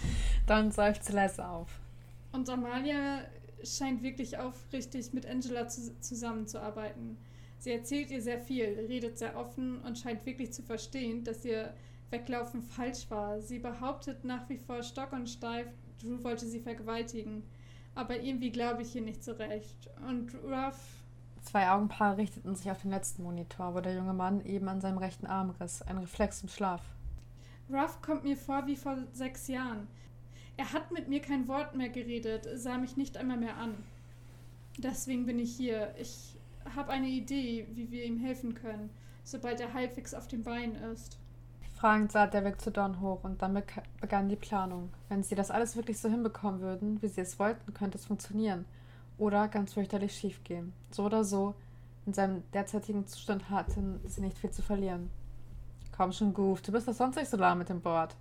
Dann 0.46 0.70
seufzte 0.70 1.12
Les 1.12 1.38
auf. 1.40 1.68
Und 2.30 2.48
Amalia 2.48 3.22
scheint 3.64 4.02
wirklich 4.02 4.38
aufrichtig 4.38 5.12
mit 5.12 5.26
Angela 5.26 5.68
zu 5.68 5.98
zusammenzuarbeiten. 6.00 7.18
Sie 7.62 7.70
erzählt 7.70 8.10
ihr 8.10 8.20
sehr 8.20 8.40
viel, 8.40 8.86
redet 8.88 9.18
sehr 9.18 9.36
offen 9.36 9.78
und 9.82 9.96
scheint 9.96 10.26
wirklich 10.26 10.52
zu 10.52 10.64
verstehen, 10.64 11.22
dass 11.22 11.44
ihr 11.44 11.72
Weglaufen 12.10 12.60
falsch 12.60 13.08
war. 13.08 13.40
Sie 13.40 13.60
behauptet 13.60 14.24
nach 14.24 14.48
wie 14.48 14.58
vor 14.58 14.82
stock 14.82 15.12
und 15.12 15.30
steif, 15.30 15.68
Drew 16.00 16.24
wollte 16.24 16.44
sie 16.44 16.58
vergewaltigen. 16.58 17.44
Aber 17.94 18.18
irgendwie 18.20 18.50
glaube 18.50 18.82
ich 18.82 18.96
ihr 18.96 19.02
nicht 19.02 19.22
so 19.22 19.30
recht. 19.30 19.88
Und 20.08 20.34
Ruff 20.42 20.76
Zwei 21.42 21.70
Augenpaare 21.70 22.16
richteten 22.16 22.56
sich 22.56 22.68
auf 22.68 22.82
den 22.82 22.90
letzten 22.90 23.22
Monitor, 23.22 23.76
wo 23.76 23.80
der 23.80 23.94
junge 23.94 24.12
Mann 24.12 24.44
eben 24.44 24.68
an 24.68 24.80
seinem 24.80 24.98
rechten 24.98 25.26
Arm 25.26 25.50
riss, 25.60 25.82
ein 25.82 25.98
Reflex 25.98 26.42
im 26.42 26.48
Schlaf. 26.48 26.82
Ruff 27.70 28.02
kommt 28.02 28.24
mir 28.24 28.36
vor 28.36 28.66
wie 28.66 28.76
vor 28.76 28.98
sechs 29.12 29.46
Jahren. 29.46 29.86
Er 30.56 30.72
hat 30.72 30.90
mit 30.90 31.06
mir 31.06 31.20
kein 31.20 31.46
Wort 31.46 31.76
mehr 31.76 31.90
geredet, 31.90 32.48
sah 32.56 32.76
mich 32.76 32.96
nicht 32.96 33.16
einmal 33.16 33.38
mehr 33.38 33.56
an. 33.56 33.76
Deswegen 34.78 35.26
bin 35.26 35.38
ich 35.38 35.54
hier. 35.54 35.94
Ich 35.96 36.31
habe 36.74 36.92
eine 36.92 37.08
Idee, 37.08 37.66
wie 37.72 37.90
wir 37.90 38.04
ihm 38.04 38.18
helfen 38.18 38.54
können, 38.54 38.90
sobald 39.24 39.60
er 39.60 39.74
halbwegs 39.74 40.14
auf 40.14 40.28
den 40.28 40.42
Beinen 40.42 40.76
ist. 40.92 41.18
Fragend 41.74 42.12
sah 42.12 42.26
der 42.26 42.44
Weg 42.44 42.60
zu 42.60 42.70
Don 42.70 43.00
hoch 43.00 43.24
und 43.24 43.42
dann 43.42 43.60
begann 44.00 44.28
die 44.28 44.36
Planung. 44.36 44.90
Wenn 45.08 45.22
sie 45.22 45.34
das 45.34 45.50
alles 45.50 45.74
wirklich 45.74 45.98
so 45.98 46.08
hinbekommen 46.08 46.60
würden, 46.60 47.02
wie 47.02 47.08
sie 47.08 47.22
es 47.22 47.38
wollten, 47.38 47.74
könnte 47.74 47.98
es 47.98 48.04
funktionieren 48.04 48.66
oder 49.18 49.48
ganz 49.48 49.74
fürchterlich 49.74 50.14
schief 50.14 50.42
gehen. 50.44 50.72
So 50.90 51.04
oder 51.04 51.24
so, 51.24 51.54
in 52.06 52.12
seinem 52.12 52.42
derzeitigen 52.52 53.06
Zustand 53.06 53.50
hatten 53.50 54.00
sie 54.06 54.20
nicht 54.20 54.38
viel 54.38 54.50
zu 54.50 54.62
verlieren. 54.62 55.10
Komm 55.96 56.12
schon, 56.12 56.34
Goof, 56.34 56.62
du 56.62 56.72
bist 56.72 56.88
doch 56.88 56.94
sonst 56.94 57.16
nicht 57.16 57.30
so 57.30 57.36
lahm 57.36 57.58
mit 57.58 57.68
dem 57.68 57.80
Board. 57.80 58.14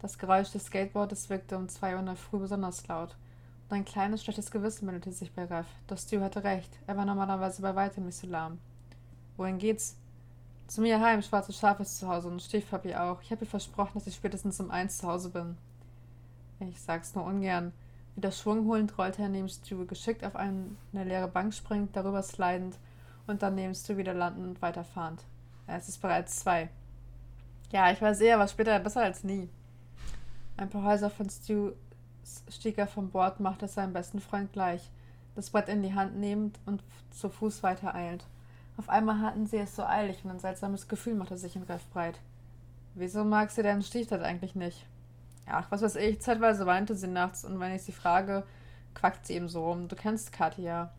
Das 0.00 0.18
Geräusch 0.18 0.50
des 0.50 0.66
Skateboards 0.66 1.30
wirkte 1.30 1.56
um 1.56 1.68
zwei 1.68 1.94
Uhr 1.94 2.00
in 2.00 2.06
der 2.06 2.16
Früh 2.16 2.38
besonders 2.38 2.86
laut. 2.88 3.16
Und 3.72 3.78
ein 3.78 3.84
kleines, 3.86 4.22
schlechtes 4.22 4.50
Gewissen 4.50 4.84
meldete 4.84 5.12
sich 5.12 5.32
bei 5.32 5.46
Reff. 5.46 5.66
Doch 5.86 5.96
Stu 5.96 6.20
hatte 6.20 6.44
recht. 6.44 6.68
Er 6.86 6.94
war 6.98 7.06
normalerweise 7.06 7.62
bei 7.62 7.74
weitem 7.74 8.04
nicht 8.04 8.18
so 8.18 8.26
lahm. 8.26 8.58
Wohin 9.38 9.56
geht's? 9.56 9.96
Zu 10.66 10.82
mir 10.82 11.00
heim. 11.00 11.22
Schwarze 11.22 11.54
Schaf 11.54 11.80
ist 11.80 11.96
zu 11.96 12.06
Hause 12.06 12.28
und 12.28 12.42
Stiefpapi 12.42 12.94
auch. 12.96 13.22
Ich 13.22 13.30
habe 13.30 13.46
ihr 13.46 13.50
versprochen, 13.50 13.92
dass 13.94 14.06
ich 14.06 14.14
spätestens 14.14 14.60
um 14.60 14.70
eins 14.70 14.98
zu 14.98 15.08
Hause 15.08 15.30
bin. 15.30 15.56
Ich 16.60 16.82
sag's 16.82 17.14
nur 17.14 17.24
ungern. 17.24 17.72
Wieder 18.14 18.30
schwungholend 18.30 18.98
rollte 18.98 19.22
er 19.22 19.30
neben 19.30 19.48
Stu, 19.48 19.86
geschickt 19.86 20.22
auf 20.22 20.36
eine 20.36 20.76
leere 20.92 21.28
Bank 21.28 21.54
springend, 21.54 21.96
darüber 21.96 22.22
slidend 22.22 22.76
und 23.26 23.42
dann 23.42 23.54
neben 23.54 23.74
Stu 23.74 23.96
wieder 23.96 24.12
landen 24.12 24.44
und 24.44 24.60
weiterfahrend. 24.60 25.24
Es 25.66 25.88
ist 25.88 26.02
bereits 26.02 26.40
zwei. 26.40 26.68
Ja, 27.70 27.90
ich 27.90 28.02
weiß 28.02 28.20
eher, 28.20 28.38
was 28.38 28.50
später 28.50 28.78
besser 28.80 29.00
als 29.00 29.24
nie. 29.24 29.48
Ein 30.58 30.68
paar 30.68 30.84
Häuser 30.84 31.08
von 31.08 31.30
Stu 31.30 31.72
stieg 32.48 32.78
er 32.78 32.86
vom 32.86 33.10
Bord, 33.10 33.40
machte 33.40 33.66
es 33.66 33.74
seinem 33.74 33.92
besten 33.92 34.20
Freund 34.20 34.52
gleich, 34.52 34.90
das 35.34 35.50
Brett 35.50 35.68
in 35.68 35.82
die 35.82 35.94
Hand 35.94 36.16
nehmend 36.16 36.58
und 36.66 36.82
zu 37.10 37.28
Fuß 37.28 37.62
weiter 37.62 37.94
eilend. 37.94 38.24
Auf 38.76 38.88
einmal 38.88 39.20
hatten 39.20 39.46
sie 39.46 39.58
es 39.58 39.76
so 39.76 39.84
eilig 39.84 40.24
und 40.24 40.30
ein 40.30 40.38
seltsames 40.38 40.88
Gefühl 40.88 41.14
machte 41.14 41.36
sich 41.36 41.56
in 41.56 41.62
Reff 41.62 41.86
breit. 41.90 42.18
Wieso 42.94 43.24
mag 43.24 43.50
sie 43.50 43.62
deinen 43.62 43.82
Stiefdad 43.82 44.22
eigentlich 44.22 44.54
nicht? 44.54 44.86
Ach, 45.46 45.70
was 45.70 45.82
weiß 45.82 45.96
ich, 45.96 46.20
zeitweise 46.20 46.66
weinte 46.66 46.94
sie 46.94 47.08
nachts 47.08 47.44
und 47.44 47.58
wenn 47.58 47.74
ich 47.74 47.82
sie 47.82 47.92
frage, 47.92 48.44
quackt 48.94 49.26
sie 49.26 49.34
eben 49.34 49.48
so 49.48 49.64
rum. 49.64 49.88
Du 49.88 49.96
kennst 49.96 50.32
Kathi 50.32 50.62
ja. 50.62 50.90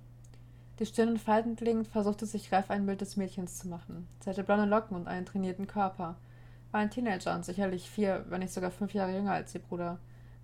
Die 0.79 0.85
Stirn 0.85 1.09
in 1.09 1.19
Falten 1.19 1.55
legend 1.57 1.87
versuchte 1.87 2.25
sich 2.25 2.51
Reif 2.51 2.71
ein 2.71 2.85
Bild 2.85 3.01
des 3.01 3.15
Mädchens 3.15 3.59
zu 3.59 3.67
machen. 3.67 4.07
Sie 4.19 4.29
hatte 4.29 4.43
blonde 4.43 4.65
Locken 4.65 4.97
und 4.97 5.07
einen 5.07 5.25
trainierten 5.25 5.67
Körper. 5.67 6.15
War 6.71 6.79
ein 6.79 6.89
Teenager 6.89 7.35
und 7.35 7.45
sicherlich 7.45 7.89
vier, 7.89 8.25
wenn 8.29 8.39
nicht 8.39 8.53
sogar 8.53 8.71
fünf 8.71 8.93
Jahre 8.93 9.13
jünger 9.13 9.33
als 9.33 9.53
ihr 9.53 9.61
Bruder. 9.61 9.99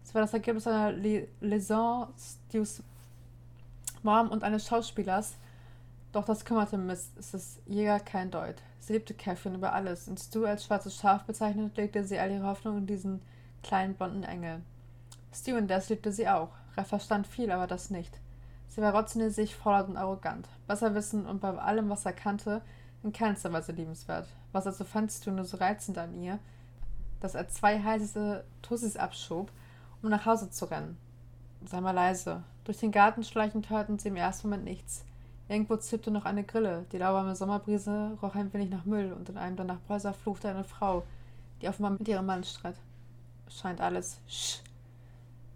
Es 0.09 0.15
war 0.15 0.23
das 0.23 0.33
Ergebnis 0.33 0.65
einer 0.65 0.91
Liaison 0.91 2.07
Stews 2.17 2.81
Mom 4.01 4.29
und 4.29 4.43
eines 4.43 4.65
Schauspielers, 4.65 5.35
doch 6.13 6.25
das 6.25 6.43
kümmerte 6.45 6.79
Mrs. 6.79 7.59
Jäger 7.67 7.99
kein 7.99 8.31
Deut. 8.31 8.55
Sie 8.79 8.93
liebte 8.93 9.13
Catherine 9.13 9.57
über 9.57 9.71
alles, 9.71 10.07
und 10.07 10.19
Stu 10.19 10.45
als 10.45 10.65
schwarzes 10.65 10.95
Schaf 10.95 11.25
bezeichnet, 11.25 11.77
legte 11.77 12.03
sie 12.03 12.17
all 12.17 12.31
ihre 12.31 12.47
Hoffnung 12.47 12.79
in 12.79 12.87
diesen 12.87 13.21
kleinen 13.61 13.93
blonden 13.93 14.23
Engel. 14.23 14.63
Stu 15.31 15.55
und 15.55 15.67
das 15.67 15.89
liebte 15.89 16.11
sie 16.11 16.27
auch. 16.27 16.49
Er 16.75 16.85
verstand 16.85 17.27
viel, 17.27 17.51
aber 17.51 17.67
das 17.67 17.91
nicht. 17.91 18.19
Sie 18.67 18.81
war 18.81 18.95
rotznäsig, 18.95 19.55
fordernd 19.55 19.89
und 19.89 19.97
arrogant. 19.97 20.47
Besser 20.65 20.95
wissen 20.95 21.27
und 21.27 21.39
bei 21.39 21.55
allem, 21.55 21.87
was 21.87 22.07
er 22.07 22.13
kannte, 22.13 22.63
in 23.03 23.13
keinster 23.13 23.53
Weise 23.53 23.73
liebenswert. 23.73 24.27
Was 24.53 24.65
also 24.65 24.85
fandst 24.85 25.27
du 25.27 25.31
nur 25.31 25.45
so 25.45 25.57
reizend 25.57 25.99
an 25.99 26.19
ihr, 26.19 26.39
dass 27.19 27.35
er 27.35 27.47
zwei 27.47 27.79
heiße 27.79 28.43
Tussis 28.63 28.97
abschob, 28.97 29.51
um 30.01 30.09
nach 30.09 30.25
Hause 30.25 30.49
zu 30.49 30.65
rennen. 30.65 30.97
Sei 31.65 31.81
mal 31.81 31.91
leise. 31.91 32.43
Durch 32.63 32.77
den 32.77 32.91
Garten 32.91 33.23
schleichend 33.23 33.69
hörten 33.69 33.99
sie 33.99 34.09
im 34.09 34.15
ersten 34.15 34.47
Moment 34.47 34.63
nichts. 34.63 35.03
Irgendwo 35.47 35.77
zippte 35.77 36.11
noch 36.11 36.25
eine 36.25 36.43
Grille, 36.43 36.85
die 36.91 36.99
lauwarme 36.99 37.35
Sommerbrise 37.35 38.17
roch 38.21 38.35
ein 38.35 38.53
wenig 38.53 38.69
nach 38.69 38.85
Müll 38.85 39.11
und 39.11 39.29
in 39.29 39.37
einem 39.37 39.55
der 39.55 39.65
Nachbarhäuser 39.65 40.13
fluchte 40.13 40.47
eine 40.47 40.63
Frau, 40.63 41.03
die 41.61 41.67
offenbar 41.67 41.91
mit 41.91 42.07
ihrem 42.07 42.27
Mann 42.27 42.43
stritt. 42.43 42.75
Scheint 43.49 43.81
alles. 43.81 44.21
Sch. 44.27 44.59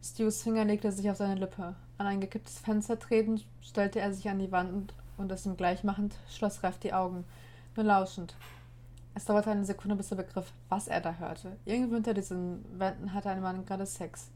Stews 0.04 0.42
Finger 0.42 0.66
legte 0.66 0.92
sich 0.92 1.10
auf 1.10 1.18
seine 1.18 1.36
Lippe. 1.36 1.76
An 2.00 2.08
ein 2.08 2.20
gekipptes 2.20 2.60
Fenster 2.60 2.98
tretend, 2.98 3.46
stellte 3.62 4.00
er 4.00 4.12
sich 4.12 4.28
an 4.28 4.40
die 4.40 4.52
Wand 4.52 4.94
und, 5.18 5.32
es 5.32 5.46
ihm 5.46 5.56
gleichmachend 5.56 6.16
schloss 6.28 6.64
Reff 6.64 6.80
die 6.80 6.94
Augen, 6.94 7.24
nur 7.76 7.86
lauschend. 7.86 8.36
Es 9.14 9.26
dauerte 9.26 9.52
eine 9.52 9.64
Sekunde, 9.64 9.96
bis 9.96 10.12
er 10.12 10.18
begriff, 10.18 10.52
was 10.70 10.88
er 10.88 11.00
da 11.02 11.14
hörte. 11.14 11.56
Irgendwo 11.66 11.94
hinter 11.94 12.16
diesen 12.16 12.66
Wänden 12.80 13.14
hatte 13.14 13.30
ein 13.30 13.42
Mann 13.42 13.66
gerade 13.66 13.86
Sex. 13.86 14.32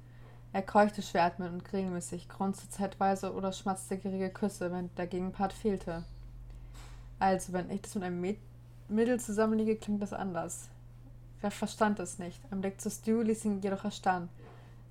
Er 0.53 0.61
keuchte 0.61 1.01
schweratmend 1.01 1.51
und 1.51 1.73
regelmäßig, 1.73 2.29
grunzte 2.29 2.69
zeitweise 2.69 3.33
oder 3.33 3.51
schmatzte 3.51 3.97
gierige 3.97 4.29
Küsse, 4.29 4.71
wenn 4.71 4.89
der 4.95 5.07
Gegenpart 5.07 5.53
fehlte. 5.53 6.03
Also, 7.19 7.53
wenn 7.53 7.69
ich 7.69 7.81
das 7.81 7.95
mit 7.95 8.03
einem 8.05 8.37
Mädel 8.89 9.19
zusammenliege, 9.19 9.75
klingt 9.75 10.01
das 10.01 10.13
anders. 10.13 10.69
Er 11.41 11.51
verstand 11.51 11.99
es 11.99 12.17
nicht. 12.17 12.41
Ein 12.51 12.61
Blick 12.61 12.81
zu 12.81 12.89
Stu 12.89 13.21
ließ 13.21 13.45
ihn 13.45 13.61
jedoch 13.61 13.83
erstarren. 13.83 14.29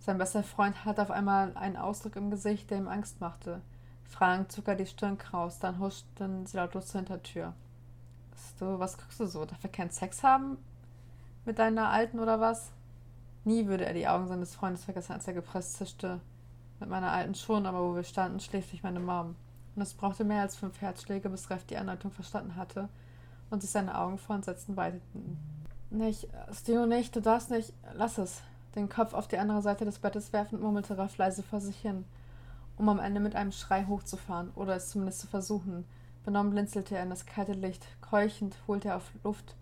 Sein 0.00 0.18
bester 0.18 0.42
Freund 0.42 0.84
hatte 0.84 1.02
auf 1.02 1.10
einmal 1.10 1.56
einen 1.56 1.76
Ausdruck 1.76 2.16
im 2.16 2.30
Gesicht, 2.30 2.70
der 2.70 2.78
ihm 2.78 2.88
Angst 2.88 3.20
machte. 3.20 3.60
Fragend 4.04 4.52
zog 4.52 4.68
er 4.68 4.76
die 4.76 4.86
Stirn 4.86 5.18
kraus, 5.18 5.58
dann 5.58 5.80
huschten 5.80 6.46
sie 6.46 6.56
lautlos 6.56 6.86
zur 6.86 7.00
Hintertür. 7.00 7.54
Stu, 8.36 8.78
was 8.78 8.98
guckst 8.98 9.18
du 9.18 9.26
so? 9.26 9.44
Darf 9.44 9.64
er 9.64 9.70
keinen 9.70 9.90
Sex 9.90 10.22
haben? 10.22 10.58
Mit 11.44 11.58
deiner 11.58 11.88
Alten 11.88 12.20
oder 12.20 12.38
was? 12.38 12.70
Nie 13.46 13.68
würde 13.68 13.86
er 13.86 13.94
die 13.94 14.08
Augen 14.08 14.26
seines 14.26 14.56
Freundes 14.56 14.84
vergessen, 14.84 15.12
als 15.12 15.28
er 15.28 15.32
gepresst 15.32 15.74
zischte. 15.74 16.20
Mit 16.80 16.88
meiner 16.88 17.12
Alten 17.12 17.36
schon, 17.36 17.64
aber 17.64 17.80
wo 17.80 17.94
wir 17.94 18.02
standen, 18.02 18.40
schläft 18.40 18.70
sich 18.70 18.82
meine 18.82 18.98
Mom. 18.98 19.36
Und 19.76 19.82
es 19.82 19.94
brauchte 19.94 20.24
mehr 20.24 20.42
als 20.42 20.56
fünf 20.56 20.80
Herzschläge, 20.80 21.30
bis 21.30 21.48
Reff 21.48 21.64
die 21.64 21.76
Anleitung 21.76 22.10
verstanden 22.10 22.56
hatte 22.56 22.88
und 23.48 23.62
sich 23.62 23.70
seine 23.70 23.96
Augen 23.96 24.18
vor 24.18 24.34
Entsetzen 24.34 24.76
weiteten. 24.76 25.38
Nicht, 25.90 26.26
Stu, 26.52 26.86
nicht, 26.86 27.14
du 27.14 27.20
darfst 27.20 27.52
nicht. 27.52 27.72
Lass 27.94 28.18
es. 28.18 28.42
Den 28.74 28.88
Kopf 28.88 29.14
auf 29.14 29.28
die 29.28 29.38
andere 29.38 29.62
Seite 29.62 29.84
des 29.84 30.00
Bettes 30.00 30.32
werfend, 30.32 30.60
murmelte 30.60 30.98
Raff 30.98 31.16
leise 31.16 31.44
vor 31.44 31.60
sich 31.60 31.76
hin, 31.76 32.04
um 32.76 32.88
am 32.88 32.98
Ende 32.98 33.20
mit 33.20 33.36
einem 33.36 33.52
Schrei 33.52 33.84
hochzufahren 33.84 34.50
oder 34.56 34.74
es 34.74 34.88
zumindest 34.88 35.20
zu 35.20 35.28
versuchen. 35.28 35.84
Benommen 36.24 36.50
blinzelte 36.50 36.96
er 36.96 37.04
in 37.04 37.10
das 37.10 37.26
kalte 37.26 37.52
Licht. 37.52 37.86
Keuchend 38.00 38.56
holte 38.66 38.88
er 38.88 38.96
auf 38.96 39.12
Luft, 39.22 39.54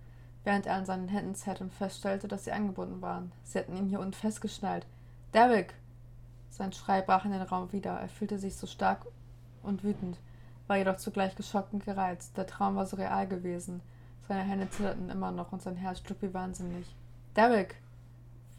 während 0.44 0.66
er 0.66 0.74
an 0.74 0.86
seinen 0.86 1.08
Händen 1.08 1.34
zerrte 1.34 1.64
und 1.64 1.72
feststellte, 1.72 2.28
dass 2.28 2.44
sie 2.44 2.52
angebunden 2.52 3.02
waren. 3.02 3.32
Sie 3.42 3.58
hatten 3.58 3.76
ihn 3.76 3.88
hier 3.88 4.00
unten 4.00 4.12
festgeschnallt. 4.12 4.86
Derrick! 5.32 5.74
Sein 6.50 6.72
Schrei 6.72 7.02
brach 7.02 7.24
in 7.24 7.32
den 7.32 7.42
Raum 7.42 7.72
wieder. 7.72 7.98
Er 7.98 8.08
fühlte 8.08 8.38
sich 8.38 8.56
so 8.56 8.66
stark 8.66 9.06
und 9.62 9.82
wütend, 9.82 10.18
war 10.68 10.76
jedoch 10.76 10.98
zugleich 10.98 11.34
geschockt 11.34 11.72
und 11.72 11.84
gereizt. 11.84 12.36
Der 12.36 12.46
Traum 12.46 12.76
war 12.76 12.86
so 12.86 12.96
real 12.96 13.26
gewesen. 13.26 13.80
Seine 14.28 14.42
Hände 14.42 14.70
zitterten 14.70 15.10
immer 15.10 15.32
noch 15.32 15.52
und 15.52 15.62
sein 15.62 15.76
Herz 15.76 15.98
schlug 15.98 16.22
wie 16.22 16.32
wahnsinnig. 16.32 16.94
Derrick! 17.34 17.76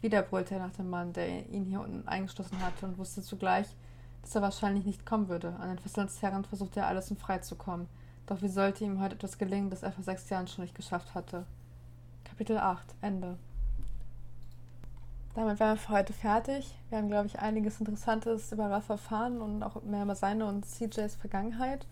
Wieder 0.02 0.22
brüllte 0.22 0.54
er 0.54 0.60
nach 0.60 0.74
dem 0.74 0.90
Mann, 0.90 1.12
der 1.14 1.48
ihn 1.48 1.64
hier 1.64 1.80
unten 1.80 2.06
eingeschlossen 2.06 2.60
hatte 2.60 2.86
und 2.86 2.98
wusste 2.98 3.22
zugleich, 3.22 3.66
dass 4.22 4.34
er 4.34 4.42
wahrscheinlich 4.42 4.84
nicht 4.84 5.06
kommen 5.06 5.28
würde. 5.28 5.56
An 5.58 5.68
den 5.68 5.78
Fesseln 5.78 6.08
zerrend 6.08 6.46
versuchte 6.46 6.80
er 6.80 6.86
alles, 6.86 7.10
um 7.10 7.16
frei 7.16 7.38
zu 7.38 7.56
kommen. 7.56 7.88
Doch 8.26 8.42
wie 8.42 8.48
sollte 8.48 8.84
ihm 8.84 9.00
heute 9.00 9.14
etwas 9.14 9.38
gelingen, 9.38 9.70
das 9.70 9.82
er 9.82 9.92
vor 9.92 10.04
sechs 10.04 10.28
Jahren 10.28 10.48
schon 10.48 10.62
nicht 10.64 10.74
geschafft 10.74 11.14
hatte? 11.14 11.46
Kapitel 12.36 12.58
8 12.58 12.94
Ende. 13.00 13.38
Damit 15.34 15.58
wären 15.58 15.76
wir 15.76 15.76
für 15.76 15.92
heute 15.92 16.12
fertig. 16.12 16.74
Wir 16.88 16.98
haben, 16.98 17.08
glaube 17.08 17.26
ich, 17.26 17.38
einiges 17.38 17.80
Interessantes 17.80 18.52
über 18.52 18.70
Ralph 18.70 18.88
erfahren 18.88 19.40
und 19.40 19.62
auch 19.62 19.82
mehr 19.82 20.02
über 20.02 20.14
seine 20.14 20.46
und 20.46 20.64
CJs 20.64 21.16
Vergangenheit. 21.16 21.86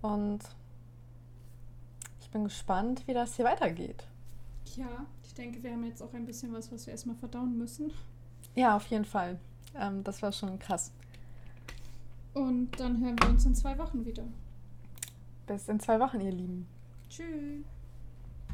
Und 0.00 0.40
bin 2.34 2.44
gespannt, 2.44 3.06
wie 3.06 3.14
das 3.14 3.36
hier 3.36 3.46
weitergeht. 3.46 4.04
Ja, 4.76 5.06
ich 5.22 5.32
denke, 5.34 5.62
wir 5.62 5.70
haben 5.70 5.84
jetzt 5.84 6.02
auch 6.02 6.12
ein 6.12 6.26
bisschen 6.26 6.52
was, 6.52 6.70
was 6.70 6.84
wir 6.86 6.92
erstmal 6.92 7.16
verdauen 7.16 7.56
müssen. 7.56 7.92
Ja, 8.56 8.76
auf 8.76 8.86
jeden 8.88 9.04
Fall. 9.04 9.38
Ähm, 9.78 10.02
das 10.02 10.20
war 10.20 10.32
schon 10.32 10.58
krass. 10.58 10.92
Und 12.34 12.72
dann 12.78 13.00
hören 13.00 13.16
wir 13.20 13.28
uns 13.28 13.46
in 13.46 13.54
zwei 13.54 13.78
Wochen 13.78 14.04
wieder. 14.04 14.24
Bis 15.46 15.68
in 15.68 15.78
zwei 15.78 16.00
Wochen, 16.00 16.20
ihr 16.20 16.32
Lieben. 16.32 16.66
Tschüss. 17.08 17.64